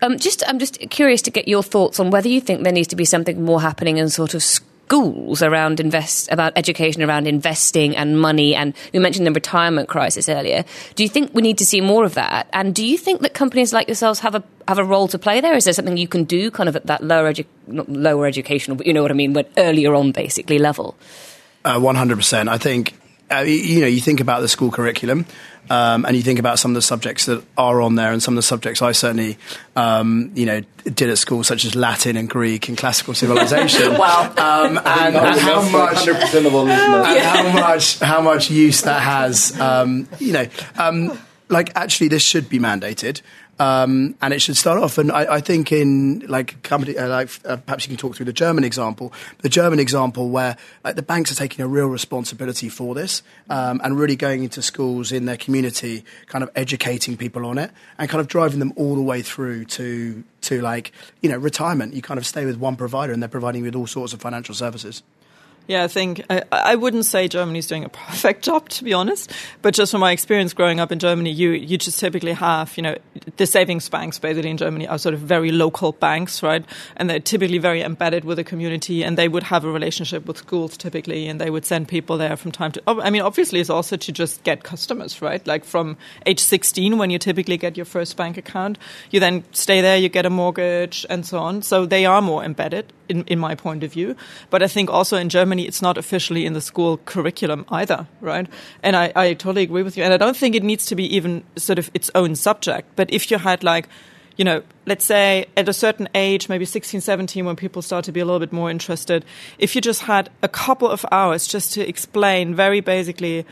Um, 0.02 0.18
just, 0.18 0.42
I'm 0.48 0.60
just 0.60 0.80
curious 0.90 1.22
to 1.24 1.32
get 1.32 1.50
your 1.50 1.64
thoughts 1.64 2.00
on 2.00 2.10
whether 2.10 2.30
you 2.30 2.40
think 2.40 2.64
there 2.64 2.72
needs 2.72 2.88
to 2.90 2.96
be 2.96 3.04
something 3.04 3.44
more 3.44 3.60
happening 3.60 3.98
in 3.98 4.10
sort 4.10 4.34
of 4.34 4.42
schools 4.90 5.44
around 5.44 5.80
invest 5.80 6.28
about 6.32 6.52
education 6.56 7.04
around 7.04 7.28
investing 7.28 7.96
and 7.96 8.20
money 8.20 8.56
and 8.56 8.74
you 8.92 9.00
mentioned 9.00 9.28
the 9.28 9.32
retirement 9.32 9.88
crisis 9.88 10.28
earlier. 10.28 10.66
Do 10.96 11.04
you 11.04 11.10
think 11.10 11.32
we 11.32 11.44
need 11.44 11.60
to 11.60 11.66
see 11.66 11.80
more 11.80 12.06
of 12.06 12.16
that? 12.16 12.50
And 12.54 12.74
do 12.74 12.84
you 12.84 12.98
think 12.98 13.22
that 13.22 13.36
companies 13.36 13.72
like 13.72 13.88
yourselves 13.88 14.20
have 14.22 14.34
a 14.34 14.44
have 14.68 14.80
a 14.80 14.84
role 14.84 15.08
to 15.10 15.20
play 15.20 15.42
there? 15.42 15.54
Is 15.54 15.66
there 15.66 15.74
something 15.74 15.96
you 15.96 16.08
can 16.08 16.24
do 16.24 16.50
kind 16.50 16.68
of 16.68 16.76
at 16.76 16.88
that 16.88 17.04
lower 17.04 17.32
edu- 17.32 17.46
lower 17.68 18.26
educational 18.26 18.78
but 18.78 18.88
you 18.88 18.94
know 18.94 19.04
what 19.04 19.12
I 19.12 19.14
mean 19.14 19.32
but 19.32 19.52
earlier 19.58 19.94
on 19.94 20.12
basically 20.12 20.58
level? 20.58 20.98
Uh, 21.64 21.78
100% 21.78 22.48
I 22.48 22.58
think 22.58 22.96
uh, 23.32 23.40
you 23.40 23.82
know, 23.82 23.88
you 23.88 24.02
think 24.02 24.20
about 24.20 24.42
the 24.42 24.48
school 24.48 24.72
curriculum, 24.72 25.26
um, 25.70 26.06
and 26.06 26.16
you 26.16 26.24
think 26.24 26.40
about 26.40 26.58
some 26.58 26.72
of 26.72 26.76
the 26.76 26.82
subjects 26.82 27.26
that 27.26 27.44
are 27.58 27.82
on 27.82 27.96
there, 27.96 28.12
and 28.12 28.24
some 28.24 28.34
of 28.34 28.38
the 28.38 28.44
subjects 28.44 28.82
I 28.82 28.92
certainly, 28.92 29.38
um, 29.76 30.32
you 30.36 30.46
know, 30.46 30.62
did 30.84 31.10
at 31.10 31.18
school, 31.18 31.44
such 31.44 31.66
as 31.66 31.76
Latin 31.76 32.18
and 32.18 32.30
Greek 32.30 32.70
and 32.70 32.78
classical 32.78 33.14
civilization. 33.14 33.94
wow! 33.98 34.34
Um, 34.38 34.78
and, 34.78 35.16
and 35.16 35.40
how 35.40 35.62
much, 35.70 36.08
and 36.08 36.18
how 37.24 37.54
much, 37.54 38.00
how 38.00 38.22
much 38.22 38.50
use 38.50 38.82
that 38.82 39.02
has, 39.02 39.60
um, 39.60 40.08
you 40.20 40.34
know, 40.34 40.48
um, 40.78 41.18
like 41.50 41.72
actually, 41.76 42.08
this 42.08 42.24
should 42.24 42.50
be 42.50 42.60
mandated. 42.60 43.22
Um, 43.60 44.16
and 44.22 44.34
it 44.34 44.42
should 44.42 44.56
start 44.56 44.82
off. 44.82 44.98
And 44.98 45.12
I, 45.12 45.36
I 45.36 45.42
think 45.42 45.72
in 45.74 46.20
like 46.28 46.64
company, 46.64 46.98
uh, 46.98 47.10
like 47.10 47.30
uh, 47.44 47.58
perhaps 47.58 47.86
you 47.86 47.90
can 47.90 47.98
talk 47.98 48.16
through 48.16 48.26
the 48.26 48.34
German 48.34 48.64
example, 48.64 49.12
the 49.40 49.50
German 49.50 49.80
example 49.80 50.30
where 50.30 50.56
the 50.84 51.02
banks 51.02 51.30
are 51.32 51.36
taking 51.36 51.64
a 51.64 51.68
real 51.68 51.88
responsibility 51.88 52.70
for 52.70 52.96
this 52.96 53.22
um, 53.50 53.82
and 53.84 54.00
really 54.00 54.16
going 54.16 54.44
into 54.44 54.62
schools 54.62 55.12
in 55.12 55.26
their 55.26 55.36
community, 55.36 56.06
kind 56.28 56.42
of 56.44 56.50
educating 56.56 57.18
people 57.18 57.46
on 57.46 57.58
it 57.58 57.72
and 57.98 58.10
kind 58.10 58.22
of 58.22 58.28
driving 58.28 58.60
them 58.60 58.72
all 58.78 58.96
the 58.96 59.02
way 59.02 59.22
through 59.22 59.66
to 59.66 60.24
to 60.42 60.62
like 60.62 60.94
you 61.22 61.30
know 61.30 61.38
retirement. 61.38 61.94
You 61.94 62.02
kind 62.02 62.18
of 62.18 62.26
stay 62.26 62.46
with 62.46 62.58
one 62.58 62.78
provider 62.78 63.12
and 63.12 63.22
they're 63.22 63.28
providing 63.28 63.60
you 63.60 63.66
with 63.66 63.76
all 63.76 63.88
sorts 63.88 64.14
of 64.14 64.22
financial 64.22 64.56
services. 64.56 65.04
Yeah, 65.70 65.84
I 65.84 65.88
think 65.88 66.24
I, 66.32 66.42
I 66.52 66.76
wouldn't 66.76 67.06
say 67.06 67.28
Germany's 67.28 67.68
doing 67.68 67.86
a 67.86 67.90
perfect 68.08 68.44
job, 68.44 68.70
to 68.70 68.84
be 68.84 68.92
honest. 68.92 69.32
But 69.62 69.76
just 69.76 69.92
from 69.92 70.02
my 70.02 70.12
experience 70.12 70.52
growing 70.52 70.80
up 70.80 70.92
in 70.92 70.98
Germany, 70.98 71.32
you 71.32 71.52
you 71.52 71.78
just 71.78 72.00
typically 72.00 72.34
have, 72.34 72.76
you 72.76 72.82
know, 72.82 72.96
the 73.38 73.46
savings 73.46 73.88
banks 73.88 74.18
basically 74.18 74.50
in 74.50 74.58
Germany 74.58 74.88
are 74.88 74.98
sort 74.98 75.14
of 75.14 75.20
very 75.20 75.52
local 75.52 75.92
banks, 75.92 76.42
right? 76.42 76.66
And 76.98 77.08
they're 77.08 77.20
typically 77.20 77.60
very 77.60 77.84
embedded 77.84 78.26
with 78.26 78.38
the 78.38 78.44
community, 78.44 79.04
and 79.04 79.16
they 79.16 79.28
would 79.28 79.44
have 79.44 79.64
a 79.64 79.72
relationship 79.72 80.26
with 80.26 80.40
schools 80.40 80.76
typically, 80.76 81.28
and 81.28 81.40
they 81.40 81.52
would 81.52 81.68
send 81.68 81.88
people 81.88 82.18
there 82.18 82.36
from 82.36 82.52
time 82.52 82.72
to. 82.72 82.82
I 82.88 83.12
mean, 83.12 83.22
obviously, 83.22 83.60
it's 83.60 83.70
also 83.70 83.96
to 83.96 84.12
just 84.12 84.44
get 84.44 84.64
customers, 84.64 85.22
right? 85.22 85.46
Like 85.46 85.66
from 85.66 85.98
age 86.26 86.40
16, 86.40 86.98
when 86.98 87.12
you 87.12 87.20
typically 87.20 87.58
get 87.58 87.78
your 87.78 87.86
first 87.86 88.18
bank 88.18 88.38
account, 88.38 88.80
you 89.12 89.20
then 89.20 89.44
stay 89.52 89.82
there, 89.82 89.98
you 89.98 90.10
get 90.10 90.26
a 90.26 90.32
mortgage, 90.32 91.06
and 91.12 91.28
so 91.28 91.38
on. 91.38 91.62
So 91.62 91.86
they 91.86 92.08
are 92.08 92.24
more 92.24 92.44
embedded, 92.44 92.92
in, 93.10 93.24
in 93.26 93.40
my 93.40 93.56
point 93.56 93.84
of 93.84 93.92
view. 93.92 94.16
But 94.50 94.64
I 94.64 94.68
think 94.68 94.90
also 94.90 95.18
in 95.18 95.30
Germany 95.30 95.59
It's 95.68 95.82
not 95.82 95.98
officially 95.98 96.46
in 96.46 96.54
the 96.54 96.62
school 96.62 96.98
curriculum 97.06 97.66
either, 97.70 98.08
right? 98.22 98.48
And 98.84 98.96
I, 98.96 99.12
I 99.16 99.34
totally 99.34 99.64
agree 99.64 99.84
with 99.84 99.98
you. 99.98 100.04
And 100.04 100.14
I 100.14 100.18
don't 100.18 100.38
think 100.38 100.56
it 100.56 100.64
needs 100.64 100.86
to 100.88 100.96
be 100.96 101.16
even 101.16 101.44
sort 101.56 101.80
of 101.80 101.90
its 101.94 102.10
own 102.16 102.36
subject. 102.36 102.96
But 102.96 103.12
if 103.12 103.32
you 103.32 103.38
had 103.38 103.64
like, 103.64 103.88
you 104.38 104.46
know, 104.46 104.64
let's 104.86 105.06
say 105.06 105.48
at 105.58 105.68
a 105.68 105.74
certain 105.74 106.08
age, 106.16 106.48
maybe 106.48 106.66
16, 106.66 107.02
17, 107.02 107.46
when 107.46 107.56
people 107.56 107.82
start 107.82 108.06
to 108.06 108.12
be 108.12 108.20
a 108.20 108.26
little 108.26 108.40
bit 108.40 108.54
more 108.54 108.72
interested, 108.72 109.26
if 109.58 109.76
you 109.76 109.82
just 109.82 110.04
had 110.04 110.30
a 110.42 110.48
couple 110.48 110.88
of 110.88 111.06
hours 111.12 111.46
just 111.46 111.74
to 111.74 111.88
explain 111.88 112.56
very 112.56 112.80
basically 112.80 113.46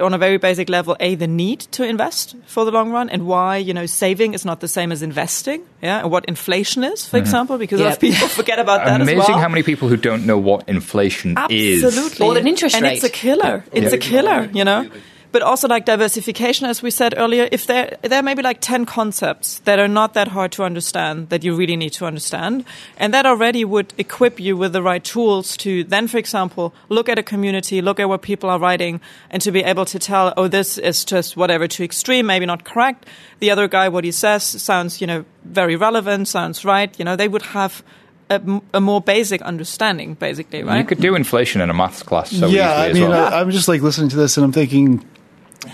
on 0.00 0.14
a 0.14 0.18
very 0.18 0.38
basic 0.38 0.68
level, 0.68 0.96
a 1.00 1.14
the 1.14 1.26
need 1.26 1.60
to 1.72 1.84
invest 1.84 2.36
for 2.46 2.64
the 2.64 2.70
long 2.70 2.90
run, 2.90 3.08
and 3.10 3.26
why 3.26 3.56
you 3.56 3.74
know 3.74 3.86
saving 3.86 4.34
is 4.34 4.44
not 4.44 4.60
the 4.60 4.68
same 4.68 4.92
as 4.92 5.02
investing. 5.02 5.62
Yeah, 5.82 6.00
and 6.00 6.10
what 6.10 6.24
inflation 6.26 6.84
is, 6.84 7.06
for 7.06 7.16
mm-hmm. 7.16 7.24
example, 7.24 7.58
because 7.58 7.80
yep. 7.80 8.00
people 8.00 8.28
forget 8.40 8.58
about 8.58 8.84
that. 8.84 9.00
Amazing 9.00 9.18
well. 9.18 9.38
how 9.38 9.48
many 9.48 9.62
people 9.62 9.88
who 9.88 9.96
don't 9.96 10.26
know 10.26 10.38
what 10.38 10.68
inflation 10.68 11.36
Absolutely. 11.36 11.68
is. 11.68 11.84
Absolutely, 11.84 12.26
or 12.26 12.38
an 12.38 12.46
interest 12.46 12.76
and 12.76 12.84
rate. 12.84 12.94
it's 12.94 13.04
a 13.04 13.10
killer. 13.10 13.64
It's 13.72 13.92
yeah. 13.92 13.96
a 13.96 13.98
killer. 13.98 14.50
You 14.52 14.64
know 14.64 14.90
but 15.32 15.42
also 15.42 15.68
like 15.68 15.84
diversification, 15.84 16.66
as 16.66 16.82
we 16.82 16.90
said 16.90 17.14
earlier. 17.16 17.48
If 17.52 17.66
there 17.66 17.96
there 18.02 18.22
may 18.22 18.34
be 18.34 18.42
like 18.42 18.60
ten 18.60 18.86
concepts 18.86 19.60
that 19.60 19.78
are 19.78 19.88
not 19.88 20.14
that 20.14 20.28
hard 20.28 20.52
to 20.52 20.64
understand 20.64 21.28
that 21.30 21.44
you 21.44 21.54
really 21.54 21.76
need 21.76 21.92
to 21.94 22.06
understand, 22.06 22.64
and 22.96 23.12
that 23.14 23.26
already 23.26 23.64
would 23.64 23.92
equip 23.98 24.40
you 24.40 24.56
with 24.56 24.72
the 24.72 24.82
right 24.82 25.02
tools 25.02 25.56
to 25.58 25.84
then, 25.84 26.08
for 26.08 26.18
example, 26.18 26.74
look 26.88 27.08
at 27.08 27.18
a 27.18 27.22
community, 27.22 27.80
look 27.82 28.00
at 28.00 28.08
what 28.08 28.22
people 28.22 28.50
are 28.50 28.58
writing, 28.58 29.00
and 29.30 29.42
to 29.42 29.52
be 29.52 29.62
able 29.62 29.84
to 29.86 29.98
tell, 29.98 30.32
oh, 30.36 30.48
this 30.48 30.78
is 30.78 31.04
just 31.04 31.36
whatever 31.36 31.66
too 31.68 31.84
extreme, 31.84 32.26
maybe 32.26 32.46
not 32.46 32.64
correct. 32.64 33.06
The 33.40 33.50
other 33.50 33.68
guy, 33.68 33.88
what 33.88 34.04
he 34.04 34.12
says 34.12 34.42
sounds, 34.42 35.00
you 35.00 35.06
know, 35.06 35.24
very 35.44 35.76
relevant, 35.76 36.28
sounds 36.28 36.64
right. 36.64 36.96
You 36.98 37.04
know, 37.04 37.16
they 37.16 37.28
would 37.28 37.42
have 37.42 37.82
a, 38.30 38.60
a, 38.74 38.80
more 38.80 39.00
basic 39.00 39.40
understanding, 39.42 40.14
basically, 40.14 40.62
right? 40.62 40.78
You 40.78 40.84
could 40.84 41.00
do 41.00 41.14
inflation 41.14 41.60
in 41.60 41.70
a 41.70 41.74
maths 41.74 42.02
class 42.02 42.30
so 42.30 42.46
yeah, 42.48 42.74
I 42.74 42.92
mean, 42.92 43.08
well. 43.08 43.32
I, 43.32 43.40
I'm 43.40 43.50
just 43.50 43.68
like 43.68 43.80
listening 43.80 44.10
to 44.10 44.16
this 44.16 44.36
and 44.36 44.44
I'm 44.44 44.52
thinking, 44.52 45.04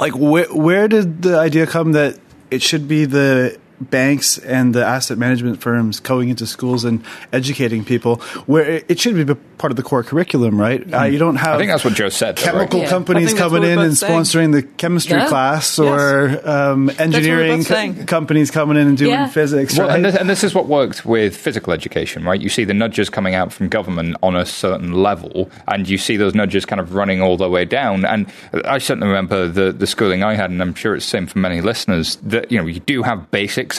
like, 0.00 0.14
where 0.16 0.46
where 0.46 0.88
did 0.88 1.22
the 1.22 1.38
idea 1.38 1.66
come 1.66 1.92
that 1.92 2.18
it 2.50 2.62
should 2.62 2.88
be 2.88 3.04
the 3.04 3.58
banks 3.80 4.38
and 4.38 4.74
the 4.74 4.84
asset 4.84 5.18
management 5.18 5.60
firms 5.60 6.00
going 6.00 6.28
into 6.28 6.46
schools 6.46 6.84
and 6.84 7.04
educating 7.32 7.84
people 7.84 8.16
where 8.46 8.82
it 8.88 8.98
should 8.98 9.14
be 9.14 9.34
part 9.58 9.70
of 9.70 9.76
the 9.76 9.82
core 9.82 10.02
curriculum, 10.02 10.60
right? 10.60 10.86
Mm. 10.86 11.00
Uh, 11.00 11.04
you 11.04 11.18
don't 11.18 11.36
have. 11.36 11.54
I 11.54 11.58
think 11.58 11.70
that's 11.70 11.84
what 11.84 11.94
Joe 11.94 12.08
said. 12.08 12.36
Chemical 12.36 12.80
right? 12.80 12.88
companies 12.88 13.32
yeah. 13.32 13.38
coming 13.38 13.62
in 13.62 13.78
and 13.78 13.92
sponsoring 13.92 14.52
the 14.52 14.62
chemistry 14.62 15.16
yeah. 15.16 15.28
class, 15.28 15.78
or 15.78 16.28
yes. 16.28 16.46
um, 16.46 16.90
engineering 16.98 17.64
co- 17.64 18.04
companies 18.04 18.50
coming 18.50 18.76
in 18.76 18.88
and 18.88 18.98
doing 18.98 19.12
yeah. 19.12 19.28
physics. 19.28 19.78
Well, 19.78 19.88
right? 19.88 19.96
and, 19.96 20.04
this, 20.04 20.16
and, 20.16 20.28
this, 20.28 20.44
is 20.44 20.54
what 20.54 20.66
worked 20.66 21.06
with 21.06 21.36
physical 21.36 21.72
education, 21.72 22.24
right? 22.24 22.40
You 22.40 22.48
see 22.48 22.64
the 22.64 22.74
nudges 22.74 23.08
coming 23.08 23.34
out 23.34 23.52
from 23.52 23.68
government 23.68 24.16
on 24.22 24.36
a 24.36 24.44
certain 24.44 24.92
level, 24.92 25.50
and 25.68 25.88
you 25.88 25.98
see 25.98 26.16
those 26.16 26.34
nudges 26.34 26.64
kind 26.64 26.80
of 26.80 26.94
running 26.94 27.22
all 27.22 27.36
the 27.36 27.48
way 27.48 27.64
down. 27.64 28.04
And 28.04 28.30
I 28.64 28.78
certainly 28.78 29.08
remember 29.08 29.48
the 29.48 29.72
the 29.72 29.86
schooling 29.86 30.22
I 30.22 30.34
had, 30.34 30.50
and 30.50 30.60
I'm 30.60 30.74
sure 30.74 30.94
it's 30.94 31.06
the 31.06 31.10
same 31.10 31.26
for 31.26 31.38
many 31.38 31.60
listeners. 31.60 32.16
That 32.16 32.50
you 32.50 32.60
know, 32.60 32.66
you 32.66 32.80
do 32.80 33.02
have 33.02 33.30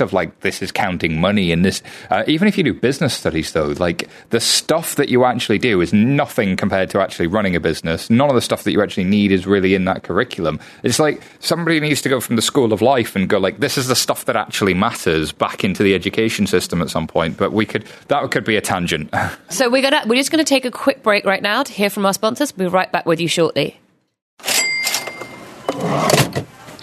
of 0.02 0.14
like 0.14 0.40
this 0.42 0.62
is 0.62 0.72
counting 0.72 1.20
money 1.20 1.52
and 1.52 1.64
this. 1.64 1.82
Uh, 2.10 2.24
even 2.28 2.48
if 2.48 2.58
you 2.58 2.64
do 2.64 2.74
business 2.74 3.14
studies, 3.14 3.52
though, 3.54 3.68
like 3.78 4.08
the 4.30 4.40
stuff 4.40 4.96
that 4.96 5.10
you 5.10 5.26
actually 5.26 5.60
do 5.60 5.82
is 5.82 5.94
nothing 5.94 6.56
compared 6.56 6.90
to 6.92 7.02
actually 7.02 7.28
running 7.28 7.56
a 7.56 7.60
business. 7.60 8.10
None 8.10 8.30
of 8.30 8.36
the 8.36 8.42
stuff 8.42 8.64
that 8.64 8.72
you 8.72 8.82
actually 8.82 9.06
need 9.06 9.32
is 9.32 9.46
really 9.46 9.76
in 9.76 9.86
that 9.86 10.04
curriculum. 10.04 10.60
It's 10.84 11.00
like 11.00 11.22
somebody 11.40 11.80
needs 11.80 12.02
to 12.04 12.10
go 12.10 12.20
from 12.20 12.36
the 12.36 12.42
school 12.42 12.74
of 12.74 12.82
life 12.82 13.16
and 13.16 13.30
go 13.30 13.38
like, 13.38 13.60
this 13.60 13.78
is 13.78 13.88
the 13.88 13.96
stuff 13.96 14.26
that 14.26 14.36
actually 14.36 14.74
matters 14.74 15.32
back 15.32 15.64
into 15.64 15.84
the 15.84 15.94
education 15.94 16.48
system 16.48 16.82
at 16.82 16.90
some 16.90 17.08
point. 17.08 17.38
But 17.38 17.52
we 17.52 17.66
could 17.66 17.86
that 18.08 18.30
could 18.32 18.46
be 18.46 18.56
a 18.56 18.62
tangent. 18.62 19.14
so 19.50 19.70
we're 19.70 19.82
gonna 19.82 20.04
we're 20.08 20.16
just 20.16 20.32
gonna 20.32 20.44
take 20.44 20.66
a 20.66 20.72
quick 20.72 21.04
break 21.04 21.26
right 21.26 21.42
now 21.42 21.64
to 21.64 21.72
hear 21.72 21.90
from 21.90 22.06
our 22.06 22.14
sponsors. 22.14 22.56
We'll 22.56 22.70
be 22.70 22.74
right 22.74 22.92
back 22.92 23.06
with 23.06 23.20
you 23.20 23.28
shortly. 23.28 23.80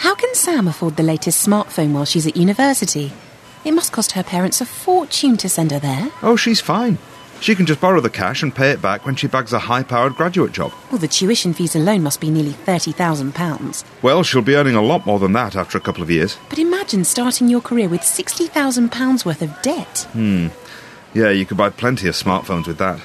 How 0.03 0.17
can 0.17 0.35
Sam 0.35 0.67
afford 0.67 0.97
the 0.97 1.05
latest 1.05 1.47
smartphone 1.47 1.93
while 1.93 2.05
she's 2.05 2.27
at 2.27 2.37
university? 2.37 3.13
It 3.65 3.71
must 3.71 3.93
cost 3.93 4.11
her 4.13 4.25
parents 4.25 4.61
a 4.61 4.67
fortune 4.67 5.37
to 5.37 5.49
send 5.49 5.71
her 5.71 5.79
there. 5.79 6.09
Oh, 6.25 6.35
she's 6.35 6.61
fine. 6.61 6.99
She 7.41 7.55
can 7.55 7.67
just 7.67 7.81
borrow 7.81 8.01
the 8.01 8.11
cash 8.11 8.43
and 8.43 8.53
pay 8.53 8.73
it 8.73 8.83
back 8.83 9.07
when 9.07 9.15
she 9.15 9.29
bags 9.29 9.53
a 9.53 9.61
high 9.61 9.85
powered 9.85 10.17
graduate 10.17 10.51
job. 10.51 10.73
Well, 10.91 10.99
the 10.99 11.07
tuition 11.07 11.55
fees 11.55 11.77
alone 11.77 12.03
must 12.03 12.21
be 12.21 12.31
nearly 12.31 12.51
£30,000. 12.51 13.85
Well, 14.03 14.25
she'll 14.25 14.43
be 14.43 14.57
earning 14.57 14.75
a 14.75 14.83
lot 14.83 15.07
more 15.07 15.21
than 15.21 15.35
that 15.35 15.55
after 15.55 15.79
a 15.79 15.81
couple 15.81 16.03
of 16.03 16.11
years. 16.11 16.37
But 16.49 16.59
imagine 16.59 17.05
starting 17.05 17.49
your 17.49 17.61
career 17.61 17.89
with 17.89 18.01
£60,000 18.01 19.25
worth 19.25 19.41
of 19.41 19.63
debt. 19.63 20.09
Hmm. 20.15 20.49
Yeah, 21.15 21.31
you 21.31 21.47
could 21.47 21.57
buy 21.59 21.71
plenty 21.71 22.09
of 22.09 22.17
smartphones 22.17 22.67
with 22.67 22.79
that. 22.79 23.01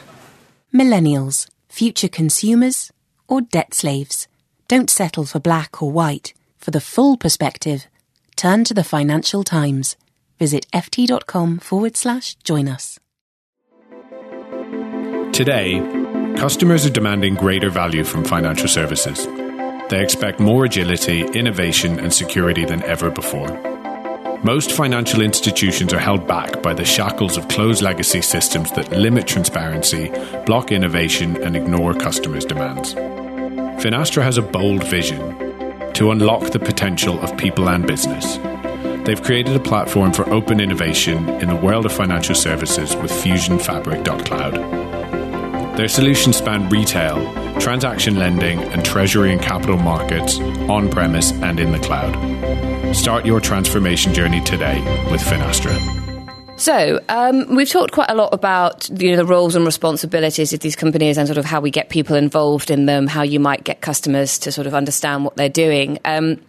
Millennials, 0.74 1.48
future 1.70 2.10
consumers, 2.10 2.92
or 3.28 3.42
debt 3.42 3.76
slaves. 3.76 4.28
Don't 4.68 4.90
settle 4.90 5.26
for 5.26 5.40
black 5.40 5.84
or 5.84 5.92
white. 5.92 6.34
For 6.58 6.72
the 6.72 6.82
full 6.82 7.18
perspective, 7.18 7.88
turn 8.36 8.64
to 8.66 8.74
the 8.74 8.84
Financial 8.84 9.44
Times. 9.44 9.96
Visit 10.38 10.68
ft.com 10.74 11.60
forward 11.60 11.96
slash 11.96 12.36
join 12.36 12.68
us. 12.68 13.00
Today, 15.34 15.80
customers 16.36 16.86
are 16.86 16.92
demanding 16.92 17.36
greater 17.36 17.70
value 17.70 18.04
from 18.04 18.26
financial 18.26 18.68
services. 18.68 19.26
They 19.90 20.04
expect 20.04 20.40
more 20.40 20.66
agility, 20.66 21.22
innovation, 21.22 22.00
and 22.00 22.14
security 22.14 22.66
than 22.66 22.84
ever 22.84 23.10
before. 23.10 23.50
Most 24.44 24.72
financial 24.72 25.22
institutions 25.22 25.94
are 25.94 26.00
held 26.00 26.28
back 26.28 26.62
by 26.62 26.74
the 26.74 26.86
shackles 26.86 27.38
of 27.38 27.48
closed 27.48 27.82
legacy 27.82 28.22
systems 28.22 28.72
that 28.74 28.92
limit 28.92 29.26
transparency, 29.26 30.10
block 30.46 30.72
innovation, 30.72 31.42
and 31.44 31.56
ignore 31.56 31.94
customers' 31.94 32.46
demands. 32.46 32.94
Finastra 32.94 34.24
has 34.24 34.38
a 34.38 34.42
bold 34.42 34.84
vision 34.84 35.47
to 35.96 36.12
unlock 36.12 36.52
the 36.52 36.60
potential 36.60 37.20
of 37.22 37.38
people 37.38 37.70
and 37.70 37.86
business. 37.86 38.38
They've 39.06 39.22
created 39.22 39.56
a 39.56 39.60
platform 39.60 40.14
for 40.14 40.30
open 40.30 40.60
innovation 40.60 41.30
in 41.42 41.48
the 41.48 41.56
world 41.56 41.86
of 41.86 41.94
financial 41.94 42.36
services 42.36 42.96
with 42.98 43.12
fusion 43.12 43.58
FusionFabric.cloud. 43.58 45.78
Their 45.78 45.88
solutions 45.88 46.38
span 46.38 46.70
retail, 46.70 47.18
transaction 47.60 48.18
lending, 48.18 48.60
and 48.60 48.84
treasury 48.84 49.32
and 49.32 49.42
capital 49.42 49.78
markets 49.78 50.40
on 50.70 50.90
premise 50.90 51.32
and 51.32 51.60
in 51.60 51.72
the 51.72 51.80
cloud. 51.80 52.96
Start 52.96 53.26
your 53.26 53.40
transformation 53.40 54.14
journey 54.14 54.42
today 54.42 54.82
with 55.12 55.22
Finastra. 55.22 55.97
So 56.58 57.00
um, 57.08 57.56
we've 57.56 57.70
talked 57.70 57.92
quite 57.92 58.10
a 58.10 58.16
lot 58.16 58.34
about 58.34 58.90
you 58.90 59.12
know 59.12 59.18
the 59.18 59.26
roles 59.26 59.56
and 59.56 59.64
responsibilities 59.64 60.54
of 60.54 60.60
these 60.60 60.76
companies 60.76 61.18
and 61.18 61.28
sort 61.28 61.38
of 61.38 61.46
how 61.46 61.62
we 61.62 61.70
get 61.70 61.90
people 61.90 62.16
involved 62.16 62.72
in 62.72 62.88
them, 62.88 63.06
how 63.06 63.22
you 63.22 63.40
might 63.40 63.64
get 63.64 63.80
customers 63.80 64.40
to 64.40 64.52
sort 64.52 64.66
of 64.66 64.74
understand 64.74 65.24
what 65.24 65.36
they're 65.36 65.50
doing. 65.50 66.00
Um, 66.04 66.42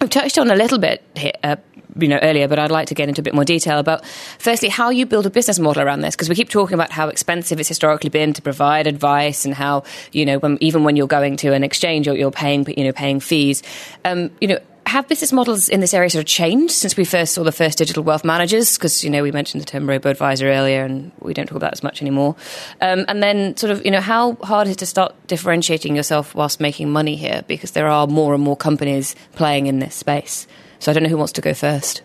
I've 0.00 0.10
touched 0.10 0.38
on 0.38 0.52
a 0.52 0.54
little 0.54 0.78
bit 0.78 1.02
here, 1.16 1.32
uh, 1.42 1.56
you 1.98 2.06
know 2.06 2.20
earlier, 2.22 2.46
but 2.46 2.60
I'd 2.60 2.70
like 2.70 2.86
to 2.88 2.94
get 2.94 3.08
into 3.08 3.22
a 3.22 3.24
bit 3.24 3.34
more 3.34 3.44
detail 3.44 3.80
about 3.80 4.06
firstly 4.38 4.68
how 4.68 4.90
you 4.90 5.04
build 5.04 5.26
a 5.26 5.30
business 5.30 5.58
model 5.58 5.82
around 5.82 6.02
this 6.02 6.14
because 6.14 6.28
we 6.28 6.36
keep 6.36 6.48
talking 6.48 6.74
about 6.74 6.92
how 6.92 7.08
expensive 7.08 7.58
it's 7.58 7.68
historically 7.68 8.10
been 8.10 8.34
to 8.34 8.42
provide 8.42 8.86
advice 8.86 9.44
and 9.44 9.52
how 9.52 9.82
you 10.12 10.24
know 10.24 10.38
when, 10.38 10.58
even 10.60 10.84
when 10.84 10.94
you're 10.94 11.08
going 11.08 11.36
to 11.38 11.52
an 11.52 11.64
exchange 11.64 12.06
you're, 12.06 12.16
you're 12.16 12.30
paying 12.30 12.64
you 12.76 12.84
know 12.84 12.92
paying 12.92 13.18
fees. 13.18 13.64
Um, 14.04 14.30
you 14.40 14.46
know 14.46 14.58
have 14.86 15.08
business 15.08 15.32
models 15.32 15.68
in 15.68 15.80
this 15.80 15.92
area 15.92 16.08
sort 16.08 16.22
of 16.22 16.26
changed 16.26 16.72
since 16.72 16.96
we 16.96 17.04
first 17.04 17.34
saw 17.34 17.42
the 17.42 17.52
first 17.52 17.78
digital 17.78 18.02
wealth 18.02 18.24
managers? 18.24 18.78
Because 18.78 19.04
you 19.04 19.10
know 19.10 19.22
we 19.22 19.32
mentioned 19.32 19.60
the 19.60 19.66
term 19.66 19.88
robo 19.88 20.10
advisor 20.10 20.48
earlier, 20.48 20.84
and 20.84 21.12
we 21.20 21.34
don't 21.34 21.46
talk 21.46 21.56
about 21.56 21.72
as 21.72 21.82
much 21.82 22.00
anymore. 22.00 22.36
Um, 22.80 23.04
and 23.08 23.22
then, 23.22 23.56
sort 23.56 23.70
of, 23.70 23.84
you 23.84 23.90
know, 23.90 24.00
how 24.00 24.34
hard 24.36 24.68
is 24.68 24.74
it 24.74 24.78
to 24.78 24.86
start 24.86 25.14
differentiating 25.26 25.96
yourself 25.96 26.34
whilst 26.34 26.60
making 26.60 26.90
money 26.90 27.16
here? 27.16 27.44
Because 27.46 27.72
there 27.72 27.88
are 27.88 28.06
more 28.06 28.34
and 28.34 28.42
more 28.42 28.56
companies 28.56 29.14
playing 29.34 29.66
in 29.66 29.80
this 29.80 29.94
space. 29.94 30.46
So 30.78 30.90
I 30.90 30.94
don't 30.94 31.02
know 31.02 31.08
who 31.08 31.18
wants 31.18 31.32
to 31.32 31.40
go 31.40 31.54
first. 31.54 32.02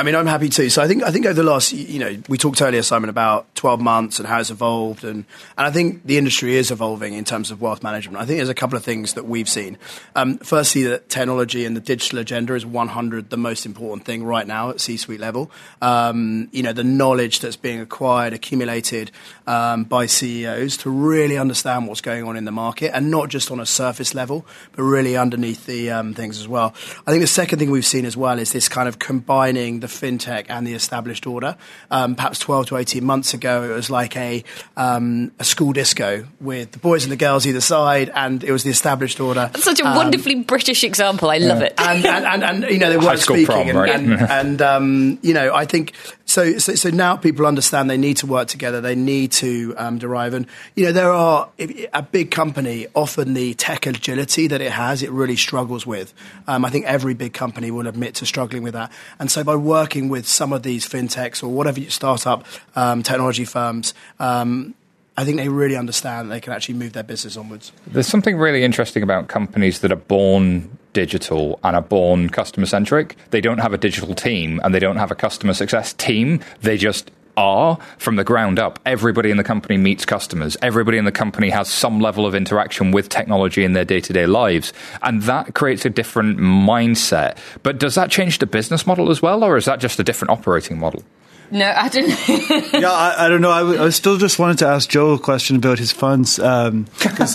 I 0.00 0.02
mean, 0.02 0.14
I'm 0.14 0.26
happy 0.26 0.48
to. 0.48 0.70
So 0.70 0.80
I 0.80 0.88
think 0.88 1.02
I 1.02 1.10
think 1.10 1.26
over 1.26 1.34
the 1.34 1.42
last, 1.42 1.74
you 1.74 1.98
know, 1.98 2.16
we 2.26 2.38
talked 2.38 2.62
earlier, 2.62 2.80
Simon, 2.80 3.10
about 3.10 3.54
12 3.54 3.82
months 3.82 4.18
and 4.18 4.26
how 4.26 4.40
it's 4.40 4.48
evolved, 4.48 5.04
and 5.04 5.26
and 5.58 5.66
I 5.66 5.70
think 5.70 6.06
the 6.06 6.16
industry 6.16 6.56
is 6.56 6.70
evolving 6.70 7.12
in 7.12 7.26
terms 7.26 7.50
of 7.50 7.60
wealth 7.60 7.82
management. 7.82 8.16
I 8.16 8.24
think 8.24 8.38
there's 8.38 8.48
a 8.48 8.54
couple 8.54 8.78
of 8.78 8.82
things 8.82 9.12
that 9.12 9.26
we've 9.26 9.46
seen. 9.48 9.76
Um, 10.16 10.38
firstly, 10.38 10.84
that 10.84 11.10
technology 11.10 11.66
and 11.66 11.76
the 11.76 11.82
digital 11.82 12.18
agenda 12.18 12.54
is 12.54 12.64
100 12.64 13.28
the 13.28 13.36
most 13.36 13.66
important 13.66 14.06
thing 14.06 14.24
right 14.24 14.46
now 14.46 14.70
at 14.70 14.80
C-suite 14.80 15.20
level. 15.20 15.50
Um, 15.82 16.48
you 16.50 16.62
know, 16.62 16.72
the 16.72 16.82
knowledge 16.82 17.40
that's 17.40 17.56
being 17.56 17.80
acquired, 17.80 18.32
accumulated 18.32 19.10
um, 19.46 19.84
by 19.84 20.06
CEOs 20.06 20.78
to 20.78 20.88
really 20.88 21.36
understand 21.36 21.88
what's 21.88 22.00
going 22.00 22.24
on 22.24 22.38
in 22.38 22.46
the 22.46 22.52
market, 22.52 22.92
and 22.94 23.10
not 23.10 23.28
just 23.28 23.50
on 23.50 23.60
a 23.60 23.66
surface 23.66 24.14
level, 24.14 24.46
but 24.72 24.82
really 24.82 25.18
underneath 25.18 25.66
the 25.66 25.90
um, 25.90 26.14
things 26.14 26.38
as 26.38 26.48
well. 26.48 26.72
I 27.06 27.10
think 27.10 27.20
the 27.20 27.26
second 27.26 27.58
thing 27.58 27.70
we've 27.70 27.84
seen 27.84 28.06
as 28.06 28.16
well 28.16 28.38
is 28.38 28.52
this 28.52 28.66
kind 28.66 28.88
of 28.88 28.98
combining 28.98 29.80
the 29.80 29.89
fintech 29.90 30.46
and 30.48 30.66
the 30.66 30.74
established 30.74 31.26
order. 31.26 31.56
Um, 31.90 32.14
perhaps 32.14 32.38
12 32.38 32.66
to 32.68 32.76
18 32.76 33.04
months 33.04 33.34
ago, 33.34 33.64
it 33.64 33.74
was 33.74 33.90
like 33.90 34.16
a, 34.16 34.44
um, 34.76 35.32
a 35.38 35.44
school 35.44 35.72
disco 35.72 36.26
with 36.40 36.72
the 36.72 36.78
boys 36.78 37.04
and 37.04 37.12
the 37.12 37.16
girls 37.16 37.46
either 37.46 37.60
side, 37.60 38.10
and 38.14 38.42
it 38.44 38.52
was 38.52 38.62
the 38.64 38.70
established 38.70 39.20
order. 39.20 39.50
That's 39.52 39.64
such 39.64 39.80
a 39.80 39.86
Um, 39.86 39.96
wonderfully 39.96 40.36
British 40.36 40.84
example. 40.84 41.30
I 41.30 41.38
love 41.38 41.62
it. 41.62 41.74
and, 41.78 42.04
and, 42.06 42.24
and, 42.26 42.42
and 42.62 42.70
you 42.70 42.78
know 42.78 42.90
they 42.90 42.96
weren't 42.96 43.18
school 43.18 43.36
speaking, 43.36 43.46
prom, 43.46 43.68
and, 43.68 43.76
right? 43.78 43.90
and, 44.20 44.20
and 44.30 44.62
um, 44.62 45.18
you 45.22 45.34
know 45.34 45.54
I 45.54 45.64
think 45.66 45.92
so, 46.30 46.58
so. 46.58 46.74
So 46.76 46.90
now 46.90 47.16
people 47.16 47.44
understand 47.44 47.90
they 47.90 47.96
need 47.98 48.18
to 48.18 48.26
work 48.26 48.46
together. 48.46 48.80
They 48.80 48.94
need 48.94 49.32
to 49.32 49.74
um, 49.76 49.98
derive, 49.98 50.32
and 50.32 50.46
you 50.76 50.86
know 50.86 50.92
there 50.92 51.12
are 51.12 51.48
a 51.92 52.02
big 52.02 52.30
company 52.30 52.86
often 52.94 53.34
the 53.34 53.54
tech 53.54 53.84
agility 53.86 54.46
that 54.46 54.60
it 54.60 54.70
has, 54.70 55.02
it 55.02 55.10
really 55.10 55.34
struggles 55.34 55.84
with. 55.84 56.14
Um, 56.46 56.64
I 56.64 56.70
think 56.70 56.86
every 56.86 57.14
big 57.14 57.32
company 57.32 57.72
will 57.72 57.88
admit 57.88 58.14
to 58.16 58.26
struggling 58.26 58.62
with 58.62 58.74
that, 58.74 58.92
and 59.18 59.28
so 59.30 59.42
by 59.42 59.56
working 59.56 60.08
with 60.08 60.26
some 60.26 60.52
of 60.52 60.62
these 60.62 60.88
fintechs 60.88 61.42
or 61.42 61.48
whatever 61.48 61.80
startup 61.90 62.46
um, 62.76 63.02
technology 63.02 63.44
firms. 63.44 63.92
Um, 64.18 64.74
I 65.16 65.24
think 65.24 65.36
they 65.36 65.48
really 65.48 65.76
understand 65.76 66.30
they 66.30 66.40
can 66.40 66.54
actually 66.54 66.76
move 66.76 66.94
their 66.94 67.02
business 67.02 67.36
onwards. 67.36 67.72
There's 67.86 68.06
something 68.06 68.38
really 68.38 68.62
interesting 68.62 69.02
about 69.02 69.28
companies 69.28 69.80
that 69.80 69.92
are 69.92 69.96
born 69.96 70.78
digital 70.92 71.58
and 71.62 71.76
are 71.76 71.82
born 71.82 72.28
customer 72.30 72.66
centric. 72.66 73.16
They 73.30 73.40
don't 73.40 73.58
have 73.58 73.72
a 73.72 73.78
digital 73.78 74.14
team 74.14 74.60
and 74.64 74.74
they 74.74 74.78
don't 74.78 74.96
have 74.96 75.10
a 75.10 75.14
customer 75.14 75.54
success 75.54 75.92
team. 75.92 76.40
They 76.62 76.76
just 76.76 77.10
are 77.36 77.78
from 77.98 78.16
the 78.16 78.24
ground 78.24 78.58
up. 78.58 78.78
Everybody 78.84 79.30
in 79.30 79.36
the 79.36 79.44
company 79.44 79.76
meets 79.76 80.04
customers. 80.04 80.56
Everybody 80.62 80.98
in 80.98 81.04
the 81.04 81.12
company 81.12 81.50
has 81.50 81.68
some 81.68 82.00
level 82.00 82.26
of 82.26 82.34
interaction 82.34 82.90
with 82.90 83.08
technology 83.08 83.64
in 83.64 83.72
their 83.72 83.84
day 83.84 84.00
to 84.00 84.12
day 84.12 84.26
lives. 84.26 84.72
And 85.02 85.22
that 85.22 85.54
creates 85.54 85.84
a 85.84 85.90
different 85.90 86.38
mindset. 86.38 87.38
But 87.62 87.78
does 87.78 87.94
that 87.94 88.10
change 88.10 88.38
the 88.38 88.46
business 88.46 88.86
model 88.86 89.10
as 89.10 89.22
well, 89.22 89.42
or 89.42 89.56
is 89.56 89.64
that 89.64 89.80
just 89.80 89.98
a 89.98 90.04
different 90.04 90.30
operating 90.30 90.78
model? 90.78 91.02
No, 91.50 91.72
I 91.76 91.88
didn't. 91.88 92.10
yeah, 92.80 92.90
I, 92.90 93.26
I 93.26 93.28
don't 93.28 93.40
know. 93.40 93.50
I, 93.50 93.60
w- 93.60 93.82
I 93.82 93.90
still 93.90 94.16
just 94.18 94.38
wanted 94.38 94.58
to 94.58 94.66
ask 94.68 94.88
Joe 94.88 95.12
a 95.12 95.18
question 95.18 95.56
about 95.56 95.78
his 95.78 95.92
funds. 95.92 96.38
Um, 96.38 96.84
Please 96.86 97.34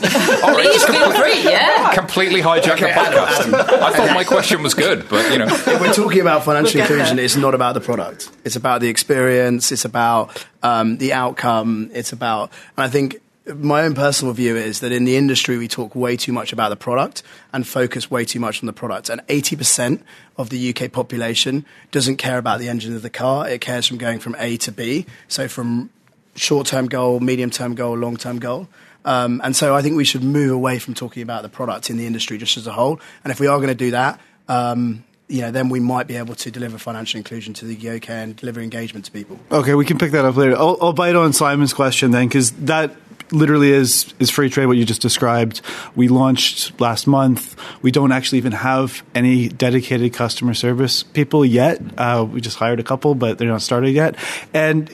feel 0.85 1.11
free. 1.13 1.43
Yeah. 1.43 1.93
Completely 1.93 2.41
hijack 2.41 2.79
the 2.79 2.87
podcast. 2.87 3.53
I 3.53 3.91
thought 3.93 4.11
my 4.13 4.23
question 4.23 4.63
was 4.63 4.73
good, 4.73 5.07
but 5.09 5.31
you 5.31 5.37
know. 5.39 5.45
if 5.47 5.81
we're 5.81 5.93
talking 5.93 6.21
about 6.21 6.43
financial 6.43 6.79
We'll 6.79 6.89
inclusion, 6.91 7.17
there. 7.17 7.25
it's 7.25 7.35
not 7.35 7.53
about 7.55 7.73
the 7.73 7.81
product. 7.81 8.29
It's 8.43 8.55
about 8.55 8.81
the 8.81 8.87
experience. 8.89 9.71
It's 9.71 9.85
about 9.85 10.45
um, 10.63 10.97
the 10.97 11.13
outcome. 11.13 11.89
It's 11.93 12.11
about, 12.13 12.51
and 12.77 12.83
I 12.85 12.89
think 12.89 13.21
my 13.53 13.83
own 13.83 13.93
personal 13.93 14.33
view 14.33 14.55
is 14.55 14.79
that 14.79 14.91
in 14.91 15.05
the 15.05 15.15
industry 15.15 15.57
we 15.57 15.67
talk 15.67 15.93
way 15.95 16.17
too 16.17 16.33
much 16.33 16.51
about 16.51 16.69
the 16.69 16.75
product 16.75 17.21
and 17.53 17.67
focus 17.67 18.09
way 18.09 18.25
too 18.25 18.39
much 18.39 18.63
on 18.63 18.67
the 18.67 18.73
product. 18.73 19.09
And 19.09 19.21
80% 19.27 20.01
of 20.37 20.49
the 20.49 20.75
UK 20.75 20.91
population 20.91 21.65
doesn't 21.91 22.17
care 22.17 22.37
about 22.37 22.59
the 22.59 22.69
engine 22.69 22.95
of 22.95 23.03
the 23.03 23.09
car. 23.09 23.47
It 23.47 23.61
cares 23.61 23.87
from 23.87 23.97
going 23.97 24.19
from 24.19 24.35
A 24.39 24.57
to 24.57 24.71
B. 24.71 25.05
So 25.27 25.47
from 25.47 25.91
short-term 26.35 26.87
goal, 26.87 27.19
medium-term 27.19 27.75
goal, 27.75 27.95
long-term 27.95 28.39
goal. 28.39 28.67
Um, 29.05 29.39
and 29.43 29.55
so 29.55 29.75
I 29.75 29.83
think 29.83 29.95
we 29.95 30.05
should 30.05 30.23
move 30.23 30.51
away 30.51 30.79
from 30.79 30.95
talking 30.95 31.21
about 31.21 31.43
the 31.43 31.49
product 31.49 31.91
in 31.91 31.97
the 31.97 32.07
industry 32.07 32.39
just 32.39 32.57
as 32.57 32.65
a 32.65 32.73
whole. 32.73 32.99
And 33.23 33.31
if 33.31 33.39
we 33.39 33.45
are 33.45 33.57
going 33.57 33.69
to 33.69 33.75
do 33.75 33.91
that, 33.91 34.19
um, 34.47 35.03
you 35.27 35.41
know, 35.41 35.51
then 35.51 35.69
we 35.69 35.79
might 35.79 36.07
be 36.07 36.17
able 36.17 36.35
to 36.35 36.51
deliver 36.51 36.77
financial 36.77 37.17
inclusion 37.17 37.53
to 37.55 37.65
the 37.65 37.89
UK 37.89 38.09
and 38.09 38.35
deliver 38.35 38.61
engagement 38.61 39.05
to 39.05 39.11
people. 39.11 39.39
okay, 39.51 39.73
we 39.75 39.85
can 39.85 39.97
pick 39.97 40.11
that 40.11 40.25
up 40.25 40.35
later. 40.35 40.55
I'll, 40.55 40.77
I'll 40.81 40.93
bite 40.93 41.15
on 41.15 41.33
Simon's 41.33 41.73
question 41.73 42.11
then, 42.11 42.27
because 42.27 42.51
that 42.51 42.95
literally 43.31 43.71
is 43.71 44.13
is 44.19 44.31
Freetrade. 44.31 44.67
What 44.67 44.77
you 44.77 44.85
just 44.85 45.01
described. 45.01 45.61
We 45.95 46.07
launched 46.07 46.79
last 46.79 47.07
month. 47.07 47.55
We 47.81 47.91
don't 47.91 48.11
actually 48.11 48.39
even 48.39 48.53
have 48.53 49.03
any 49.13 49.47
dedicated 49.49 50.13
customer 50.13 50.53
service 50.53 51.03
people 51.03 51.45
yet. 51.45 51.81
Uh, 51.97 52.27
we 52.29 52.41
just 52.41 52.57
hired 52.57 52.79
a 52.79 52.83
couple, 52.83 53.15
but 53.15 53.37
they're 53.37 53.47
not 53.47 53.61
started 53.61 53.91
yet. 53.91 54.15
And 54.53 54.89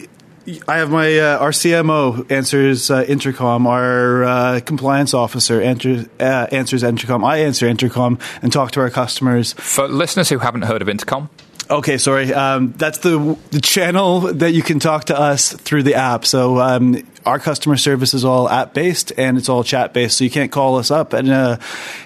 I 0.67 0.77
have 0.77 0.89
my 0.89 1.19
uh, 1.19 1.37
our 1.37 1.51
CMO 1.51 2.29
answers 2.31 2.89
uh, 2.89 3.05
intercom. 3.07 3.67
Our 3.67 4.23
uh, 4.23 4.59
compliance 4.61 5.13
officer 5.13 5.61
answers 5.61 6.07
uh, 6.19 6.47
answers 6.51 6.83
intercom. 6.83 7.23
I 7.23 7.37
answer 7.39 7.67
intercom 7.67 8.17
and 8.41 8.51
talk 8.51 8.71
to 8.71 8.79
our 8.79 8.89
customers. 8.89 9.53
For 9.53 9.87
listeners 9.87 10.29
who 10.29 10.39
haven't 10.39 10.63
heard 10.63 10.81
of 10.81 10.89
Intercom, 10.89 11.29
Okay, 11.71 11.97
sorry. 11.97 12.33
Um, 12.33 12.73
that's 12.75 12.97
the 12.97 13.37
the 13.51 13.61
channel 13.61 14.19
that 14.19 14.51
you 14.51 14.61
can 14.61 14.79
talk 14.79 15.05
to 15.05 15.17
us 15.17 15.53
through 15.53 15.83
the 15.83 15.95
app. 15.95 16.25
So 16.25 16.59
um, 16.59 17.01
our 17.25 17.39
customer 17.39 17.77
service 17.77 18.13
is 18.13 18.25
all 18.25 18.49
app 18.49 18.73
based 18.73 19.11
and 19.17 19.37
it's 19.37 19.49
all 19.49 19.63
chat 19.63 19.93
based. 19.93 20.17
So 20.17 20.23
you 20.23 20.29
can't 20.29 20.51
call 20.51 20.77
us 20.77 20.91
up 20.91 21.13
in 21.13 21.29
a 21.29 21.59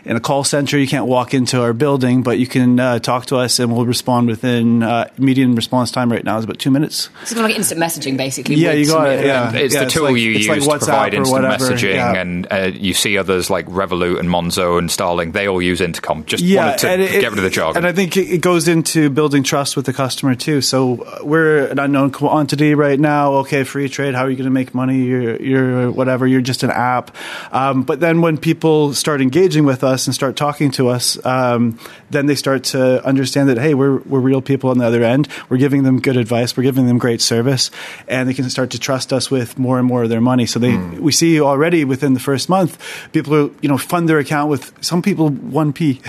in 0.04 0.16
a 0.16 0.20
call 0.20 0.44
center. 0.44 0.78
You 0.78 0.88
can't 0.88 1.06
walk 1.08 1.34
into 1.34 1.62
our 1.62 1.74
building, 1.74 2.24
but 2.24 2.38
you 2.40 2.48
can 2.48 2.80
uh, 2.80 3.00
talk 3.00 3.28
to 3.28 3.38
us 3.38 3.60
and 3.60 3.76
we'll 3.76 3.86
respond 3.86 4.28
within 4.28 4.84
uh, 4.84 5.10
median 5.18 5.56
response 5.56 5.92
time 5.92 6.12
right 6.12 6.24
now 6.24 6.38
is 6.38 6.44
about 6.44 6.60
two 6.60 6.72
minutes. 6.72 7.10
It's 7.22 7.34
kind 7.34 7.46
of 7.46 7.50
like 7.52 7.58
instant 7.58 7.80
messaging, 7.82 8.18
basically. 8.18 8.56
Yeah, 8.56 8.72
you 8.74 8.88
got 8.88 9.10
it. 9.10 9.26
Yeah, 9.26 9.54
it's 9.54 9.74
Yeah, 9.74 9.80
the 9.82 9.86
it's 9.86 9.94
tool 9.94 10.04
like- 10.06 10.18
you 10.18 10.32
it's 10.32 10.46
use 10.48 10.48
like 10.48 10.62
to 10.62 10.68
WhatsApp 10.70 10.80
provide 10.90 11.14
instant 11.14 11.44
whatever, 11.44 11.64
messaging, 11.72 11.94
yeah. 11.96 12.14
and 12.22 12.48
uh, 12.52 12.72
you 12.74 12.94
see 12.94 13.18
others 13.18 13.50
like 13.50 13.66
Revolut 13.68 14.20
and 14.20 14.30
Monzo 14.30 14.78
and 14.78 14.92
Starling. 14.92 15.32
They 15.32 15.48
all 15.48 15.62
use 15.62 15.82
Intercom. 15.82 16.26
Just 16.26 16.44
wanted 16.44 16.78
to 16.80 16.94
it- 17.04 17.22
get 17.22 17.30
rid 17.32 17.38
of 17.40 17.44
the 17.44 17.50
jargon. 17.50 17.78
And 17.78 17.88
I 17.88 17.92
think 17.94 18.18
it 18.18 18.26
it 18.36 18.42
goes 18.42 18.68
into 18.68 19.10
building 19.10 19.44
trust 19.44 19.76
with 19.78 19.86
the 19.86 19.94
customer 19.94 20.36
too. 20.36 20.62
So 20.62 21.04
uh, 21.04 21.20
we're 21.24 21.66
an 21.68 21.80
unknown 21.80 22.12
quantity 22.12 22.76
right 22.76 23.00
now. 23.00 23.34
Okay, 23.36 23.62
Freetrade. 23.64 24.14
How 24.14 24.24
are 24.26 24.30
you 24.30 24.36
going 24.36 24.46
to 24.46 24.50
make 24.52 24.74
money? 24.74 25.05
You're, 25.06 25.42
you're 25.42 25.92
whatever, 25.92 26.28
you're 26.28 26.42
just 26.42 26.64
an 26.64 26.72
app. 26.72 27.16
Um, 27.52 27.84
but 27.84 28.00
then 28.00 28.22
when 28.22 28.38
people 28.38 28.94
start 28.94 29.22
engaging 29.22 29.66
with 29.66 29.84
us 29.84 30.08
and 30.08 30.14
start 30.14 30.36
talking 30.36 30.72
to 30.72 30.90
us, 30.90 31.24
um, 31.26 31.80
then 32.10 32.26
they 32.26 32.36
start 32.36 32.64
to 32.66 33.04
understand 33.06 33.50
that, 33.50 33.58
hey, 33.58 33.74
we're, 33.74 33.98
we're 34.00 34.20
real 34.20 34.42
people 34.42 34.70
on 34.70 34.78
the 34.78 34.86
other 34.86 35.04
end. 35.04 35.28
We're 35.50 35.58
giving 35.58 35.84
them 35.84 36.00
good 36.00 36.18
advice. 36.18 36.56
We're 36.56 36.64
giving 36.64 36.88
them 36.88 36.98
great 36.98 37.22
service. 37.22 37.72
And 38.08 38.28
they 38.28 38.34
can 38.34 38.50
start 38.50 38.72
to 38.72 38.80
trust 38.80 39.14
us 39.14 39.30
with 39.32 39.58
more 39.58 39.78
and 39.78 39.88
more 39.88 40.04
of 40.04 40.10
their 40.10 40.22
money. 40.22 40.46
So 40.46 40.60
they, 40.60 40.72
mm. 40.72 41.00
we 41.00 41.12
see 41.12 41.40
already 41.42 41.86
within 41.86 42.14
the 42.14 42.20
first 42.20 42.50
month, 42.50 42.82
people 43.12 43.36
are, 43.36 43.50
you 43.62 43.70
know, 43.70 43.78
fund 43.78 44.10
their 44.10 44.20
account 44.20 44.50
with 44.50 44.74
some 44.84 45.02
people 45.02 45.30
1p 45.30 46.02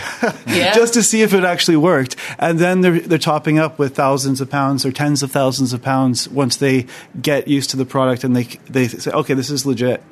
yeah. 0.47 0.75
just 0.75 0.95
to 0.95 1.03
see 1.03 1.23
if 1.23 1.35
it 1.35 1.45
actually 1.45 1.77
worked. 1.77 2.17
And 2.39 2.59
then 2.59 2.81
they're, 2.81 3.01
they're 3.01 3.19
topping 3.19 3.59
up 3.59 3.79
with 3.79 3.95
thousands 3.95 4.41
of 4.41 4.51
pounds 4.51 4.85
or 4.85 4.93
tens 4.93 5.23
of 5.23 5.31
thousands 5.31 5.73
of 5.73 5.83
pounds 5.83 6.29
once 6.29 6.57
they 6.57 6.87
get 7.21 7.49
used 7.49 7.71
to 7.71 7.77
the 7.77 7.87
product 7.87 8.25
and 8.25 8.37
they, 8.37 8.45
they 8.69 8.86
say, 8.89 9.11
okay, 9.11 9.35
this 9.35 9.51
is 9.51 9.67
legit. 9.67 10.03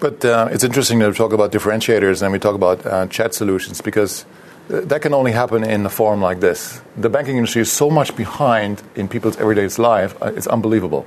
But 0.00 0.24
uh, 0.24 0.48
it's 0.50 0.64
interesting 0.64 1.00
to 1.00 1.12
talk 1.12 1.32
about 1.32 1.52
differentiators 1.52 2.22
and 2.22 2.32
we 2.32 2.38
talk 2.38 2.54
about 2.54 2.86
uh, 2.86 3.06
chat 3.08 3.34
solutions 3.34 3.80
because 3.80 4.24
that 4.68 5.02
can 5.02 5.14
only 5.14 5.32
happen 5.32 5.64
in 5.64 5.84
a 5.86 5.90
form 5.90 6.20
like 6.20 6.40
this. 6.40 6.80
The 6.96 7.08
banking 7.08 7.36
industry 7.36 7.62
is 7.62 7.72
so 7.72 7.90
much 7.90 8.14
behind 8.14 8.82
in 8.94 9.08
people's 9.08 9.36
everyday 9.38 9.68
life, 9.82 10.14
uh, 10.22 10.32
it's 10.36 10.46
unbelievable. 10.46 11.06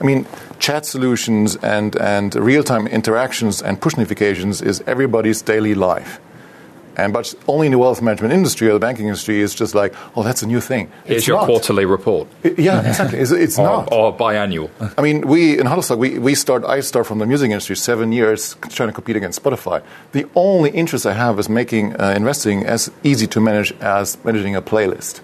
I 0.00 0.04
mean, 0.04 0.26
chat 0.58 0.86
solutions 0.86 1.56
and, 1.56 1.94
and 1.96 2.34
real 2.34 2.62
time 2.62 2.86
interactions 2.86 3.60
and 3.60 3.80
push 3.80 3.96
notifications 3.96 4.62
is 4.62 4.82
everybody's 4.86 5.42
daily 5.42 5.74
life. 5.74 6.20
And 7.00 7.12
but 7.12 7.34
only 7.48 7.66
in 7.66 7.72
the 7.72 7.78
wealth 7.78 8.02
management 8.02 8.34
industry 8.34 8.68
or 8.68 8.74
the 8.74 8.78
banking 8.78 9.06
industry 9.06 9.40
is 9.40 9.54
just 9.54 9.74
like, 9.74 9.94
oh, 10.16 10.22
that's 10.22 10.42
a 10.42 10.46
new 10.46 10.60
thing. 10.60 10.90
It's 11.06 11.26
your 11.26 11.38
not. 11.38 11.46
quarterly 11.46 11.86
report. 11.86 12.28
It, 12.42 12.58
yeah, 12.58 12.86
exactly. 12.86 13.18
It's, 13.18 13.30
it's 13.30 13.58
or, 13.58 13.64
not. 13.64 13.92
Or 13.92 14.16
biannual. 14.16 14.70
I 14.98 15.02
mean, 15.02 15.26
we 15.26 15.58
in 15.58 15.66
Huddlestock, 15.66 15.98
we, 15.98 16.18
we 16.18 16.34
start. 16.34 16.64
I 16.64 16.80
start 16.80 17.06
from 17.06 17.18
the 17.18 17.26
music 17.26 17.50
industry, 17.50 17.76
seven 17.76 18.12
years 18.12 18.56
trying 18.68 18.88
to 18.88 18.92
compete 18.92 19.16
against 19.16 19.42
Spotify. 19.42 19.82
The 20.12 20.26
only 20.34 20.70
interest 20.70 21.06
I 21.06 21.14
have 21.14 21.38
is 21.38 21.48
making 21.48 22.00
uh, 22.00 22.14
investing 22.16 22.66
as 22.66 22.90
easy 23.02 23.26
to 23.28 23.40
manage 23.40 23.72
as 23.80 24.22
managing 24.24 24.54
a 24.54 24.62
playlist. 24.62 25.20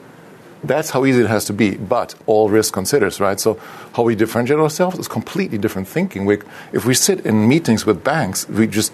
That's 0.65 0.91
how 0.91 1.05
easy 1.05 1.21
it 1.21 1.29
has 1.29 1.45
to 1.45 1.53
be, 1.53 1.77
but 1.77 2.15
all 2.27 2.49
risk 2.49 2.73
considered, 2.73 3.19
right? 3.21 3.39
So, 3.39 3.61
how 3.95 4.03
we 4.03 4.17
differentiate 4.17 4.59
ourselves 4.59 4.99
is 4.99 5.07
completely 5.07 5.59
different 5.59 5.87
thinking. 5.87 6.25
We, 6.25 6.39
if 6.73 6.87
we 6.87 6.95
sit 6.95 7.25
in 7.27 7.47
meetings 7.47 7.87
with 7.87 8.03
banks, 8.03 8.49
we 8.49 8.67
just 8.67 8.93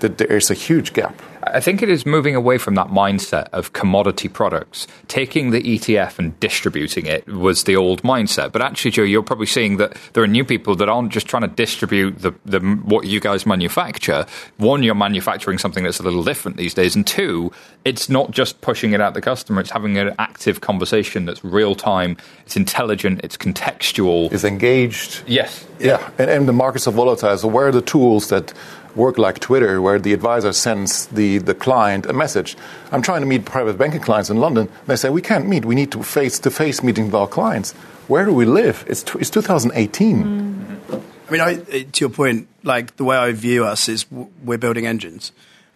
that 0.00 0.18
there's 0.18 0.50
a 0.50 0.54
huge 0.54 0.92
gap. 0.92 1.20
I 1.42 1.60
think 1.60 1.82
it 1.82 1.88
is 1.88 2.04
moving 2.04 2.34
away 2.34 2.58
from 2.58 2.74
that 2.74 2.88
mindset 2.88 3.48
of 3.52 3.72
commodity 3.72 4.28
products. 4.28 4.86
Taking 5.06 5.50
the 5.50 5.62
ETF 5.62 6.18
and 6.18 6.38
distributing 6.40 7.06
it 7.06 7.26
was 7.26 7.64
the 7.64 7.76
old 7.76 8.02
mindset. 8.02 8.52
But 8.52 8.62
actually, 8.62 8.90
Joe, 8.90 9.02
you're 9.02 9.22
probably 9.22 9.46
seeing 9.46 9.76
that 9.78 9.96
there 10.12 10.22
are 10.22 10.28
new 10.28 10.44
people 10.44 10.74
that 10.76 10.88
aren't 10.88 11.10
just 11.10 11.26
trying 11.26 11.42
to 11.42 11.48
distribute 11.48 12.18
the, 12.18 12.34
the 12.44 12.60
what 12.60 13.06
you 13.06 13.20
guys 13.20 13.46
manufacture. 13.46 14.26
One, 14.56 14.82
you're 14.82 14.94
manufacturing 14.94 15.58
something 15.58 15.84
that's 15.84 16.00
a 16.00 16.02
little 16.02 16.24
different 16.24 16.56
these 16.56 16.74
days, 16.74 16.94
and 16.96 17.06
two, 17.06 17.52
it's 17.84 18.08
not 18.08 18.30
just 18.30 18.60
pushing 18.60 18.92
it 18.92 19.00
out 19.00 19.14
the 19.14 19.20
customer. 19.20 19.60
It's 19.60 19.70
having 19.70 19.96
an 19.96 20.14
active 20.18 20.60
conversation 20.60 21.24
that's 21.24 21.44
real 21.44 21.74
time. 21.74 22.16
It's 22.44 22.56
intelligent. 22.56 23.20
It's 23.24 23.36
contextual. 23.36 24.32
It's 24.32 24.44
engaged. 24.44 25.22
Yes. 25.26 25.66
Yeah, 25.78 26.10
and, 26.18 26.28
and 26.28 26.48
the 26.48 26.52
markets 26.52 26.88
are 26.88 26.92
volatile. 26.92 27.38
So 27.38 27.48
where 27.48 27.68
are 27.68 27.72
the 27.72 27.82
tools 27.82 28.28
that 28.28 28.52
work 28.98 29.16
like 29.16 29.38
Twitter, 29.38 29.80
where 29.80 29.98
the 29.98 30.12
advisor 30.12 30.52
sends 30.52 31.06
the, 31.06 31.38
the 31.38 31.54
client 31.54 32.04
a 32.04 32.12
message. 32.12 32.56
I'm 32.92 33.00
trying 33.00 33.20
to 33.20 33.26
meet 33.26 33.44
private 33.44 33.78
banking 33.78 34.00
clients 34.00 34.28
in 34.28 34.38
London. 34.38 34.68
They 34.86 34.96
say, 34.96 35.08
we 35.08 35.22
can't 35.22 35.46
meet. 35.46 35.64
We 35.64 35.74
need 35.74 35.92
to 35.92 36.02
face 36.02 36.38
to 36.40 36.50
face 36.50 36.82
meeting 36.82 37.06
with 37.06 37.14
our 37.14 37.28
clients. 37.28 37.72
Where 38.08 38.24
do 38.24 38.34
we 38.34 38.44
live? 38.44 38.84
It's, 38.88 39.04
t- 39.04 39.18
it's 39.20 39.30
2018. 39.30 40.24
Mm. 40.24 41.02
I 41.28 41.30
mean, 41.30 41.40
I, 41.40 41.56
to 41.56 42.00
your 42.00 42.10
point, 42.10 42.48
like 42.64 42.96
the 42.96 43.04
way 43.04 43.16
I 43.16 43.32
view 43.32 43.64
us 43.64 43.88
is 43.88 44.04
we're 44.10 44.58
building 44.58 44.86
engines. 44.86 45.32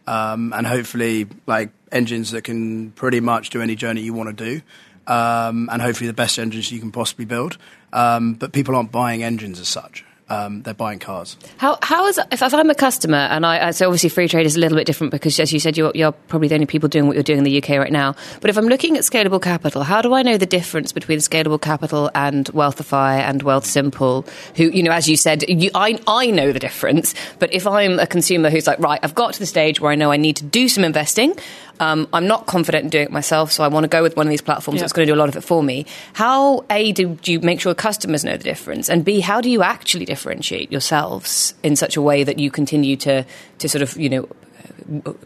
Um, 0.06 0.52
and 0.52 0.66
hopefully, 0.66 1.28
like 1.46 1.70
engines 1.92 2.32
that 2.32 2.42
can 2.42 2.90
pretty 2.92 3.20
much 3.20 3.50
do 3.50 3.62
any 3.62 3.76
journey 3.76 4.00
you 4.00 4.14
want 4.14 4.36
to 4.36 4.44
do. 4.44 4.62
Um, 5.06 5.68
and 5.70 5.80
hopefully 5.80 6.08
the 6.08 6.14
best 6.14 6.38
engines 6.38 6.72
you 6.72 6.80
can 6.80 6.90
possibly 6.90 7.24
build. 7.24 7.56
Um, 7.92 8.34
but 8.34 8.52
people 8.52 8.74
aren't 8.74 8.90
buying 8.90 9.22
engines 9.22 9.60
as 9.60 9.68
such 9.68 10.04
um, 10.32 10.62
they're 10.62 10.72
buying 10.72 10.98
cars. 10.98 11.36
How 11.58 11.78
how 11.82 12.06
is 12.06 12.18
if, 12.30 12.40
if 12.40 12.54
I'm 12.54 12.70
a 12.70 12.74
customer 12.74 13.18
and 13.18 13.44
I 13.44 13.70
so 13.72 13.86
obviously 13.86 14.08
Freetrade 14.08 14.46
is 14.46 14.56
a 14.56 14.60
little 14.60 14.78
bit 14.78 14.86
different 14.86 15.10
because 15.10 15.38
as 15.38 15.52
you 15.52 15.60
said 15.60 15.76
you're, 15.76 15.92
you're 15.94 16.12
probably 16.12 16.48
the 16.48 16.54
only 16.54 16.66
people 16.66 16.88
doing 16.88 17.06
what 17.06 17.14
you're 17.14 17.22
doing 17.22 17.38
in 17.38 17.44
the 17.44 17.62
UK 17.62 17.70
right 17.78 17.92
now. 17.92 18.16
But 18.40 18.48
if 18.48 18.56
I'm 18.56 18.64
looking 18.66 18.96
at 18.96 19.02
scalable 19.02 19.42
capital, 19.42 19.82
how 19.82 20.00
do 20.00 20.14
I 20.14 20.22
know 20.22 20.38
the 20.38 20.46
difference 20.46 20.90
between 20.90 21.18
scalable 21.18 21.60
capital 21.60 22.10
and 22.14 22.46
Wealthify 22.46 23.18
and 23.18 23.44
Wealthsimple? 23.44 24.26
Who 24.56 24.64
you 24.64 24.82
know, 24.82 24.92
as 24.92 25.06
you 25.06 25.18
said, 25.18 25.44
you, 25.48 25.70
I 25.74 26.00
I 26.06 26.30
know 26.30 26.50
the 26.50 26.58
difference. 26.58 27.14
But 27.38 27.52
if 27.52 27.66
I'm 27.66 27.98
a 27.98 28.06
consumer 28.06 28.48
who's 28.48 28.66
like, 28.66 28.78
right, 28.78 29.00
I've 29.02 29.14
got 29.14 29.34
to 29.34 29.38
the 29.38 29.46
stage 29.46 29.80
where 29.80 29.92
I 29.92 29.96
know 29.96 30.10
I 30.10 30.16
need 30.16 30.36
to 30.36 30.44
do 30.44 30.68
some 30.68 30.82
investing. 30.82 31.34
Um, 31.80 32.08
I'm 32.12 32.26
not 32.26 32.46
confident 32.46 32.84
in 32.84 32.90
doing 32.90 33.04
it 33.04 33.10
myself, 33.10 33.50
so 33.50 33.64
I 33.64 33.68
want 33.68 33.84
to 33.84 33.88
go 33.88 34.02
with 34.02 34.16
one 34.16 34.26
of 34.26 34.30
these 34.30 34.42
platforms 34.42 34.78
yeah. 34.78 34.82
that's 34.82 34.92
going 34.92 35.06
to 35.06 35.12
do 35.12 35.16
a 35.16 35.20
lot 35.20 35.28
of 35.28 35.36
it 35.36 35.40
for 35.40 35.62
me. 35.62 35.86
How 36.12 36.64
a 36.70 36.92
do, 36.92 37.14
do 37.16 37.32
you 37.32 37.40
make 37.40 37.60
sure 37.60 37.74
customers 37.74 38.24
know 38.24 38.36
the 38.36 38.44
difference, 38.44 38.88
and 38.88 39.04
b 39.04 39.20
how 39.20 39.40
do 39.40 39.50
you 39.50 39.62
actually 39.62 40.04
differentiate 40.04 40.70
yourselves 40.70 41.54
in 41.62 41.76
such 41.76 41.96
a 41.96 42.02
way 42.02 42.24
that 42.24 42.38
you 42.38 42.50
continue 42.50 42.96
to 42.98 43.24
to 43.58 43.68
sort 43.68 43.82
of 43.82 43.96
you 43.96 44.08
know 44.08 44.28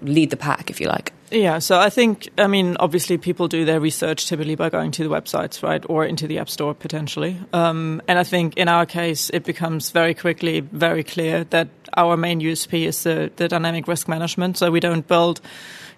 lead 0.02 0.30
the 0.30 0.36
pack, 0.36 0.70
if 0.70 0.80
you 0.80 0.88
like? 0.88 1.12
Yeah, 1.30 1.58
so 1.58 1.78
I 1.78 1.90
think, 1.90 2.28
I 2.38 2.46
mean, 2.46 2.76
obviously 2.78 3.18
people 3.18 3.48
do 3.48 3.64
their 3.64 3.80
research 3.80 4.26
typically 4.26 4.54
by 4.54 4.70
going 4.70 4.92
to 4.92 5.02
the 5.02 5.08
websites, 5.08 5.62
right, 5.62 5.84
or 5.88 6.04
into 6.04 6.26
the 6.28 6.38
App 6.38 6.48
Store 6.48 6.72
potentially. 6.72 7.38
Um, 7.52 8.00
and 8.06 8.18
I 8.18 8.24
think 8.24 8.56
in 8.56 8.68
our 8.68 8.86
case, 8.86 9.30
it 9.30 9.44
becomes 9.44 9.90
very 9.90 10.14
quickly 10.14 10.60
very 10.60 11.02
clear 11.02 11.44
that 11.44 11.68
our 11.96 12.16
main 12.16 12.40
USP 12.40 12.86
is 12.86 13.02
the, 13.02 13.32
the 13.36 13.48
dynamic 13.48 13.88
risk 13.88 14.06
management. 14.06 14.58
So 14.58 14.70
we 14.70 14.80
don't 14.80 15.06
build 15.06 15.40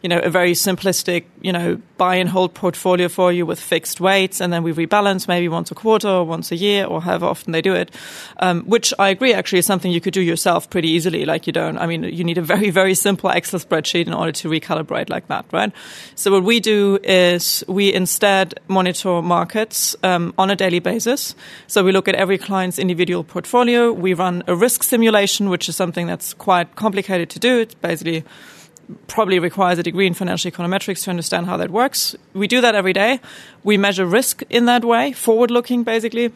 you 0.02 0.08
know, 0.08 0.20
a 0.20 0.30
very 0.30 0.52
simplistic, 0.52 1.24
you 1.40 1.52
know, 1.52 1.80
buy 1.96 2.16
and 2.16 2.28
hold 2.28 2.54
portfolio 2.54 3.08
for 3.08 3.32
you 3.32 3.44
with 3.44 3.58
fixed 3.58 4.00
weights, 4.00 4.40
and 4.40 4.52
then 4.52 4.62
we 4.62 4.72
rebalance 4.72 5.26
maybe 5.26 5.48
once 5.48 5.72
a 5.72 5.74
quarter 5.74 6.08
or 6.08 6.24
once 6.24 6.52
a 6.52 6.56
year 6.56 6.84
or 6.84 7.02
however 7.02 7.26
often 7.26 7.52
they 7.52 7.60
do 7.60 7.74
it. 7.74 7.90
Um, 8.38 8.62
which 8.64 8.94
I 8.98 9.08
agree 9.08 9.32
actually 9.32 9.58
is 9.58 9.66
something 9.66 9.90
you 9.90 10.00
could 10.00 10.14
do 10.14 10.20
yourself 10.20 10.70
pretty 10.70 10.88
easily. 10.88 11.24
Like 11.24 11.48
you 11.48 11.52
don't, 11.52 11.78
I 11.78 11.86
mean, 11.86 12.04
you 12.04 12.22
need 12.22 12.38
a 12.38 12.42
very, 12.42 12.70
very 12.70 12.94
simple 12.94 13.30
Excel 13.30 13.58
spreadsheet 13.58 14.06
in 14.06 14.14
order 14.14 14.32
to 14.32 14.48
recalibrate 14.48 15.10
like 15.10 15.17
that, 15.26 15.44
right? 15.52 15.72
So 16.14 16.30
what 16.30 16.44
we 16.44 16.60
do 16.60 16.98
is 17.02 17.64
we 17.66 17.92
instead 17.92 18.54
monitor 18.68 19.20
markets 19.20 19.96
um, 20.04 20.32
on 20.38 20.50
a 20.50 20.56
daily 20.56 20.78
basis. 20.78 21.34
So 21.66 21.84
we 21.84 21.92
look 21.92 22.08
at 22.08 22.14
every 22.14 22.38
client's 22.38 22.78
individual 22.78 23.24
portfolio. 23.24 23.92
We 23.92 24.14
run 24.14 24.44
a 24.46 24.54
risk 24.54 24.84
simulation, 24.84 25.50
which 25.50 25.68
is 25.68 25.76
something 25.76 26.06
that's 26.06 26.32
quite 26.34 26.76
complicated 26.76 27.30
to 27.30 27.38
do. 27.38 27.58
It's 27.58 27.74
basically 27.74 28.24
probably 29.06 29.38
requires 29.38 29.78
a 29.78 29.82
degree 29.82 30.06
in 30.06 30.14
financial 30.14 30.50
econometrics 30.50 31.04
to 31.04 31.10
understand 31.10 31.46
how 31.46 31.56
that 31.58 31.70
works. 31.70 32.16
We 32.32 32.46
do 32.46 32.60
that 32.60 32.74
every 32.74 32.92
day. 32.92 33.20
We 33.62 33.76
measure 33.76 34.06
risk 34.06 34.42
in 34.48 34.64
that 34.66 34.84
way, 34.84 35.12
forward 35.12 35.50
looking 35.50 35.82
basically. 35.84 36.32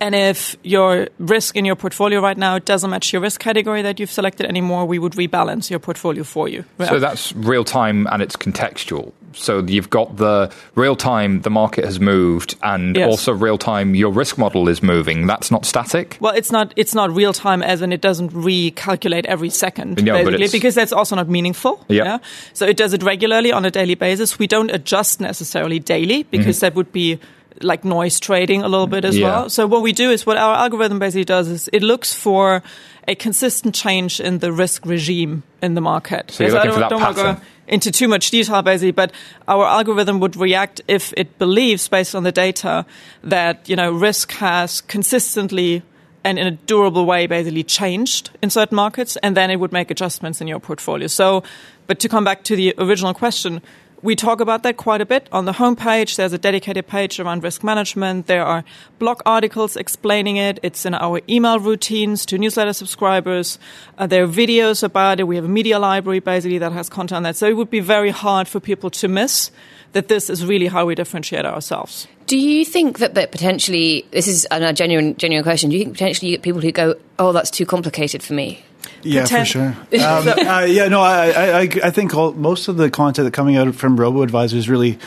And 0.00 0.14
if 0.14 0.56
your 0.62 1.08
risk 1.18 1.56
in 1.56 1.66
your 1.66 1.76
portfolio 1.76 2.20
right 2.20 2.38
now 2.38 2.58
doesn't 2.58 2.88
match 2.88 3.12
your 3.12 3.20
risk 3.20 3.38
category 3.40 3.82
that 3.82 4.00
you've 4.00 4.10
selected 4.10 4.46
anymore, 4.46 4.86
we 4.86 4.98
would 4.98 5.12
rebalance 5.12 5.68
your 5.68 5.78
portfolio 5.78 6.24
for 6.24 6.48
you. 6.48 6.64
So 6.78 6.98
that's 6.98 7.34
real 7.34 7.64
time 7.64 8.06
and 8.10 8.22
it's 8.22 8.34
contextual. 8.34 9.12
So 9.32 9.60
you've 9.60 9.90
got 9.90 10.16
the 10.16 10.52
real 10.74 10.96
time 10.96 11.42
the 11.42 11.50
market 11.50 11.84
has 11.84 12.00
moved, 12.00 12.56
and 12.62 12.96
yes. 12.96 13.08
also 13.08 13.32
real 13.32 13.58
time 13.58 13.94
your 13.94 14.10
risk 14.10 14.38
model 14.38 14.68
is 14.68 14.82
moving. 14.82 15.26
That's 15.28 15.50
not 15.50 15.64
static. 15.64 16.18
Well, 16.20 16.34
it's 16.34 16.50
not. 16.50 16.72
It's 16.74 16.94
not 16.94 17.10
real 17.10 17.32
time 17.32 17.62
as 17.62 17.80
in 17.80 17.92
it 17.92 18.00
doesn't 18.00 18.32
recalculate 18.32 19.26
every 19.26 19.50
second, 19.50 20.02
no, 20.02 20.24
basically, 20.24 20.48
because 20.48 20.74
that's 20.74 20.92
also 20.92 21.14
not 21.14 21.28
meaningful. 21.28 21.84
Yep. 21.88 22.04
Yeah. 22.04 22.18
So 22.54 22.66
it 22.66 22.76
does 22.76 22.92
it 22.92 23.04
regularly 23.04 23.52
on 23.52 23.64
a 23.64 23.70
daily 23.70 23.94
basis. 23.94 24.38
We 24.38 24.48
don't 24.48 24.70
adjust 24.70 25.20
necessarily 25.20 25.78
daily 25.78 26.24
because 26.24 26.56
mm-hmm. 26.56 26.66
that 26.66 26.74
would 26.74 26.90
be 26.90 27.20
like 27.62 27.84
noise 27.84 28.20
trading 28.20 28.62
a 28.62 28.68
little 28.68 28.86
bit 28.86 29.04
as 29.04 29.16
yeah. 29.16 29.26
well. 29.26 29.50
So 29.50 29.66
what 29.66 29.82
we 29.82 29.92
do 29.92 30.10
is 30.10 30.24
what 30.24 30.36
our 30.36 30.54
algorithm 30.54 30.98
basically 30.98 31.24
does 31.24 31.48
is 31.48 31.68
it 31.72 31.82
looks 31.82 32.12
for 32.12 32.62
a 33.06 33.14
consistent 33.14 33.74
change 33.74 34.20
in 34.20 34.38
the 34.38 34.52
risk 34.52 34.86
regime 34.86 35.42
in 35.62 35.74
the 35.74 35.80
market. 35.80 36.30
So 36.30 36.44
looking 36.46 36.72
for 36.72 36.80
that 36.80 36.90
don't 36.90 37.00
pattern. 37.00 37.36
Go 37.36 37.40
into 37.68 37.92
too 37.92 38.08
much 38.08 38.30
detail 38.30 38.62
basically, 38.62 38.90
but 38.90 39.12
our 39.48 39.64
algorithm 39.64 40.20
would 40.20 40.36
react 40.36 40.80
if 40.88 41.14
it 41.16 41.38
believes 41.38 41.88
based 41.88 42.14
on 42.14 42.24
the 42.24 42.32
data 42.32 42.84
that, 43.22 43.68
you 43.68 43.76
know, 43.76 43.92
risk 43.92 44.32
has 44.32 44.80
consistently 44.80 45.82
and 46.22 46.38
in 46.38 46.46
a 46.46 46.50
durable 46.50 47.06
way 47.06 47.26
basically 47.26 47.64
changed 47.64 48.30
in 48.42 48.50
certain 48.50 48.76
markets 48.76 49.16
and 49.22 49.36
then 49.36 49.50
it 49.50 49.56
would 49.56 49.72
make 49.72 49.90
adjustments 49.90 50.40
in 50.40 50.48
your 50.48 50.60
portfolio. 50.60 51.06
So, 51.06 51.42
but 51.86 51.98
to 52.00 52.08
come 52.08 52.24
back 52.24 52.44
to 52.44 52.56
the 52.56 52.74
original 52.78 53.14
question, 53.14 53.62
we 54.02 54.16
talk 54.16 54.40
about 54.40 54.62
that 54.62 54.76
quite 54.76 55.00
a 55.00 55.06
bit 55.06 55.28
on 55.30 55.44
the 55.44 55.52
homepage. 55.52 56.16
There's 56.16 56.32
a 56.32 56.38
dedicated 56.38 56.86
page 56.86 57.20
around 57.20 57.42
risk 57.42 57.62
management. 57.62 58.26
There 58.26 58.44
are 58.44 58.64
blog 58.98 59.20
articles 59.26 59.76
explaining 59.76 60.36
it. 60.36 60.58
It's 60.62 60.86
in 60.86 60.94
our 60.94 61.20
email 61.28 61.60
routines 61.60 62.24
to 62.26 62.38
newsletter 62.38 62.72
subscribers. 62.72 63.58
Uh, 63.98 64.06
there 64.06 64.24
are 64.24 64.28
videos 64.28 64.82
about 64.82 65.20
it. 65.20 65.24
We 65.24 65.36
have 65.36 65.44
a 65.44 65.48
media 65.48 65.78
library 65.78 66.20
basically 66.20 66.58
that 66.58 66.72
has 66.72 66.88
content 66.88 67.16
on 67.16 67.22
that. 67.24 67.36
So 67.36 67.46
it 67.46 67.56
would 67.56 67.70
be 67.70 67.80
very 67.80 68.10
hard 68.10 68.48
for 68.48 68.60
people 68.60 68.90
to 68.90 69.08
miss 69.08 69.50
that 69.92 70.08
this 70.08 70.30
is 70.30 70.46
really 70.46 70.68
how 70.68 70.86
we 70.86 70.94
differentiate 70.94 71.44
ourselves. 71.44 72.06
Do 72.26 72.38
you 72.38 72.64
think 72.64 72.98
that, 73.00 73.14
that 73.14 73.32
potentially, 73.32 74.06
this 74.12 74.28
is 74.28 74.46
a 74.50 74.72
genuine, 74.72 75.16
genuine 75.16 75.42
question, 75.42 75.68
do 75.68 75.76
you 75.76 75.82
think 75.82 75.94
potentially 75.94 76.30
you 76.30 76.36
get 76.36 76.42
people 76.42 76.60
who 76.60 76.70
go, 76.70 76.94
oh, 77.18 77.32
that's 77.32 77.50
too 77.50 77.66
complicated 77.66 78.22
for 78.22 78.34
me? 78.34 78.64
Yeah, 79.02 79.26
for 79.26 79.44
sure. 79.44 79.76
Um, 80.00 80.28
uh, 80.28 80.66
yeah, 80.68 80.88
no, 80.88 81.00
I, 81.00 81.30
I, 81.30 81.60
I 81.60 81.90
think 81.90 82.14
all, 82.14 82.32
most 82.32 82.68
of 82.68 82.76
the 82.76 82.90
content 82.90 83.26
that 83.26 83.32
coming 83.32 83.56
out 83.56 83.74
from 83.74 83.98
robo 83.98 84.22
advisors 84.22 84.68
really 84.68 84.98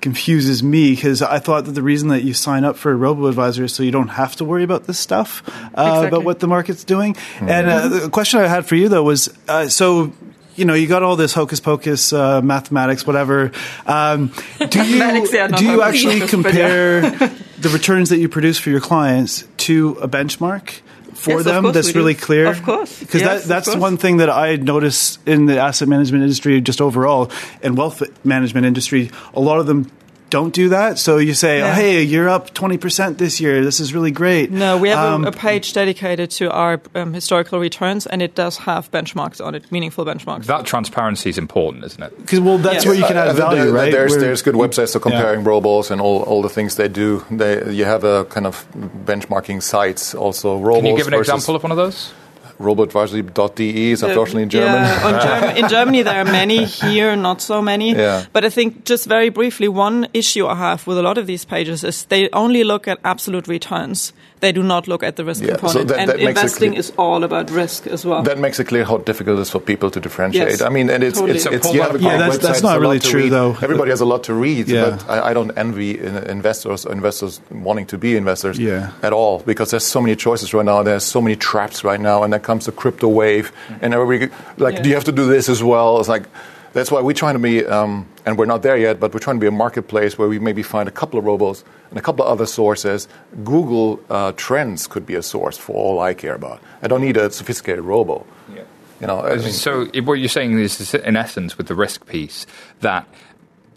confuses 0.00 0.62
me 0.62 0.90
because 0.90 1.22
I 1.22 1.38
thought 1.38 1.64
that 1.64 1.72
the 1.72 1.82
reason 1.82 2.08
that 2.08 2.22
you 2.22 2.34
sign 2.34 2.64
up 2.64 2.76
for 2.76 2.92
a 2.92 2.96
robo 2.96 3.26
advisor 3.26 3.64
is 3.64 3.74
so 3.74 3.82
you 3.82 3.90
don't 3.90 4.08
have 4.08 4.36
to 4.36 4.44
worry 4.44 4.64
about 4.64 4.84
this 4.84 4.98
stuff 4.98 5.42
uh, 5.48 5.82
exactly. 5.82 6.08
about 6.08 6.24
what 6.24 6.40
the 6.40 6.48
market's 6.48 6.84
doing. 6.84 7.14
Mm-hmm. 7.14 7.48
And 7.48 7.68
uh, 7.68 7.88
the 7.88 8.10
question 8.10 8.40
I 8.40 8.46
had 8.46 8.66
for 8.66 8.74
you 8.74 8.88
though 8.88 9.04
was 9.04 9.32
uh, 9.48 9.68
so 9.68 10.12
you 10.54 10.64
know, 10.64 10.74
you 10.74 10.86
got 10.86 11.02
all 11.02 11.16
this 11.16 11.32
hocus 11.32 11.60
pocus 11.60 12.12
uh, 12.12 12.42
mathematics, 12.42 13.06
whatever. 13.06 13.52
Um, 13.86 14.32
do 14.68 14.84
you 14.84 14.96
yeah, 15.32 15.48
do 15.48 15.64
you 15.64 15.82
actually 15.82 16.26
compare 16.28 17.00
the 17.00 17.70
returns 17.72 18.10
that 18.10 18.18
you 18.18 18.28
produce 18.28 18.58
for 18.58 18.70
your 18.70 18.80
clients 18.80 19.44
to 19.58 19.96
a 20.02 20.08
benchmark? 20.08 20.80
For 21.22 21.34
yes, 21.34 21.44
them, 21.44 21.70
that's 21.70 21.94
really 21.94 22.16
clear. 22.16 22.46
Of 22.48 22.64
course, 22.64 22.98
because 22.98 23.20
yes, 23.20 23.46
that, 23.46 23.64
that's 23.64 23.76
one 23.76 23.96
thing 23.96 24.16
that 24.16 24.28
I 24.28 24.56
notice 24.56 25.20
in 25.24 25.46
the 25.46 25.60
asset 25.60 25.86
management 25.86 26.24
industry, 26.24 26.60
just 26.60 26.80
overall, 26.80 27.30
and 27.62 27.78
wealth 27.78 28.02
management 28.24 28.66
industry. 28.66 29.12
A 29.32 29.38
lot 29.38 29.60
of 29.60 29.66
them 29.66 29.88
don't 30.32 30.54
do 30.54 30.70
that. 30.70 30.98
So 30.98 31.18
you 31.18 31.34
say, 31.34 31.58
yeah. 31.58 31.70
oh, 31.70 31.74
hey, 31.74 32.02
you're 32.02 32.28
up 32.28 32.54
20% 32.54 33.18
this 33.18 33.38
year. 33.38 33.62
This 33.62 33.80
is 33.80 33.92
really 33.92 34.10
great. 34.10 34.50
No, 34.50 34.78
we 34.78 34.88
have 34.88 34.98
um, 34.98 35.24
a, 35.26 35.28
a, 35.28 35.32
page 35.32 35.74
dedicated 35.74 36.30
to 36.32 36.50
our 36.50 36.80
um, 36.94 37.12
historical 37.12 37.60
returns, 37.60 38.06
and 38.06 38.22
it 38.22 38.34
does 38.34 38.56
have 38.56 38.90
benchmarks 38.90 39.44
on 39.44 39.54
it, 39.54 39.70
meaningful 39.70 40.06
benchmarks. 40.06 40.46
That 40.46 40.64
transparency 40.64 41.28
is 41.28 41.36
important, 41.36 41.84
isn't 41.84 42.02
it? 42.02 42.16
Because, 42.16 42.40
well, 42.40 42.56
that's 42.56 42.76
yes. 42.76 42.86
where 42.86 42.94
you 42.94 43.04
can 43.04 43.18
add 43.18 43.36
value, 43.36 43.64
there, 43.64 43.72
right? 43.72 43.92
There's, 43.92 44.16
there's 44.16 44.40
good 44.40 44.54
websites 44.54 44.94
for 44.94 45.00
comparing 45.00 45.40
yeah. 45.40 45.46
robos 45.46 45.90
and 45.90 46.00
all, 46.00 46.22
all 46.22 46.40
the 46.40 46.48
things 46.48 46.76
they 46.76 46.88
do. 46.88 47.22
They, 47.30 47.70
you 47.70 47.84
have 47.84 48.02
a 48.02 48.24
kind 48.24 48.46
of 48.46 48.66
benchmarking 49.04 49.62
sites 49.62 50.14
also. 50.14 50.58
Robos 50.58 50.76
can 50.76 50.86
you 50.86 50.96
give 50.96 51.08
an 51.08 51.14
example 51.14 51.56
of 51.56 51.62
one 51.62 51.72
of 51.72 51.76
those? 51.76 52.10
roboadvisory.de 52.58 53.90
is 53.90 54.02
unfortunately 54.02 54.42
in 54.42 54.50
German. 54.50 54.82
Yeah, 54.82 55.54
in 55.60 55.68
Germany 55.68 56.02
there 56.02 56.20
are 56.20 56.24
many, 56.24 56.64
here 56.64 57.16
not 57.16 57.40
so 57.40 57.62
many. 57.62 57.92
Yeah. 57.92 58.26
But 58.32 58.44
I 58.44 58.50
think 58.50 58.84
just 58.84 59.06
very 59.06 59.28
briefly, 59.28 59.68
one 59.68 60.08
issue 60.12 60.46
I 60.46 60.56
have 60.56 60.86
with 60.86 60.98
a 60.98 61.02
lot 61.02 61.18
of 61.18 61.26
these 61.26 61.44
pages 61.44 61.84
is 61.84 62.04
they 62.06 62.28
only 62.30 62.64
look 62.64 62.88
at 62.88 62.98
absolute 63.04 63.48
returns 63.48 64.12
they 64.42 64.50
do 64.50 64.62
not 64.62 64.88
look 64.88 65.04
at 65.04 65.14
the 65.14 65.24
risk 65.24 65.40
yeah, 65.42 65.50
component. 65.50 65.72
So 65.72 65.84
that, 65.84 66.06
that 66.08 66.18
and 66.18 66.28
investing 66.28 66.72
clear, 66.72 66.80
is 66.80 66.92
all 66.98 67.22
about 67.22 67.48
risk 67.50 67.86
as 67.86 68.04
well. 68.04 68.22
That 68.24 68.38
makes 68.38 68.58
it 68.58 68.66
clear 68.66 68.84
how 68.84 68.98
difficult 68.98 69.38
it 69.38 69.42
is 69.42 69.50
for 69.50 69.60
people 69.60 69.88
to 69.92 70.00
differentiate. 70.00 70.48
Yes, 70.48 70.60
I 70.60 70.68
mean, 70.68 70.90
and 70.90 71.04
it's, 71.04 71.20
totally. 71.20 71.38
it's, 71.38 71.46
it's, 71.46 71.72
you 71.72 71.80
have 71.80 71.94
a 71.94 72.00
yeah, 72.00 72.18
that's, 72.18 72.38
that's 72.38 72.62
not 72.62 72.80
really 72.80 72.98
true, 72.98 73.30
though. 73.30 73.52
Everybody 73.62 73.90
has 73.90 74.00
a 74.00 74.04
lot 74.04 74.24
to 74.24 74.34
read, 74.34 74.68
yeah. 74.68 74.90
but 74.90 75.08
I, 75.08 75.30
I, 75.30 75.32
don't 75.32 75.56
envy 75.56 76.00
investors 76.00 76.84
or 76.84 76.92
investors 76.92 77.40
wanting 77.52 77.86
to 77.86 77.98
be 77.98 78.16
investors 78.16 78.58
yeah. 78.58 78.92
at 79.00 79.12
all 79.12 79.38
because 79.38 79.70
there's 79.70 79.86
so 79.86 80.00
many 80.00 80.16
choices 80.16 80.52
right 80.52 80.64
now. 80.64 80.82
There's 80.82 81.04
so 81.04 81.22
many 81.22 81.36
traps 81.36 81.84
right 81.84 82.00
now, 82.00 82.24
and 82.24 82.32
then 82.32 82.40
comes 82.40 82.66
the 82.66 82.72
crypto 82.72 83.06
wave, 83.06 83.52
and 83.80 83.94
everybody 83.94 84.34
like, 84.56 84.74
yeah. 84.74 84.82
do 84.82 84.88
you 84.88 84.96
have 84.96 85.04
to 85.04 85.12
do 85.12 85.28
this 85.28 85.48
as 85.48 85.62
well? 85.62 86.00
It's 86.00 86.08
like 86.08 86.24
that's 86.72 86.90
why 86.90 87.00
we're 87.00 87.12
trying 87.12 87.34
to 87.34 87.38
be, 87.40 87.64
um, 87.64 88.08
and 88.24 88.38
we're 88.38 88.46
not 88.46 88.62
there 88.62 88.76
yet, 88.76 89.00
but 89.00 89.12
we're 89.12 89.20
trying 89.20 89.36
to 89.36 89.40
be 89.40 89.46
a 89.46 89.50
marketplace 89.50 90.16
where 90.16 90.28
we 90.28 90.38
maybe 90.38 90.62
find 90.62 90.88
a 90.88 90.92
couple 90.92 91.18
of 91.18 91.24
robos 91.24 91.64
and 91.90 91.98
a 91.98 92.02
couple 92.02 92.24
of 92.24 92.30
other 92.30 92.46
sources. 92.46 93.08
Google 93.44 94.00
uh, 94.10 94.32
Trends 94.36 94.86
could 94.86 95.06
be 95.06 95.14
a 95.14 95.22
source 95.22 95.58
for 95.58 95.74
all 95.74 96.00
I 96.00 96.14
care 96.14 96.34
about. 96.34 96.60
I 96.82 96.88
don't 96.88 97.00
need 97.00 97.16
a 97.16 97.30
sophisticated 97.30 97.84
robo. 97.84 98.26
Yeah. 98.54 98.62
You 99.00 99.08
know, 99.08 99.20
I 99.20 99.36
mean, 99.36 99.50
so 99.50 99.86
what 100.04 100.14
you're 100.14 100.28
saying 100.28 100.56
is, 100.60 100.94
in 100.94 101.16
essence, 101.16 101.58
with 101.58 101.66
the 101.66 101.74
risk 101.74 102.06
piece, 102.06 102.46
that 102.82 103.08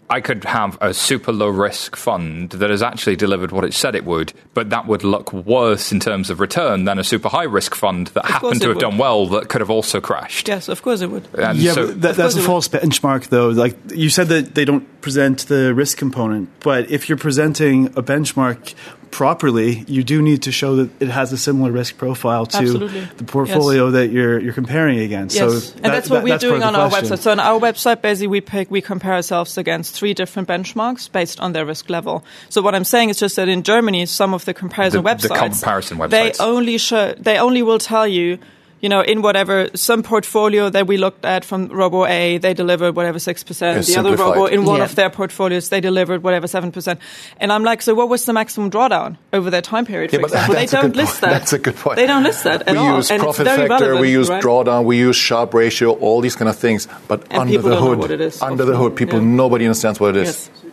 I 0.08 0.20
could 0.20 0.44
have 0.44 0.78
a 0.80 0.94
super 0.94 1.32
low 1.32 1.48
risk 1.48 1.96
fund 1.96 2.50
that 2.50 2.70
has 2.70 2.82
actually 2.82 3.16
delivered 3.16 3.50
what 3.50 3.64
it 3.64 3.74
said 3.74 3.94
it 3.94 4.04
would, 4.04 4.32
but 4.54 4.70
that 4.70 4.86
would 4.86 5.02
look 5.02 5.32
worse 5.32 5.90
in 5.90 6.00
terms 6.00 6.30
of 6.30 6.40
return 6.40 6.84
than 6.84 6.98
a 6.98 7.04
super 7.04 7.28
high 7.28 7.44
risk 7.44 7.74
fund 7.74 8.08
that 8.08 8.24
of 8.24 8.30
happened 8.30 8.60
to 8.60 8.68
have 8.68 8.76
would. 8.76 8.80
done 8.80 8.98
well 8.98 9.26
that 9.28 9.48
could 9.48 9.60
have 9.60 9.70
also 9.70 10.00
crashed. 10.00 10.46
Yes, 10.48 10.68
of 10.68 10.82
course 10.82 11.00
it 11.00 11.10
would. 11.10 11.26
And 11.34 11.58
yeah, 11.58 11.72
so, 11.72 11.86
that, 11.86 12.16
that's 12.16 12.36
a 12.36 12.42
false 12.42 12.70
would. 12.70 12.82
benchmark, 12.82 13.28
though. 13.28 13.48
Like 13.48 13.76
you 13.92 14.08
said 14.08 14.28
that 14.28 14.54
they 14.54 14.64
don't 14.64 15.00
present 15.00 15.46
the 15.48 15.74
risk 15.74 15.98
component, 15.98 16.50
but 16.60 16.90
if 16.90 17.08
you're 17.08 17.18
presenting 17.18 17.86
a 17.88 18.02
benchmark 18.02 18.74
properly, 19.10 19.84
you 19.86 20.04
do 20.04 20.22
need 20.22 20.42
to 20.42 20.52
show 20.52 20.76
that 20.76 20.90
it 21.00 21.08
has 21.08 21.32
a 21.32 21.38
similar 21.38 21.70
risk 21.70 21.96
profile 21.98 22.46
to 22.46 22.58
Absolutely. 22.58 23.00
the 23.16 23.24
portfolio 23.24 23.86
yes. 23.86 23.92
that 23.94 24.08
you're 24.08 24.38
you're 24.38 24.52
comparing 24.52 24.98
against. 24.98 25.36
Yes. 25.36 25.64
So 25.64 25.74
and 25.76 25.84
that, 25.84 25.90
that's 25.90 26.10
what 26.10 26.16
that, 26.16 26.24
we're 26.24 26.30
that's 26.30 26.42
doing 26.42 26.62
on 26.62 26.74
our 26.74 26.90
website. 26.90 27.18
So 27.18 27.30
on 27.30 27.40
our 27.40 27.60
website, 27.60 28.02
basically, 28.02 28.28
we 28.28 28.40
pick 28.40 28.70
we 28.70 28.80
compare 28.80 29.14
ourselves 29.14 29.58
against 29.58 29.94
three 29.94 30.14
different 30.14 30.48
benchmarks 30.48 31.10
based 31.10 31.40
on 31.40 31.52
their 31.52 31.64
risk 31.64 31.88
level. 31.88 32.24
So 32.48 32.62
what 32.62 32.74
I'm 32.74 32.84
saying 32.84 33.10
is 33.10 33.18
just 33.18 33.36
that 33.36 33.48
in 33.48 33.62
Germany, 33.62 34.06
some 34.06 34.34
of 34.34 34.44
the 34.44 34.54
comparison 34.54 35.02
the, 35.02 35.10
websites, 35.10 35.28
the 35.28 35.34
comparison 35.34 35.98
websites, 35.98 36.10
they 36.10 36.32
only 36.40 36.78
show 36.78 37.14
they 37.14 37.38
only 37.38 37.62
will 37.62 37.78
tell 37.78 38.06
you 38.06 38.38
you 38.80 38.88
know, 38.88 39.00
in 39.00 39.22
whatever 39.22 39.68
some 39.74 40.02
portfolio 40.02 40.68
that 40.68 40.86
we 40.86 40.96
looked 40.96 41.24
at 41.24 41.44
from 41.44 41.68
Robo 41.68 42.04
A, 42.04 42.38
they 42.38 42.52
delivered 42.52 42.94
whatever 42.94 43.18
six 43.18 43.42
percent. 43.42 43.86
The 43.86 43.96
other 43.96 44.16
Robo 44.16 44.46
in 44.46 44.64
one 44.64 44.78
yeah. 44.78 44.84
of 44.84 44.94
their 44.94 45.08
portfolios, 45.08 45.70
they 45.70 45.80
delivered 45.80 46.22
whatever 46.22 46.46
seven 46.46 46.72
percent. 46.72 47.00
And 47.38 47.52
I'm 47.52 47.64
like, 47.64 47.80
so 47.80 47.94
what 47.94 48.08
was 48.08 48.24
the 48.26 48.32
maximum 48.32 48.70
drawdown 48.70 49.16
over 49.32 49.50
that 49.50 49.64
time 49.64 49.86
period? 49.86 50.10
For 50.10 50.18
yeah, 50.18 50.24
example, 50.26 50.54
they 50.54 50.66
don't 50.66 50.96
list 50.96 51.20
that. 51.22 51.30
That's 51.38 51.52
a 51.54 51.58
good 51.58 51.76
point. 51.76 51.96
They 51.96 52.06
don't 52.06 52.22
list 52.22 52.44
that 52.44 52.68
at 52.68 52.72
we 52.72 52.78
all. 52.78 52.90
We 52.90 52.96
use 52.96 53.10
and 53.10 53.22
profit 53.22 53.46
factor, 53.46 53.68
relevant, 53.68 54.00
we 54.00 54.10
use 54.10 54.28
right? 54.28 54.42
drawdown, 54.42 54.84
we 54.84 54.98
use 54.98 55.16
Sharpe 55.16 55.54
ratio, 55.54 55.92
all 55.92 56.20
these 56.20 56.36
kind 56.36 56.48
of 56.48 56.56
things. 56.56 56.86
But 57.08 57.22
and 57.30 57.42
under 57.42 57.58
the 57.58 57.76
hood, 57.76 58.42
under 58.42 58.64
the 58.64 58.76
hood, 58.76 58.94
people 58.94 59.20
yeah. 59.20 59.26
nobody 59.26 59.64
understands 59.64 59.98
what 59.98 60.16
it 60.16 60.22
is. 60.22 60.50
Yes. 60.52 60.72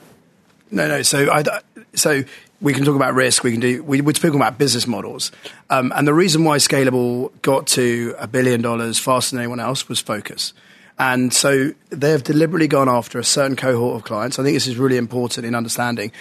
No, 0.72 0.88
no. 0.88 1.02
So 1.04 1.32
I 1.32 1.44
so 1.94 2.24
we 2.64 2.74
can 2.74 2.86
talk 2.86 2.96
about 2.96 3.14
risk. 3.14 3.44
We 3.44 3.52
can 3.52 3.60
do. 3.60 3.84
We, 3.84 4.02
we're 4.02 4.14
talking 4.14 4.36
about 4.36 4.58
business 4.58 4.88
models, 4.88 5.32
um, 5.70 5.94
and 5.96 6.08
the 6.08 6.14
reason 6.14 6.44
why 6.44 6.58
Scalable 6.58 7.32
got 7.44 7.68
to 7.68 8.16
a 8.18 8.26
billion 8.26 8.62
dollars 8.62 8.98
faster 8.98 9.36
than 9.36 9.44
anyone 9.44 9.60
else 9.60 9.88
was 9.88 10.00
focus. 10.00 10.54
And 10.98 11.34
so 11.34 11.74
they 11.90 12.12
have 12.12 12.24
deliberately 12.24 12.68
gone 12.68 12.88
after 12.88 13.20
a 13.20 13.24
certain 13.24 13.56
cohort 13.56 13.96
of 13.96 14.04
clients. 14.04 14.40
I 14.40 14.44
think 14.44 14.56
this 14.56 14.68
is 14.68 14.78
really 14.78 14.98
important 14.98 15.46
in 15.46 15.56
understanding 15.56 16.12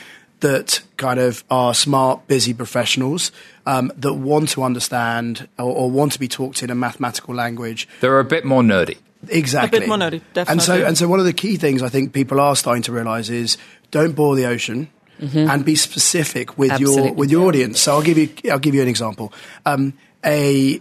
that 0.41 0.81
kind 0.97 1.21
of 1.21 1.45
are 1.51 1.73
smart, 1.73 2.27
busy 2.27 2.53
professionals 2.53 3.31
um, 3.65 3.93
that 3.97 4.15
want 4.15 4.49
to 4.51 4.63
understand 4.63 5.49
or, 5.59 5.73
or, 5.73 5.91
want 5.91 6.13
to 6.13 6.19
be 6.19 6.27
talked 6.27 6.65
in 6.65 6.71
a 6.71 6.75
mathematical 6.75 7.33
language. 7.33 7.87
They're 8.01 8.19
a 8.19 8.25
bit 8.25 8.45
more 8.45 8.63
nerdy. 8.63 8.99
Exactly. 9.29 9.77
A 9.77 9.81
bit 9.83 9.89
more 9.89 9.99
nerdy, 9.99 10.21
definitely. 10.33 10.53
And 10.53 10.63
so, 10.63 10.87
and 10.87 10.99
so 10.99 11.07
one 11.07 11.21
of 11.21 11.27
the 11.27 11.33
key 11.33 11.57
things 11.57 11.81
I 11.81 11.89
think 11.89 12.13
people 12.13 12.41
are 12.41 12.57
starting 12.57 12.83
to 12.85 12.93
realize 12.93 13.31
is 13.31 13.57
don't 13.93 14.17
bore 14.17 14.35
the 14.35 14.47
ocean 14.47 14.91
mm-hmm. 15.23 15.51
and 15.51 15.65
be 15.65 15.77
specific 15.77 16.59
with 16.59 16.73
Absolutely. 16.73 17.05
your 17.05 17.15
with 17.15 17.31
your 17.31 17.47
audience. 17.47 17.81
So 17.81 17.93
I'll 17.93 18.03
give 18.03 18.19
you 18.19 18.29
I'll 18.51 18.59
give 18.59 18.75
you 18.75 18.83
an 18.83 18.89
example. 18.89 19.33
Um, 19.65 19.95
a 20.25 20.79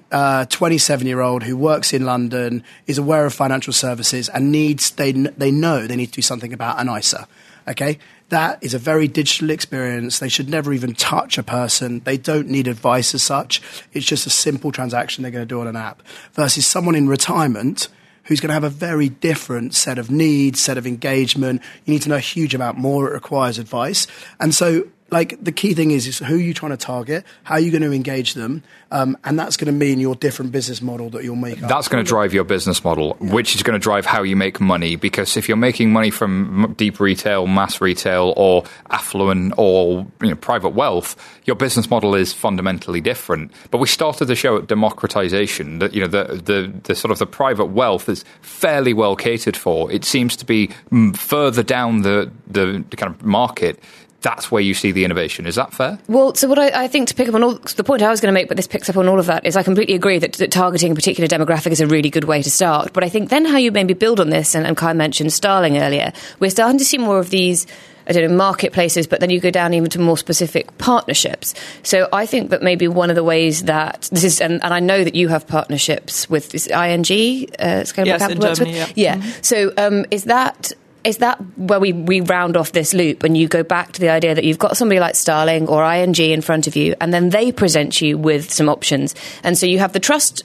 27 0.50 1.06
uh, 1.06 1.08
year 1.08 1.22
old 1.22 1.44
who 1.44 1.58
works 1.58 1.94
in 1.94 2.06
London 2.06 2.64
is 2.86 2.98
aware 2.98 3.26
of 3.26 3.34
financial 3.34 3.74
services 3.74 4.30
and 4.30 4.52
needs 4.52 4.92
they 4.92 5.12
they 5.12 5.52
know 5.52 5.88
they 5.88 5.96
need 5.96 6.08
to 6.08 6.14
do 6.14 6.22
something 6.22 6.54
about 6.54 6.80
an 6.80 6.90
ISA. 6.90 7.28
Okay, 7.68 8.00
that 8.30 8.64
is 8.64 8.74
a 8.74 8.80
very 8.80 9.08
digital 9.08 9.50
experience. 9.52 10.20
They 10.20 10.30
should 10.30 10.50
never 10.50 10.74
even 10.74 10.96
touch 10.96 11.38
a 11.38 11.44
person. 11.44 12.00
They 12.00 12.18
don't 12.18 12.48
need 12.48 12.68
advice 12.68 13.14
as 13.14 13.24
such. 13.24 13.62
It's 13.94 14.06
just 14.06 14.26
a 14.26 14.32
simple 14.32 14.72
transaction 14.72 15.22
they're 15.22 15.32
going 15.32 15.48
to 15.48 15.50
do 15.50 15.62
on 15.62 15.68
an 15.68 15.76
app. 15.76 16.02
Versus 16.34 16.66
someone 16.66 16.96
in 16.96 17.08
retirement 17.08 17.88
who's 18.26 18.40
going 18.40 18.50
to 18.50 18.54
have 18.54 18.64
a 18.64 18.70
very 18.70 19.10
different 19.10 19.74
set 19.74 19.98
of 19.98 20.12
needs, 20.12 20.60
set 20.60 20.78
of 20.78 20.86
engagement. 20.86 21.62
You 21.86 21.94
need 21.94 22.02
to 22.04 22.10
know 22.10 22.16
a 22.16 22.20
huge 22.20 22.54
amount 22.54 22.78
more. 22.78 23.10
It 23.10 23.14
requires 23.14 23.58
advice. 23.58 24.08
And 24.40 24.54
so 24.54 24.88
like 25.12 25.44
the 25.44 25.52
key 25.52 25.74
thing 25.74 25.92
is, 25.92 26.08
is 26.08 26.20
who 26.20 26.38
you're 26.38 26.54
trying 26.54 26.72
to 26.72 26.78
target, 26.78 27.26
how 27.44 27.56
are 27.56 27.60
you're 27.60 27.72
going 27.72 27.90
to 27.90 27.92
engage 27.92 28.34
them, 28.34 28.64
um, 28.92 29.18
and 29.26 29.38
that's 29.38 29.58
going 29.58 29.68
to 29.68 29.78
mean 29.78 30.00
your 30.00 30.16
different 30.16 30.54
business 30.54 30.82
model 30.82 31.10
that 31.10 31.26
you'll 31.26 31.36
make. 31.36 31.60
That's 31.60 31.90
going 31.90 32.04
to 32.04 32.08
drive 32.08 32.34
your 32.34 32.46
business 32.46 32.82
model, 32.82 33.18
yeah. 33.20 33.34
which 33.34 33.54
is 33.54 33.62
going 33.62 33.78
to 33.78 33.84
drive 33.84 34.06
how 34.06 34.24
you 34.24 34.38
make 34.38 34.62
money. 34.62 34.96
Because 34.96 35.36
if 35.36 35.50
you're 35.50 35.58
making 35.58 35.92
money 35.92 36.12
from 36.12 36.74
deep 36.78 37.02
retail, 37.02 37.46
mass 37.46 37.82
retail, 37.82 38.34
or 38.38 38.64
affluent 38.90 39.54
or 39.58 40.08
you 40.22 40.30
know, 40.30 40.36
private 40.36 40.70
wealth, 40.70 41.18
your 41.44 41.58
business 41.58 41.90
model 41.90 42.16
is 42.16 42.32
fundamentally 42.32 43.02
different. 43.02 43.52
But 43.70 43.80
we 43.80 43.88
started 43.88 44.26
the 44.26 44.36
show 44.36 44.58
at 44.58 44.68
democratization. 44.68 45.80
That 45.80 45.94
you 45.94 46.02
know 46.02 46.08
the, 46.08 46.42
the 46.42 46.74
the 46.84 46.96
sort 46.96 47.12
of 47.12 47.20
the 47.20 47.28
private 47.28 47.66
wealth 47.66 48.08
is 48.08 48.24
fairly 48.42 48.94
well 48.94 49.18
catered 49.18 49.58
for. 49.58 49.92
It 49.92 50.06
seems 50.06 50.38
to 50.38 50.46
be 50.46 50.70
mm, 50.90 51.16
further 51.18 51.64
down 51.64 52.04
the 52.04 52.32
the 52.48 52.86
kind 52.96 53.14
of 53.14 53.26
market 53.26 53.78
that's 54.22 54.52
where 54.52 54.62
you 54.62 54.74
see 54.74 54.92
the 54.92 55.04
innovation. 55.04 55.46
Is 55.46 55.56
that 55.56 55.74
fair? 55.74 56.00
Well, 56.08 56.36
so 56.36 56.48
what 56.48 56.60
I, 56.60 56.84
I 56.84 56.88
think 56.88 57.08
to 57.10 57.16
pick 57.16 57.28
up 57.28 57.36
on 57.36 57.44
all 57.44 57.54
the 57.54 57.84
point 57.84 58.02
I 58.02 58.10
was 58.10 58.22
going 58.22 58.32
to 58.32 58.34
make, 58.34 58.48
but 58.48 58.58
this 58.58 58.68
picks 58.68 58.90
up 58.90 58.98
on 58.98 59.08
all 59.08 59.20
of 59.20 59.26
that, 59.26 59.46
is 59.46 59.56
I 59.56 59.64
completely 59.64 59.96
agree 59.96 60.20
that, 60.20 60.34
that, 60.34 60.52
targeting 60.52 60.92
a 60.92 60.96
particular 60.96 61.28
demographic 61.28 61.72
is 61.72 61.82
a 61.82 61.88
really 61.88 62.10
good 62.10 62.26
way 62.26 62.42
to 62.42 62.52
start. 62.52 62.94
But 62.94 63.04
I 63.04 63.10
think 63.10 63.30
then 63.30 63.46
how 63.46 63.58
you 63.58 63.72
maybe 63.72 63.94
build 63.94 64.20
on 64.20 64.30
this, 64.30 64.56
and, 64.56 64.66
and 64.66 64.78
Kai 64.78 64.94
mentioned 64.94 65.34
Starling 65.34 65.78
earlier, 65.78 66.14
we're 66.40 66.52
starting 66.52 66.78
to 66.78 66.86
see 66.86 66.98
more 66.98 67.20
of 67.20 67.30
these. 67.30 67.68
I 68.08 68.14
don't 68.14 68.32
know, 68.32 68.36
marketplaces, 68.36 69.06
but 69.06 69.20
then 69.20 69.30
you 69.30 69.40
go 69.40 69.52
down 69.52 69.76
even 69.76 69.92
to 69.92 70.00
more 70.00 70.18
specific 70.18 70.76
partnerships. 70.80 71.54
So 71.84 72.10
I 72.12 72.26
think 72.26 72.50
that 72.50 72.64
maybe 72.64 72.88
one 72.88 73.12
of 73.12 73.16
the 73.16 73.24
ways 73.24 73.66
that 73.66 74.10
this 74.12 74.24
is, 74.24 74.42
and, 74.42 74.54
and 74.64 74.74
I 74.74 74.80
know 74.80 75.04
that 75.04 75.14
you 75.14 75.28
have 75.28 75.48
partnerships 75.48 76.28
with 76.28 76.50
this 76.50 76.66
ING, 76.66 76.76
uh, 76.76 77.86
Scalable 77.86 78.06
yes, 78.08 78.20
Capital 78.20 78.46
in 78.46 78.56
Germany, 78.56 78.78
yeah. 78.78 78.88
yeah. 78.96 79.16
Mm-hmm. 79.18 79.42
So 79.44 79.74
um, 79.78 80.06
is 80.10 80.24
that 80.24 80.72
is 81.04 81.18
that 81.18 81.38
where 81.58 81.80
we, 81.80 81.94
we 81.94 82.22
round 82.22 82.56
off 82.56 82.72
this 82.72 82.94
loop 82.94 83.24
and 83.24 83.38
you 83.38 83.48
go 83.48 83.64
back 83.64 83.92
to 83.94 84.02
the 84.02 84.10
idea 84.10 84.36
that 84.36 84.44
you've 84.44 84.60
got 84.60 84.78
somebody 84.78 85.00
like 85.00 85.16
Starling 85.16 85.68
or 85.68 85.84
ING 85.84 86.16
in 86.16 86.42
front 86.42 86.68
of 86.68 86.76
you 86.76 86.96
and 87.02 87.14
then 87.14 87.30
they 87.30 87.52
present 87.52 88.02
you 88.02 88.18
with 88.18 88.52
some 88.52 88.70
options. 88.70 89.16
And 89.44 89.58
so 89.58 89.66
you 89.66 89.80
have 89.80 89.94
the 89.94 90.00
trust 90.00 90.44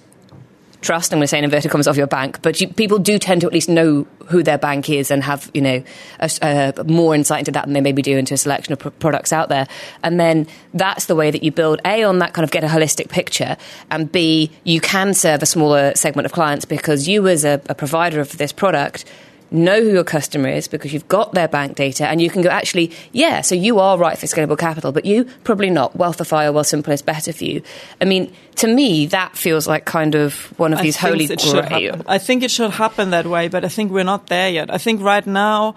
trust, 0.87 1.13
I'm 1.13 1.19
going 1.19 1.25
to 1.25 1.29
say 1.29 1.39
in 1.39 1.45
inverted 1.45 1.71
commas, 1.71 1.89
of 1.89 1.97
your 1.97 2.07
bank, 2.07 2.41
but 2.43 2.61
you, 2.61 2.69
people 2.69 2.99
do 2.99 3.19
tend 3.19 3.41
to 3.41 3.47
at 3.47 3.53
least 3.53 3.69
know 3.69 4.07
who 4.27 4.43
their 4.43 4.59
bank 4.59 4.89
is 4.89 5.11
and 5.11 5.23
have, 5.23 5.51
you 5.53 5.61
know, 5.61 5.83
a, 6.21 6.31
a, 6.43 6.47
uh, 6.47 6.85
more 6.85 7.15
insight 7.15 7.41
into 7.41 7.51
that 7.53 7.65
than 7.65 7.73
they 7.73 7.81
maybe 7.81 8.03
do 8.03 8.17
into 8.17 8.35
a 8.35 8.37
selection 8.37 8.73
of 8.73 8.79
pr- 8.79 8.89
products 8.91 9.33
out 9.33 9.49
there. 9.49 9.67
And 10.03 10.19
then 10.21 10.47
that's 10.75 11.07
the 11.07 11.17
way 11.17 11.31
that 11.31 11.43
you 11.43 11.51
build, 11.51 11.81
A, 11.85 12.05
on 12.05 12.21
that 12.21 12.35
kind 12.35 12.45
of 12.45 12.51
get 12.51 12.63
a 12.63 12.69
holistic 12.69 13.09
picture, 13.09 13.57
and 13.91 14.11
B, 14.11 14.51
you 14.65 14.81
can 14.81 15.15
serve 15.15 15.43
a 15.43 15.47
smaller 15.47 15.95
segment 15.95 16.27
of 16.27 16.33
clients 16.33 16.65
because 16.65 17.09
you 17.09 17.27
as 17.29 17.45
a, 17.45 17.61
a 17.69 17.75
provider 17.75 18.21
of 18.21 18.37
this 18.39 18.53
product 18.53 19.05
know 19.51 19.81
who 19.81 19.93
your 19.93 20.05
customer 20.05 20.49
is 20.49 20.69
because 20.69 20.93
you've 20.93 21.09
got 21.09 21.33
their 21.33 21.49
bank 21.49 21.77
data 21.77 22.07
and 22.07 22.21
you 22.21 22.31
can 22.31 22.43
go, 22.43 22.49
actually, 22.49 22.93
yeah, 23.13 23.41
so 23.41 23.55
you 23.55 23.79
are 23.79 23.97
right 23.99 24.19
for 24.19 24.27
scalable 24.27 24.59
capital, 24.59 24.93
but 24.93 25.05
you 25.05 25.25
probably 25.45 25.71
not. 25.71 25.97
Wealthify 25.97 26.49
or 26.49 26.53
Wealthsimple 26.53 26.93
is 26.93 27.03
better 27.03 27.33
for 27.33 27.45
you. 27.45 27.63
I 28.01 28.05
mean, 28.05 28.33
to 28.57 28.67
me, 28.67 29.07
that 29.07 29.37
feels 29.37 29.67
like 29.67 29.85
kind 29.85 30.15
of 30.15 30.35
one 30.59 30.73
of 30.73 30.81
these 30.81 30.97
holy 30.97 31.27
grail. 31.27 32.03
I 32.07 32.19
think 32.19 32.43
it 32.43 32.51
should 32.51 32.71
happen 32.73 33.11
that 33.11 33.27
way, 33.27 33.49
but 33.49 33.65
I 33.65 33.69
think 33.69 33.93
we're 33.93 34.05
not 34.05 34.27
there 34.29 34.49
yet. 34.51 34.73
I 34.73 34.79
think 34.79 35.01
right 35.01 35.27
now, 35.27 35.77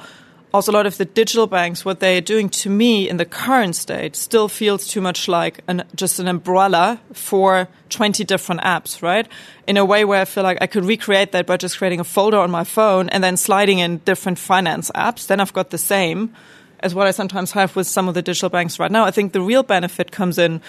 also 0.53 0.71
a 0.71 0.73
lot 0.73 0.85
of 0.85 0.97
the 0.97 1.05
digital 1.05 1.47
banks, 1.47 1.85
what 1.85 1.99
they're 1.99 2.21
doing 2.21 2.49
to 2.49 2.69
me 2.69 3.07
in 3.07 3.17
the 3.17 3.25
current 3.25 3.75
state 3.75 4.15
still 4.15 4.47
feels 4.47 4.87
too 4.87 5.01
much 5.01 5.27
like 5.27 5.61
an, 5.67 5.83
just 5.95 6.19
an 6.19 6.27
umbrella 6.27 6.99
for 7.13 7.67
20 7.89 8.23
different 8.23 8.61
apps, 8.61 9.01
right? 9.01 9.27
In 9.67 9.77
a 9.77 9.85
way 9.85 10.05
where 10.05 10.21
I 10.21 10.25
feel 10.25 10.43
like 10.43 10.57
I 10.61 10.67
could 10.67 10.85
recreate 10.85 11.31
that 11.33 11.45
by 11.45 11.57
just 11.57 11.77
creating 11.77 11.99
a 11.99 12.03
folder 12.03 12.37
on 12.37 12.49
my 12.49 12.63
phone 12.63 13.09
and 13.09 13.23
then 13.23 13.37
sliding 13.37 13.79
in 13.79 13.97
different 13.99 14.39
finance 14.39 14.89
apps. 14.95 15.27
Then 15.27 15.39
I've 15.39 15.53
got 15.53 15.69
the 15.69 15.77
same 15.77 16.33
as 16.81 16.95
what 16.95 17.07
I 17.07 17.11
sometimes 17.11 17.51
have 17.51 17.75
with 17.75 17.87
some 17.87 18.07
of 18.07 18.13
the 18.13 18.21
digital 18.21 18.49
banks 18.49 18.79
right 18.79 18.91
now. 18.91 19.03
I 19.05 19.11
think 19.11 19.33
the 19.33 19.41
real 19.41 19.63
benefit 19.63 20.11
comes 20.11 20.37
in 20.37 20.61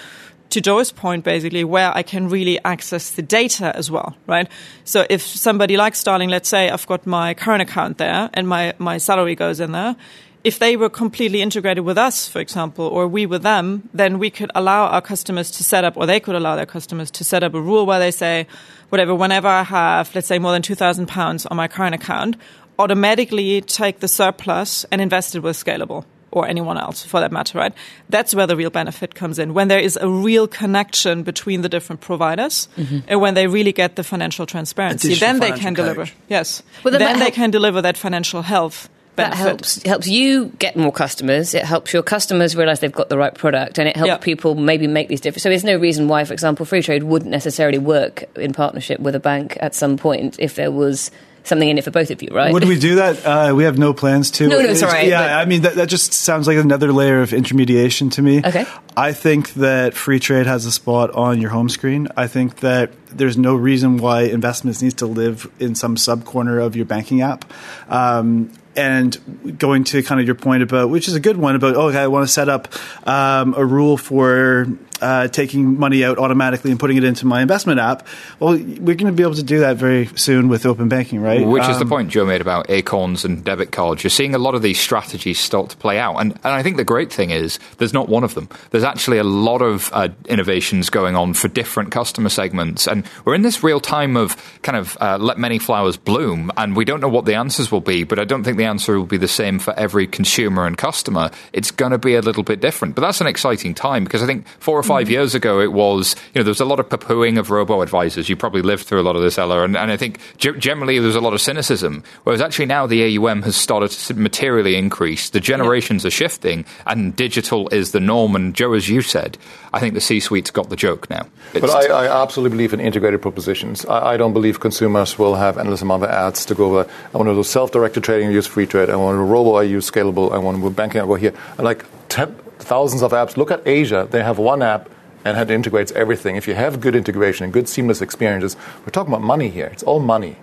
to 0.50 0.60
Joe's 0.60 0.92
point, 0.92 1.24
basically, 1.24 1.64
where 1.64 1.96
I 1.96 2.02
can 2.02 2.28
really 2.28 2.58
access 2.64 3.10
the 3.10 3.22
data 3.22 3.74
as 3.76 3.90
well, 3.90 4.16
right? 4.26 4.48
So 4.84 5.06
if 5.08 5.22
somebody 5.22 5.76
like 5.76 5.94
Starling, 5.94 6.28
let's 6.28 6.48
say 6.48 6.70
I've 6.70 6.86
got 6.86 7.06
my 7.06 7.34
current 7.34 7.62
account 7.62 7.98
there 7.98 8.30
and 8.34 8.48
my, 8.48 8.74
my 8.78 8.98
salary 8.98 9.34
goes 9.34 9.60
in 9.60 9.72
there, 9.72 9.96
if 10.42 10.58
they 10.58 10.76
were 10.76 10.88
completely 10.88 11.42
integrated 11.42 11.84
with 11.84 11.98
us, 11.98 12.26
for 12.26 12.40
example, 12.40 12.86
or 12.86 13.06
we 13.06 13.26
with 13.26 13.42
them, 13.42 13.88
then 13.92 14.18
we 14.18 14.30
could 14.30 14.50
allow 14.54 14.86
our 14.86 15.02
customers 15.02 15.50
to 15.52 15.62
set 15.62 15.84
up, 15.84 15.96
or 15.96 16.06
they 16.06 16.18
could 16.18 16.34
allow 16.34 16.56
their 16.56 16.66
customers 16.66 17.10
to 17.12 17.24
set 17.24 17.42
up 17.42 17.52
a 17.54 17.60
rule 17.60 17.84
where 17.84 17.98
they 17.98 18.10
say, 18.10 18.46
whatever, 18.88 19.14
whenever 19.14 19.48
I 19.48 19.62
have, 19.62 20.14
let's 20.14 20.26
say, 20.26 20.38
more 20.38 20.52
than 20.52 20.62
£2,000 20.62 21.46
on 21.50 21.56
my 21.56 21.68
current 21.68 21.94
account, 21.94 22.36
automatically 22.78 23.60
take 23.60 24.00
the 24.00 24.08
surplus 24.08 24.84
and 24.90 25.02
invest 25.02 25.34
it 25.34 25.40
with 25.40 25.62
Scalable 25.62 26.06
or 26.32 26.46
anyone 26.46 26.78
else 26.78 27.04
for 27.04 27.20
that 27.20 27.32
matter, 27.32 27.58
right? 27.58 27.72
That's 28.08 28.34
where 28.34 28.46
the 28.46 28.56
real 28.56 28.70
benefit 28.70 29.14
comes 29.14 29.38
in. 29.38 29.54
When 29.54 29.68
there 29.68 29.80
is 29.80 29.98
a 30.00 30.08
real 30.08 30.46
connection 30.46 31.22
between 31.22 31.62
the 31.62 31.68
different 31.68 32.00
providers 32.00 32.68
mm-hmm. 32.76 32.98
and 33.08 33.20
when 33.20 33.34
they 33.34 33.46
really 33.46 33.72
get 33.72 33.96
the 33.96 34.04
financial 34.04 34.46
transparency, 34.46 35.14
then 35.14 35.40
they 35.40 35.52
can 35.52 35.74
deliver. 35.74 36.06
Yes. 36.28 36.62
Well, 36.84 36.92
then, 36.92 37.00
then 37.00 37.18
they 37.18 37.30
can 37.30 37.50
deliver 37.50 37.82
that 37.82 37.96
financial 37.96 38.42
health. 38.42 38.88
Benefit. 39.16 39.38
That 39.38 39.44
helps 39.44 39.82
helps 39.82 40.06
you 40.06 40.52
get 40.60 40.76
more 40.76 40.92
customers. 40.92 41.52
It 41.52 41.64
helps 41.64 41.92
your 41.92 42.04
customers 42.04 42.54
realize 42.54 42.78
they've 42.78 42.92
got 42.92 43.08
the 43.08 43.18
right 43.18 43.34
product, 43.34 43.78
and 43.78 43.88
it 43.88 43.96
helps 43.96 44.06
yep. 44.06 44.20
people 44.20 44.54
maybe 44.54 44.86
make 44.86 45.08
these 45.08 45.20
different. 45.20 45.42
So 45.42 45.48
there's 45.48 45.64
no 45.64 45.76
reason 45.76 46.06
why, 46.06 46.24
for 46.24 46.32
example, 46.32 46.64
Freetrade 46.64 47.02
wouldn't 47.02 47.30
necessarily 47.30 47.78
work 47.78 48.24
in 48.36 48.52
partnership 48.52 49.00
with 49.00 49.16
a 49.16 49.20
bank 49.20 49.58
at 49.60 49.74
some 49.74 49.96
point 49.98 50.36
if 50.38 50.54
there 50.54 50.70
was 50.70 51.10
something 51.44 51.68
in 51.68 51.78
it 51.78 51.84
for 51.84 51.90
both 51.90 52.10
of 52.10 52.22
you, 52.22 52.28
right? 52.32 52.52
Would 52.52 52.64
we 52.64 52.78
do 52.78 52.96
that? 52.96 53.24
Uh, 53.24 53.54
we 53.54 53.64
have 53.64 53.78
no 53.78 53.92
plans 53.92 54.30
to. 54.32 54.48
No, 54.48 54.60
no, 54.60 54.74
sorry. 54.74 55.08
Yeah, 55.08 55.22
but... 55.22 55.30
I 55.30 55.44
mean 55.44 55.62
that, 55.62 55.74
that 55.76 55.88
just 55.88 56.12
sounds 56.12 56.46
like 56.46 56.56
another 56.56 56.92
layer 56.92 57.22
of 57.22 57.32
intermediation 57.32 58.10
to 58.10 58.22
me. 58.22 58.38
Okay. 58.44 58.66
I 58.96 59.12
think 59.12 59.54
that 59.54 59.94
Freetrade 59.94 60.46
has 60.46 60.66
a 60.66 60.72
spot 60.72 61.10
on 61.12 61.40
your 61.40 61.50
home 61.50 61.68
screen. 61.68 62.08
I 62.16 62.26
think 62.26 62.60
that 62.60 62.92
there's 63.08 63.36
no 63.36 63.54
reason 63.54 63.98
why 63.98 64.22
investments 64.22 64.82
needs 64.82 64.94
to 64.94 65.06
live 65.06 65.50
in 65.58 65.74
some 65.74 65.96
sub 65.96 66.24
corner 66.24 66.60
of 66.60 66.76
your 66.76 66.86
banking 66.86 67.22
app. 67.22 67.50
Um, 67.88 68.52
and 68.76 69.58
going 69.58 69.84
to 69.84 70.02
kind 70.02 70.20
of 70.20 70.26
your 70.26 70.36
point 70.36 70.62
about, 70.62 70.90
which 70.90 71.08
is 71.08 71.14
a 71.14 71.20
good 71.20 71.36
one 71.36 71.56
about, 71.56 71.74
oh, 71.74 71.88
okay, 71.88 71.98
I 71.98 72.06
want 72.06 72.26
to 72.26 72.32
set 72.32 72.48
up 72.48 72.68
um, 73.06 73.54
a 73.56 73.64
rule 73.64 73.96
for 73.96 74.68
uh, 75.00 75.28
taking 75.28 75.78
money 75.78 76.04
out 76.04 76.18
automatically 76.18 76.70
and 76.70 76.78
putting 76.78 76.96
it 76.96 77.04
into 77.04 77.26
my 77.26 77.42
investment 77.42 77.80
app. 77.80 78.06
Well, 78.38 78.52
we're 78.52 78.94
going 78.94 79.06
to 79.06 79.12
be 79.12 79.22
able 79.22 79.34
to 79.34 79.42
do 79.42 79.60
that 79.60 79.76
very 79.76 80.06
soon 80.16 80.48
with 80.48 80.66
open 80.66 80.88
banking, 80.88 81.20
right? 81.20 81.46
Which 81.46 81.62
um, 81.62 81.70
is 81.70 81.78
the 81.78 81.84
um, 81.84 81.88
point 81.88 82.10
Joe 82.10 82.26
made 82.26 82.40
about 82.40 82.70
acorns 82.70 83.24
and 83.24 83.42
debit 83.44 83.72
cards. 83.72 84.04
You're 84.04 84.10
seeing 84.10 84.34
a 84.34 84.38
lot 84.38 84.54
of 84.54 84.62
these 84.62 84.78
strategies 84.78 85.38
start 85.38 85.70
to 85.70 85.76
play 85.76 85.98
out. 85.98 86.16
And, 86.16 86.32
and 86.32 86.52
I 86.52 86.62
think 86.62 86.76
the 86.76 86.84
great 86.84 87.12
thing 87.12 87.30
is 87.30 87.58
there's 87.78 87.94
not 87.94 88.08
one 88.08 88.24
of 88.24 88.34
them. 88.34 88.48
There's 88.70 88.84
actually 88.84 89.18
a 89.18 89.24
lot 89.24 89.62
of 89.62 89.90
uh, 89.92 90.08
innovations 90.26 90.90
going 90.90 91.16
on 91.16 91.34
for 91.34 91.48
different 91.48 91.90
customer 91.92 92.28
segments. 92.28 92.86
And 92.86 93.04
we're 93.24 93.34
in 93.34 93.42
this 93.42 93.62
real 93.62 93.80
time 93.80 94.16
of 94.16 94.36
kind 94.62 94.76
of 94.76 94.96
uh, 95.00 95.18
let 95.18 95.38
many 95.38 95.58
flowers 95.58 95.96
bloom. 95.96 96.50
And 96.56 96.76
we 96.76 96.84
don't 96.84 97.00
know 97.00 97.08
what 97.08 97.24
the 97.24 97.34
answers 97.34 97.72
will 97.72 97.80
be, 97.80 98.04
but 98.04 98.18
I 98.18 98.24
don't 98.24 98.44
think 98.44 98.58
the 98.58 98.64
answer 98.64 98.98
will 98.98 99.06
be 99.06 99.16
the 99.16 99.28
same 99.28 99.58
for 99.58 99.72
every 99.74 100.06
consumer 100.06 100.66
and 100.66 100.76
customer. 100.76 101.30
It's 101.52 101.70
going 101.70 101.92
to 101.92 101.98
be 101.98 102.14
a 102.14 102.20
little 102.20 102.42
bit 102.42 102.60
different. 102.60 102.94
But 102.94 103.02
that's 103.02 103.20
an 103.20 103.26
exciting 103.26 103.74
time 103.74 104.04
because 104.04 104.22
I 104.22 104.26
think 104.26 104.46
four 104.58 104.78
or 104.78 104.82
five 104.82 104.89
mm. 104.90 105.10
years 105.10 105.34
ago, 105.34 105.60
it 105.60 105.72
was, 105.72 106.16
you 106.34 106.40
know, 106.40 106.44
there 106.44 106.50
was 106.50 106.60
a 106.60 106.64
lot 106.64 106.80
of 106.80 106.88
poo-pooing 106.88 107.38
of 107.38 107.50
robo 107.50 107.82
advisors. 107.82 108.28
You 108.28 108.36
probably 108.36 108.62
lived 108.62 108.86
through 108.86 109.00
a 109.00 109.02
lot 109.02 109.16
of 109.16 109.22
this, 109.22 109.38
Ella. 109.38 109.62
And, 109.62 109.76
and 109.76 109.90
I 109.90 109.96
think 109.96 110.18
g- 110.38 110.56
generally 110.58 110.98
there 110.98 111.06
was 111.06 111.16
a 111.16 111.20
lot 111.20 111.34
of 111.34 111.40
cynicism. 111.40 112.02
Whereas 112.24 112.40
actually 112.40 112.66
now 112.66 112.86
the 112.86 113.16
AUM 113.16 113.42
has 113.42 113.56
started 113.56 113.90
to 113.90 114.14
materially 114.14 114.76
increase. 114.76 115.30
The 115.30 115.40
generations 115.40 116.04
yeah. 116.04 116.08
are 116.08 116.10
shifting 116.10 116.64
and 116.86 117.14
digital 117.14 117.68
is 117.68 117.92
the 117.92 118.00
norm. 118.00 118.36
And 118.36 118.54
Joe, 118.54 118.74
as 118.74 118.88
you 118.88 119.02
said, 119.02 119.38
I 119.72 119.80
think 119.80 119.94
the 119.94 120.00
C-suite's 120.00 120.50
got 120.50 120.68
the 120.68 120.76
joke 120.76 121.08
now. 121.10 121.26
It's 121.54 121.60
but 121.60 121.70
I, 121.70 122.06
I, 122.06 122.22
absolutely 122.22 122.56
believe 122.56 122.72
in 122.72 122.80
integrated 122.80 123.22
propositions. 123.22 123.84
I, 123.86 124.12
I, 124.12 124.16
don't 124.16 124.32
believe 124.32 124.60
consumers 124.60 125.18
will 125.18 125.34
have 125.34 125.58
endless 125.58 125.82
amount 125.82 126.02
of 126.02 126.10
ads 126.10 126.44
to 126.46 126.54
go 126.54 126.66
over. 126.66 126.90
I 127.14 127.16
want 127.16 127.28
to 127.28 127.34
do 127.34 127.42
self-directed 127.42 128.02
trading, 128.02 128.28
I 128.28 128.32
use 128.32 128.48
Freetrade. 128.48 128.90
I 128.90 128.96
want 128.96 129.16
to 129.16 129.18
do 129.18 129.24
robo, 129.24 129.54
I 129.54 129.62
use 129.62 129.90
Scalable. 129.90 130.32
I 130.32 130.38
want 130.38 130.56
to 130.56 130.62
do 130.62 130.70
banking, 130.70 131.00
I 131.00 131.06
go 131.06 131.14
here. 131.14 131.34
I 131.58 131.62
like 131.62 131.84
ten, 132.08 132.34
thousands 132.62 133.02
of 133.02 133.12
apps. 133.12 133.36
Look 133.36 133.50
at 133.50 133.66
Asia. 133.66 134.06
They 134.10 134.22
have 134.22 134.38
one 134.38 134.62
app 134.62 134.88
and 135.24 135.36
it 135.36 135.50
integrates 135.50 135.92
everything. 135.92 136.36
If 136.36 136.48
you 136.48 136.54
have 136.54 136.80
good 136.80 136.94
integration 136.94 137.44
and 137.44 137.52
good 137.52 137.68
seamless 137.68 138.00
experiences, 138.00 138.56
we're 138.80 138.90
talking 138.90 139.12
about 139.12 139.22
money 139.22 139.50
here. 139.50 139.66
It's 139.66 139.82
all 139.82 140.00
money. 140.00 140.36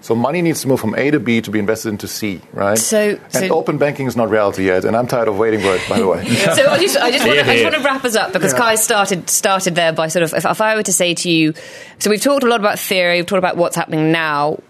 So 0.00 0.16
money 0.16 0.42
needs 0.42 0.60
to 0.62 0.68
move 0.68 0.80
from 0.80 0.96
A 0.96 1.12
to 1.12 1.20
B 1.20 1.40
to 1.40 1.50
be 1.50 1.60
invested 1.60 1.90
into 1.90 2.08
C, 2.08 2.40
right? 2.52 2.76
So, 2.76 3.20
and 3.22 3.32
so 3.32 3.54
open 3.54 3.78
banking 3.78 4.06
is 4.08 4.16
not 4.16 4.30
reality 4.30 4.66
yet, 4.66 4.84
and 4.84 4.96
I'm 4.96 5.06
tired 5.06 5.28
of 5.28 5.38
waiting 5.38 5.60
for 5.60 5.76
it. 5.76 5.88
By 5.88 6.00
the 6.00 6.08
way. 6.08 6.28
so 6.34 6.68
I 6.68 6.78
just, 6.78 6.96
I 6.96 7.12
just, 7.12 7.24
want 7.24 7.38
to, 7.38 7.48
I 7.48 7.52
just 7.52 7.64
want 7.64 7.76
to 7.76 7.82
wrap 7.82 8.04
us 8.04 8.16
up 8.16 8.32
because 8.32 8.52
yeah. 8.52 8.58
Kai 8.58 8.74
started 8.74 9.30
started 9.30 9.76
there 9.76 9.92
by 9.92 10.08
sort 10.08 10.24
of. 10.24 10.34
If, 10.34 10.44
if 10.44 10.60
I 10.60 10.74
were 10.74 10.82
to 10.82 10.92
say 10.92 11.14
to 11.14 11.30
you, 11.30 11.54
so 12.00 12.10
we've 12.10 12.20
talked 12.20 12.42
a 12.42 12.48
lot 12.48 12.58
about 12.58 12.80
theory, 12.80 13.18
we've 13.18 13.26
talked 13.26 13.38
about 13.38 13.56
what's 13.56 13.76
happening 13.76 14.10
now. 14.10 14.60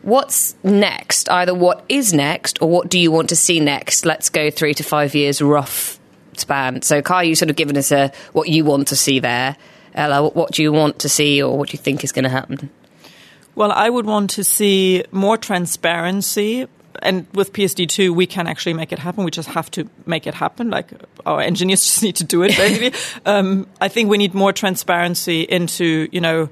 What's 0.00 0.54
next? 0.64 1.28
Either 1.28 1.52
what 1.52 1.84
is 1.90 2.14
next 2.14 2.62
or 2.62 2.70
what 2.70 2.88
do 2.88 2.98
you 2.98 3.12
want 3.12 3.28
to 3.28 3.36
see 3.36 3.60
next? 3.60 4.06
Let's 4.06 4.30
go 4.30 4.48
three 4.50 4.72
to 4.72 4.82
five 4.82 5.14
years 5.14 5.42
rough 5.42 5.97
span. 6.38 6.82
So, 6.82 7.02
Kai, 7.02 7.24
you 7.24 7.34
sort 7.34 7.50
of 7.50 7.56
given 7.56 7.76
us 7.76 7.92
a 7.92 8.12
what 8.32 8.48
you 8.48 8.64
want 8.64 8.88
to 8.88 8.96
see 8.96 9.18
there. 9.18 9.56
Ella, 9.94 10.22
what, 10.22 10.36
what 10.36 10.52
do 10.52 10.62
you 10.62 10.72
want 10.72 11.00
to 11.00 11.08
see 11.08 11.42
or 11.42 11.58
what 11.58 11.70
do 11.70 11.72
you 11.72 11.82
think 11.82 12.04
is 12.04 12.12
going 12.12 12.24
to 12.24 12.30
happen? 12.30 12.70
Well, 13.54 13.72
I 13.72 13.90
would 13.90 14.06
want 14.06 14.30
to 14.30 14.44
see 14.44 15.04
more 15.10 15.36
transparency. 15.36 16.68
And 17.02 17.26
with 17.32 17.52
PSD2, 17.52 18.10
we 18.10 18.26
can 18.26 18.46
actually 18.46 18.74
make 18.74 18.92
it 18.92 18.98
happen. 18.98 19.24
We 19.24 19.30
just 19.30 19.48
have 19.48 19.70
to 19.72 19.88
make 20.06 20.26
it 20.26 20.34
happen. 20.34 20.70
Like 20.70 20.92
our 21.26 21.40
engineers 21.40 21.84
just 21.84 22.02
need 22.02 22.16
to 22.16 22.24
do 22.24 22.42
it, 22.42 22.56
basically. 22.56 22.92
um, 23.26 23.66
I 23.80 23.88
think 23.88 24.10
we 24.10 24.18
need 24.18 24.34
more 24.34 24.52
transparency 24.52 25.42
into, 25.42 26.08
you 26.12 26.20
know, 26.20 26.48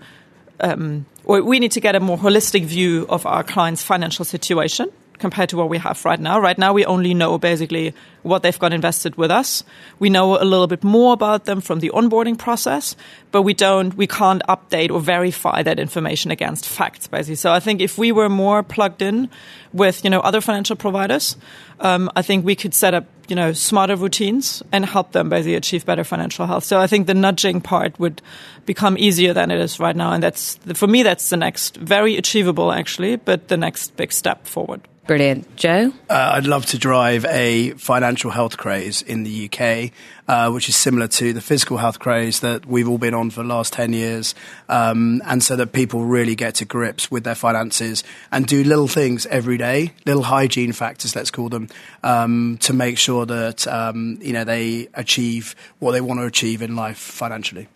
um, 0.60 1.06
or 1.24 1.42
we 1.42 1.60
need 1.60 1.72
to 1.72 1.80
get 1.80 1.94
a 1.94 2.00
more 2.00 2.16
holistic 2.16 2.64
view 2.64 3.06
of 3.08 3.26
our 3.26 3.44
clients' 3.44 3.82
financial 3.82 4.24
situation 4.24 4.90
compared 5.18 5.48
to 5.50 5.56
what 5.56 5.68
we 5.68 5.78
have 5.78 6.04
right 6.04 6.20
now. 6.20 6.38
Right 6.40 6.58
now, 6.58 6.72
we 6.72 6.84
only 6.84 7.14
know 7.14 7.38
basically 7.38 7.94
what 8.22 8.42
they've 8.42 8.58
got 8.58 8.72
invested 8.72 9.16
with 9.16 9.30
us. 9.30 9.64
We 9.98 10.10
know 10.10 10.40
a 10.40 10.44
little 10.44 10.66
bit 10.66 10.82
more 10.82 11.12
about 11.12 11.44
them 11.44 11.60
from 11.60 11.80
the 11.80 11.90
onboarding 11.90 12.36
process, 12.36 12.96
but 13.30 13.42
we 13.42 13.54
don't, 13.54 13.94
we 13.94 14.06
can't 14.06 14.42
update 14.48 14.90
or 14.90 15.00
verify 15.00 15.62
that 15.62 15.78
information 15.78 16.30
against 16.30 16.68
facts, 16.68 17.06
basically. 17.06 17.36
So 17.36 17.52
I 17.52 17.60
think 17.60 17.80
if 17.80 17.98
we 17.98 18.12
were 18.12 18.28
more 18.28 18.62
plugged 18.62 19.02
in 19.02 19.28
with, 19.72 20.04
you 20.04 20.10
know, 20.10 20.20
other 20.20 20.40
financial 20.40 20.76
providers, 20.76 21.36
um, 21.80 22.10
I 22.16 22.22
think 22.22 22.44
we 22.44 22.56
could 22.56 22.74
set 22.74 22.94
up 22.94 23.06
you 23.28 23.36
know, 23.36 23.52
smarter 23.52 23.96
routines 23.96 24.62
and 24.72 24.84
help 24.84 25.12
them 25.12 25.28
basically 25.28 25.54
achieve 25.54 25.84
better 25.84 26.04
financial 26.04 26.46
health. 26.46 26.64
So 26.64 26.78
I 26.78 26.86
think 26.86 27.06
the 27.06 27.14
nudging 27.14 27.60
part 27.60 27.98
would 27.98 28.22
become 28.66 28.96
easier 28.98 29.32
than 29.32 29.50
it 29.50 29.60
is 29.60 29.80
right 29.80 29.96
now. 29.96 30.12
And 30.12 30.22
that's, 30.22 30.56
for 30.74 30.86
me, 30.86 31.02
that's 31.02 31.30
the 31.30 31.36
next, 31.36 31.76
very 31.76 32.16
achievable 32.16 32.72
actually, 32.72 33.16
but 33.16 33.48
the 33.48 33.56
next 33.56 33.96
big 33.96 34.12
step 34.12 34.46
forward. 34.46 34.80
Brilliant. 35.06 35.54
Joe? 35.54 35.92
Uh, 36.10 36.32
I'd 36.34 36.46
love 36.46 36.66
to 36.66 36.78
drive 36.78 37.24
a 37.26 37.70
financial 37.72 38.32
health 38.32 38.56
craze 38.56 39.02
in 39.02 39.22
the 39.22 39.48
UK, 39.48 39.92
uh, 40.26 40.50
which 40.50 40.68
is 40.68 40.74
similar 40.74 41.06
to 41.06 41.32
the 41.32 41.40
physical 41.40 41.76
health 41.76 42.00
craze 42.00 42.40
that 42.40 42.66
we've 42.66 42.88
all 42.88 42.98
been 42.98 43.14
on 43.14 43.30
for 43.30 43.42
the 43.42 43.48
last 43.48 43.72
10 43.72 43.92
years. 43.92 44.34
Um, 44.68 45.22
and 45.24 45.44
so 45.44 45.54
that 45.56 45.68
people 45.72 46.04
really 46.04 46.34
get 46.34 46.56
to 46.56 46.64
grips 46.64 47.08
with 47.08 47.22
their 47.22 47.36
finances 47.36 48.02
and 48.32 48.46
do 48.48 48.64
little 48.64 48.88
things 48.88 49.26
every 49.26 49.56
day, 49.58 49.92
little 50.06 50.24
hygiene 50.24 50.72
factors, 50.72 51.14
let's 51.14 51.30
call 51.30 51.50
them, 51.50 51.68
um, 52.02 52.58
to 52.62 52.72
make 52.72 52.98
sure 52.98 53.24
that, 53.26 53.64
um, 53.68 54.18
you 54.20 54.32
know, 54.32 54.42
they 54.42 54.88
achieve 54.94 55.54
what 55.78 55.92
they 55.92 56.00
want 56.00 56.18
to 56.18 56.26
achieve 56.26 56.62
in 56.62 56.74
life 56.74 56.98
financially. 56.98 57.68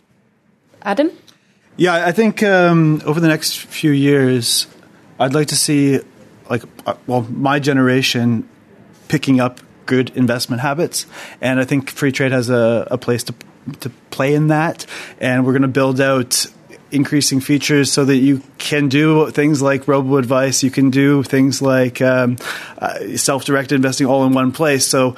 Adam? 0.82 1.12
Yeah, 1.76 2.06
I 2.06 2.10
think 2.10 2.42
um, 2.42 3.00
over 3.06 3.20
the 3.20 3.28
next 3.28 3.58
few 3.58 3.92
years, 3.92 4.66
I'd 5.20 5.32
like 5.32 5.48
to 5.48 5.56
see 5.56 6.00
like 6.50 6.64
uh, 6.84 6.94
well 7.06 7.22
my 7.22 7.58
generation 7.58 8.46
picking 9.08 9.40
up 9.40 9.60
good 9.86 10.10
investment 10.16 10.60
habits 10.60 11.06
and 11.40 11.58
i 11.58 11.64
think 11.64 11.90
Freetrade 11.90 12.32
has 12.32 12.50
a, 12.50 12.86
a 12.90 12.98
place 12.98 13.24
to 13.24 13.34
to 13.80 13.90
play 14.10 14.34
in 14.34 14.48
that 14.48 14.84
and 15.20 15.46
we're 15.46 15.52
going 15.52 15.62
to 15.62 15.68
build 15.68 16.00
out 16.00 16.46
increasing 16.90 17.40
features 17.40 17.92
so 17.92 18.04
that 18.04 18.16
you 18.16 18.42
can 18.58 18.88
do 18.88 19.30
things 19.30 19.62
like 19.62 19.86
robo 19.86 20.16
advice 20.16 20.62
you 20.62 20.70
can 20.70 20.90
do 20.90 21.22
things 21.22 21.62
like 21.62 22.02
um, 22.02 22.36
uh, 22.78 23.16
self-directed 23.16 23.76
investing 23.76 24.06
all 24.06 24.24
in 24.24 24.32
one 24.32 24.52
place. 24.52 24.86
So 24.86 25.16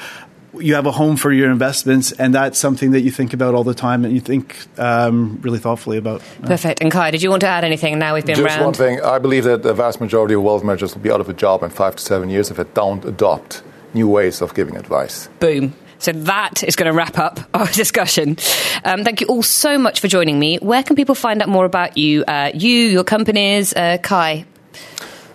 you 0.59 0.75
have 0.75 0.87
a 0.87 0.91
home 0.93 1.17
for 1.17 1.33
your 1.33 1.51
investments, 1.51 2.13
and 2.13 2.35
that's 2.35 2.59
something 2.59 2.91
that 2.93 3.01
you 3.01 3.11
think 3.11 3.33
about 3.33 3.55
all 3.55 3.65
the 3.65 3.75
time 3.75 4.05
and 4.05 4.13
you 4.13 4.21
think 4.21 4.57
um, 4.79 5.39
really 5.43 5.59
thoughtfully 5.59 5.97
about. 5.97 6.23
Perfect. 6.43 6.83
And 6.83 6.91
Kai, 6.91 7.11
did 7.11 7.23
you 7.23 7.31
want 7.31 7.41
to 7.41 7.47
add 7.49 7.65
anything? 7.65 7.99
Now 7.99 8.15
we've 8.15 8.27
been 8.27 8.37
Just 8.37 8.49
round. 8.49 8.65
one 8.65 8.75
thing. 8.75 9.01
I 9.01 9.19
believe 9.19 9.45
that 9.45 9.63
the 9.63 9.75
vast 9.75 10.01
majority 10.01 10.35
of 10.35 10.43
wealth 10.43 10.63
managers 10.65 10.95
will 10.95 11.03
be 11.03 11.11
out 11.11 11.21
of 11.21 11.29
a 11.29 11.33
job 11.35 11.63
in 11.63 11.71
five 11.71 11.97
to 11.97 12.03
seven 12.03 12.29
years 12.31 12.51
if 12.51 12.57
they 12.59 12.65
don't 12.75 13.05
adopt 13.05 13.63
new 13.95 14.09
ways 14.09 14.41
of 14.43 14.55
giving 14.55 14.77
advice. 14.77 15.29
Boom. 15.41 15.75
So 15.99 16.11
that 16.13 16.65
is 16.65 16.75
going 16.75 16.91
to 16.91 16.97
wrap 16.97 17.17
up 17.17 17.39
our 17.55 17.67
discussion. 17.69 18.37
Um, 18.85 19.05
thank 19.05 19.21
you 19.21 19.29
all 19.29 19.43
so 19.43 19.79
much 19.79 20.01
for 20.01 20.09
joining 20.09 20.39
me. 20.39 20.57
Where 20.59 20.83
can 20.83 20.97
people 20.97 21.15
find 21.15 21.41
out 21.41 21.49
more 21.49 21.65
about 21.65 21.97
you, 21.97 22.25
uh, 22.25 22.51
you, 22.53 22.71
your 22.89 23.05
companies, 23.05 23.73
uh, 23.73 23.99
Kai? 24.03 24.45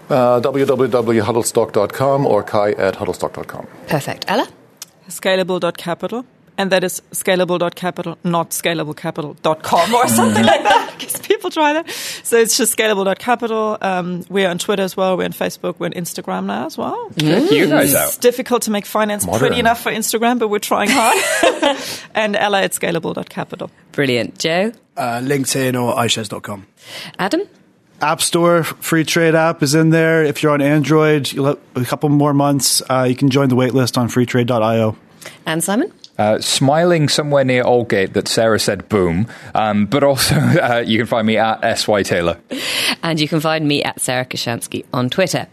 Uh, 0.09 0.39
www.huddlestock.com 0.41 2.26
or 2.26 2.43
kai 2.43 2.72
at 2.72 2.95
huddlestock.com. 2.95 3.68
Perfect. 3.88 4.26
Ella? 4.30 4.47
Scalable.capital. 5.08 6.26
And 6.60 6.72
that 6.72 6.84
is 6.84 7.03
scalable.capital, 7.12 8.18
not 8.24 8.49
scalablecapital.com 8.49 9.93
or 9.93 10.08
something 10.08 10.43
like 10.43 10.64
that, 10.64 10.95
because 10.97 11.20
people 11.22 11.51
try 11.51 11.74
that. 11.74 11.88
So 11.88 12.38
it's 12.38 12.58
just 12.58 12.76
scalable.capital. 12.76 13.78
Um, 13.80 14.26
we're 14.28 14.49
on 14.49 14.58
Twitter 14.58 14.82
as 14.82 14.97
well. 14.97 15.18
We're 15.18 15.26
on 15.26 15.34
Facebook. 15.34 15.76
We're 15.78 15.86
on 15.86 15.93
Instagram 15.93 16.45
now 16.45 16.66
as 16.66 16.76
well. 16.76 17.12
Check 17.20 17.51
you 17.51 17.68
guys 17.68 17.93
out. 17.93 18.08
It's 18.08 18.18
difficult 18.18 18.64
to 18.64 18.72
make 18.72 18.88
finance 18.88 19.24
Modern. 19.28 19.39
pretty 19.39 19.60
enough 19.60 19.84
for 19.84 19.91
Instagram, 19.91 20.39
but 20.39 20.47
we're 20.47 20.58
trying 20.58 20.89
hard. 20.91 21.78
and 22.16 22.36
Ella 22.36 22.64
at 22.64 22.72
scalable.capital. 22.72 23.70
Brilliant. 23.91 24.39
Joe? 24.39 24.72
Uh, 24.95 25.20
LinkedIn 25.20 25.80
or 25.80 25.93
iShares.com. 25.95 26.66
Adam? 27.20 27.41
App 28.00 28.22
Store 28.22 28.62
Freetrade 28.62 29.34
app 29.34 29.64
is 29.64 29.74
in 29.74 29.89
there. 29.89 30.24
If 30.24 30.43
you're 30.43 30.52
on 30.52 30.62
Android, 30.62 31.36
a 31.38 31.58
couple 31.86 32.10
more 32.10 32.34
months. 32.34 32.82
Uh, 32.89 33.08
you 33.10 33.16
can 33.16 33.30
join 33.30 33.50
the 33.50 33.56
waitlist 33.56 33.98
on 33.98 34.08
freetrade.io. 34.08 34.95
And 35.45 35.64
Simon? 35.64 35.91
Uh, 36.18 36.39
smiling 36.39 37.07
somewhere 37.07 37.43
near 37.43 37.63
Aldgate 37.63 38.13
that 38.13 38.28
Sarah 38.28 38.59
said 38.59 38.89
boom, 38.89 39.28
um, 39.53 39.86
but 39.86 40.03
also 40.03 40.36
uh, 40.39 40.84
you 40.86 40.97
can 40.97 41.05
find 41.05 41.28
me 41.28 41.38
at 41.38 41.78
SY 41.78 42.01
Taylor. 42.03 42.39
And 43.03 43.20
you 43.20 43.28
can 43.28 43.39
find 43.39 43.68
me 43.68 43.84
at 43.84 44.01
Sarah 44.01 44.26
Kocianski 44.26 44.86
on 44.91 45.09
Twitter. 45.09 45.47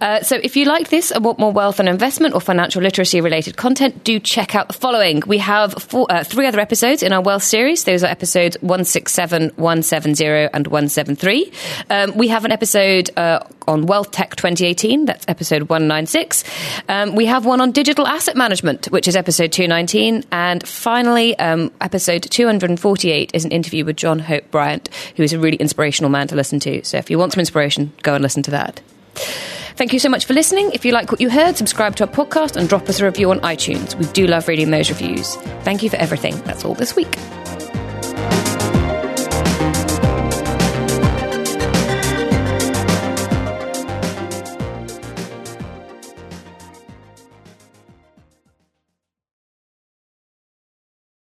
Uh, 0.00 0.20
so 0.22 0.36
if 0.42 0.56
you 0.56 0.64
like 0.64 0.88
this 0.88 1.12
and 1.12 1.24
want 1.24 1.38
more 1.38 1.52
wealth 1.52 1.78
and 1.78 1.88
investment 1.88 2.34
or 2.34 2.40
financial 2.40 2.82
literacy 2.82 3.20
related 3.20 3.56
content, 3.56 4.02
do 4.02 4.18
check 4.18 4.56
out 4.56 4.66
the 4.66 4.74
following. 4.74 5.22
We 5.26 5.38
have 5.38 5.74
four, 5.74 6.06
uh, 6.10 6.24
three 6.24 6.46
other 6.46 6.60
episodes 6.60 7.02
in 7.02 7.12
our 7.12 7.20
wealth 7.20 7.44
series. 7.44 7.84
Those 7.84 8.02
are 8.02 8.08
episodes 8.08 8.56
167, 8.62 9.52
170, 9.56 10.26
and 10.52 10.66
173. 10.66 11.52
Um, 11.88 12.16
we 12.16 12.28
have 12.28 12.44
an 12.44 12.50
episode 12.50 13.10
uh, 13.16 13.44
on 13.68 13.86
Wealth 13.86 14.10
Tech 14.10 14.34
2018. 14.34 15.04
That's 15.04 15.24
episode 15.28 15.68
196. 15.68 16.42
Um, 16.88 17.14
we 17.14 17.26
have 17.26 17.46
one 17.46 17.60
on 17.60 17.70
digital 17.70 18.06
asset 18.06 18.36
management, 18.36 18.86
which 18.86 19.06
is 19.06 19.14
episode 19.14 19.52
219. 19.52 19.99
And 20.30 20.66
finally, 20.66 21.38
um, 21.38 21.70
episode 21.80 22.22
248 22.22 23.30
is 23.34 23.44
an 23.44 23.50
interview 23.50 23.84
with 23.84 23.96
John 23.96 24.18
Hope 24.18 24.50
Bryant, 24.50 24.88
who 25.16 25.22
is 25.22 25.32
a 25.32 25.38
really 25.38 25.56
inspirational 25.58 26.10
man 26.10 26.28
to 26.28 26.36
listen 26.36 26.60
to. 26.60 26.82
So 26.84 26.98
if 26.98 27.10
you 27.10 27.18
want 27.18 27.32
some 27.32 27.40
inspiration, 27.40 27.92
go 28.02 28.14
and 28.14 28.22
listen 28.22 28.42
to 28.44 28.50
that. 28.52 28.80
Thank 29.76 29.92
you 29.92 29.98
so 29.98 30.08
much 30.08 30.24
for 30.24 30.34
listening. 30.34 30.70
If 30.72 30.84
you 30.84 30.92
like 30.92 31.10
what 31.10 31.20
you 31.20 31.30
heard, 31.30 31.56
subscribe 31.56 31.96
to 31.96 32.06
our 32.06 32.12
podcast 32.12 32.56
and 32.56 32.68
drop 32.68 32.88
us 32.88 33.00
a 33.00 33.04
review 33.04 33.30
on 33.30 33.40
iTunes. 33.40 33.94
We 33.94 34.06
do 34.06 34.26
love 34.26 34.48
reading 34.48 34.70
those 34.70 34.90
reviews. 34.90 35.36
Thank 35.64 35.82
you 35.82 35.90
for 35.90 35.96
everything. 35.96 36.36
That's 36.42 36.64
all 36.64 36.74
this 36.74 36.96
week. 36.96 37.16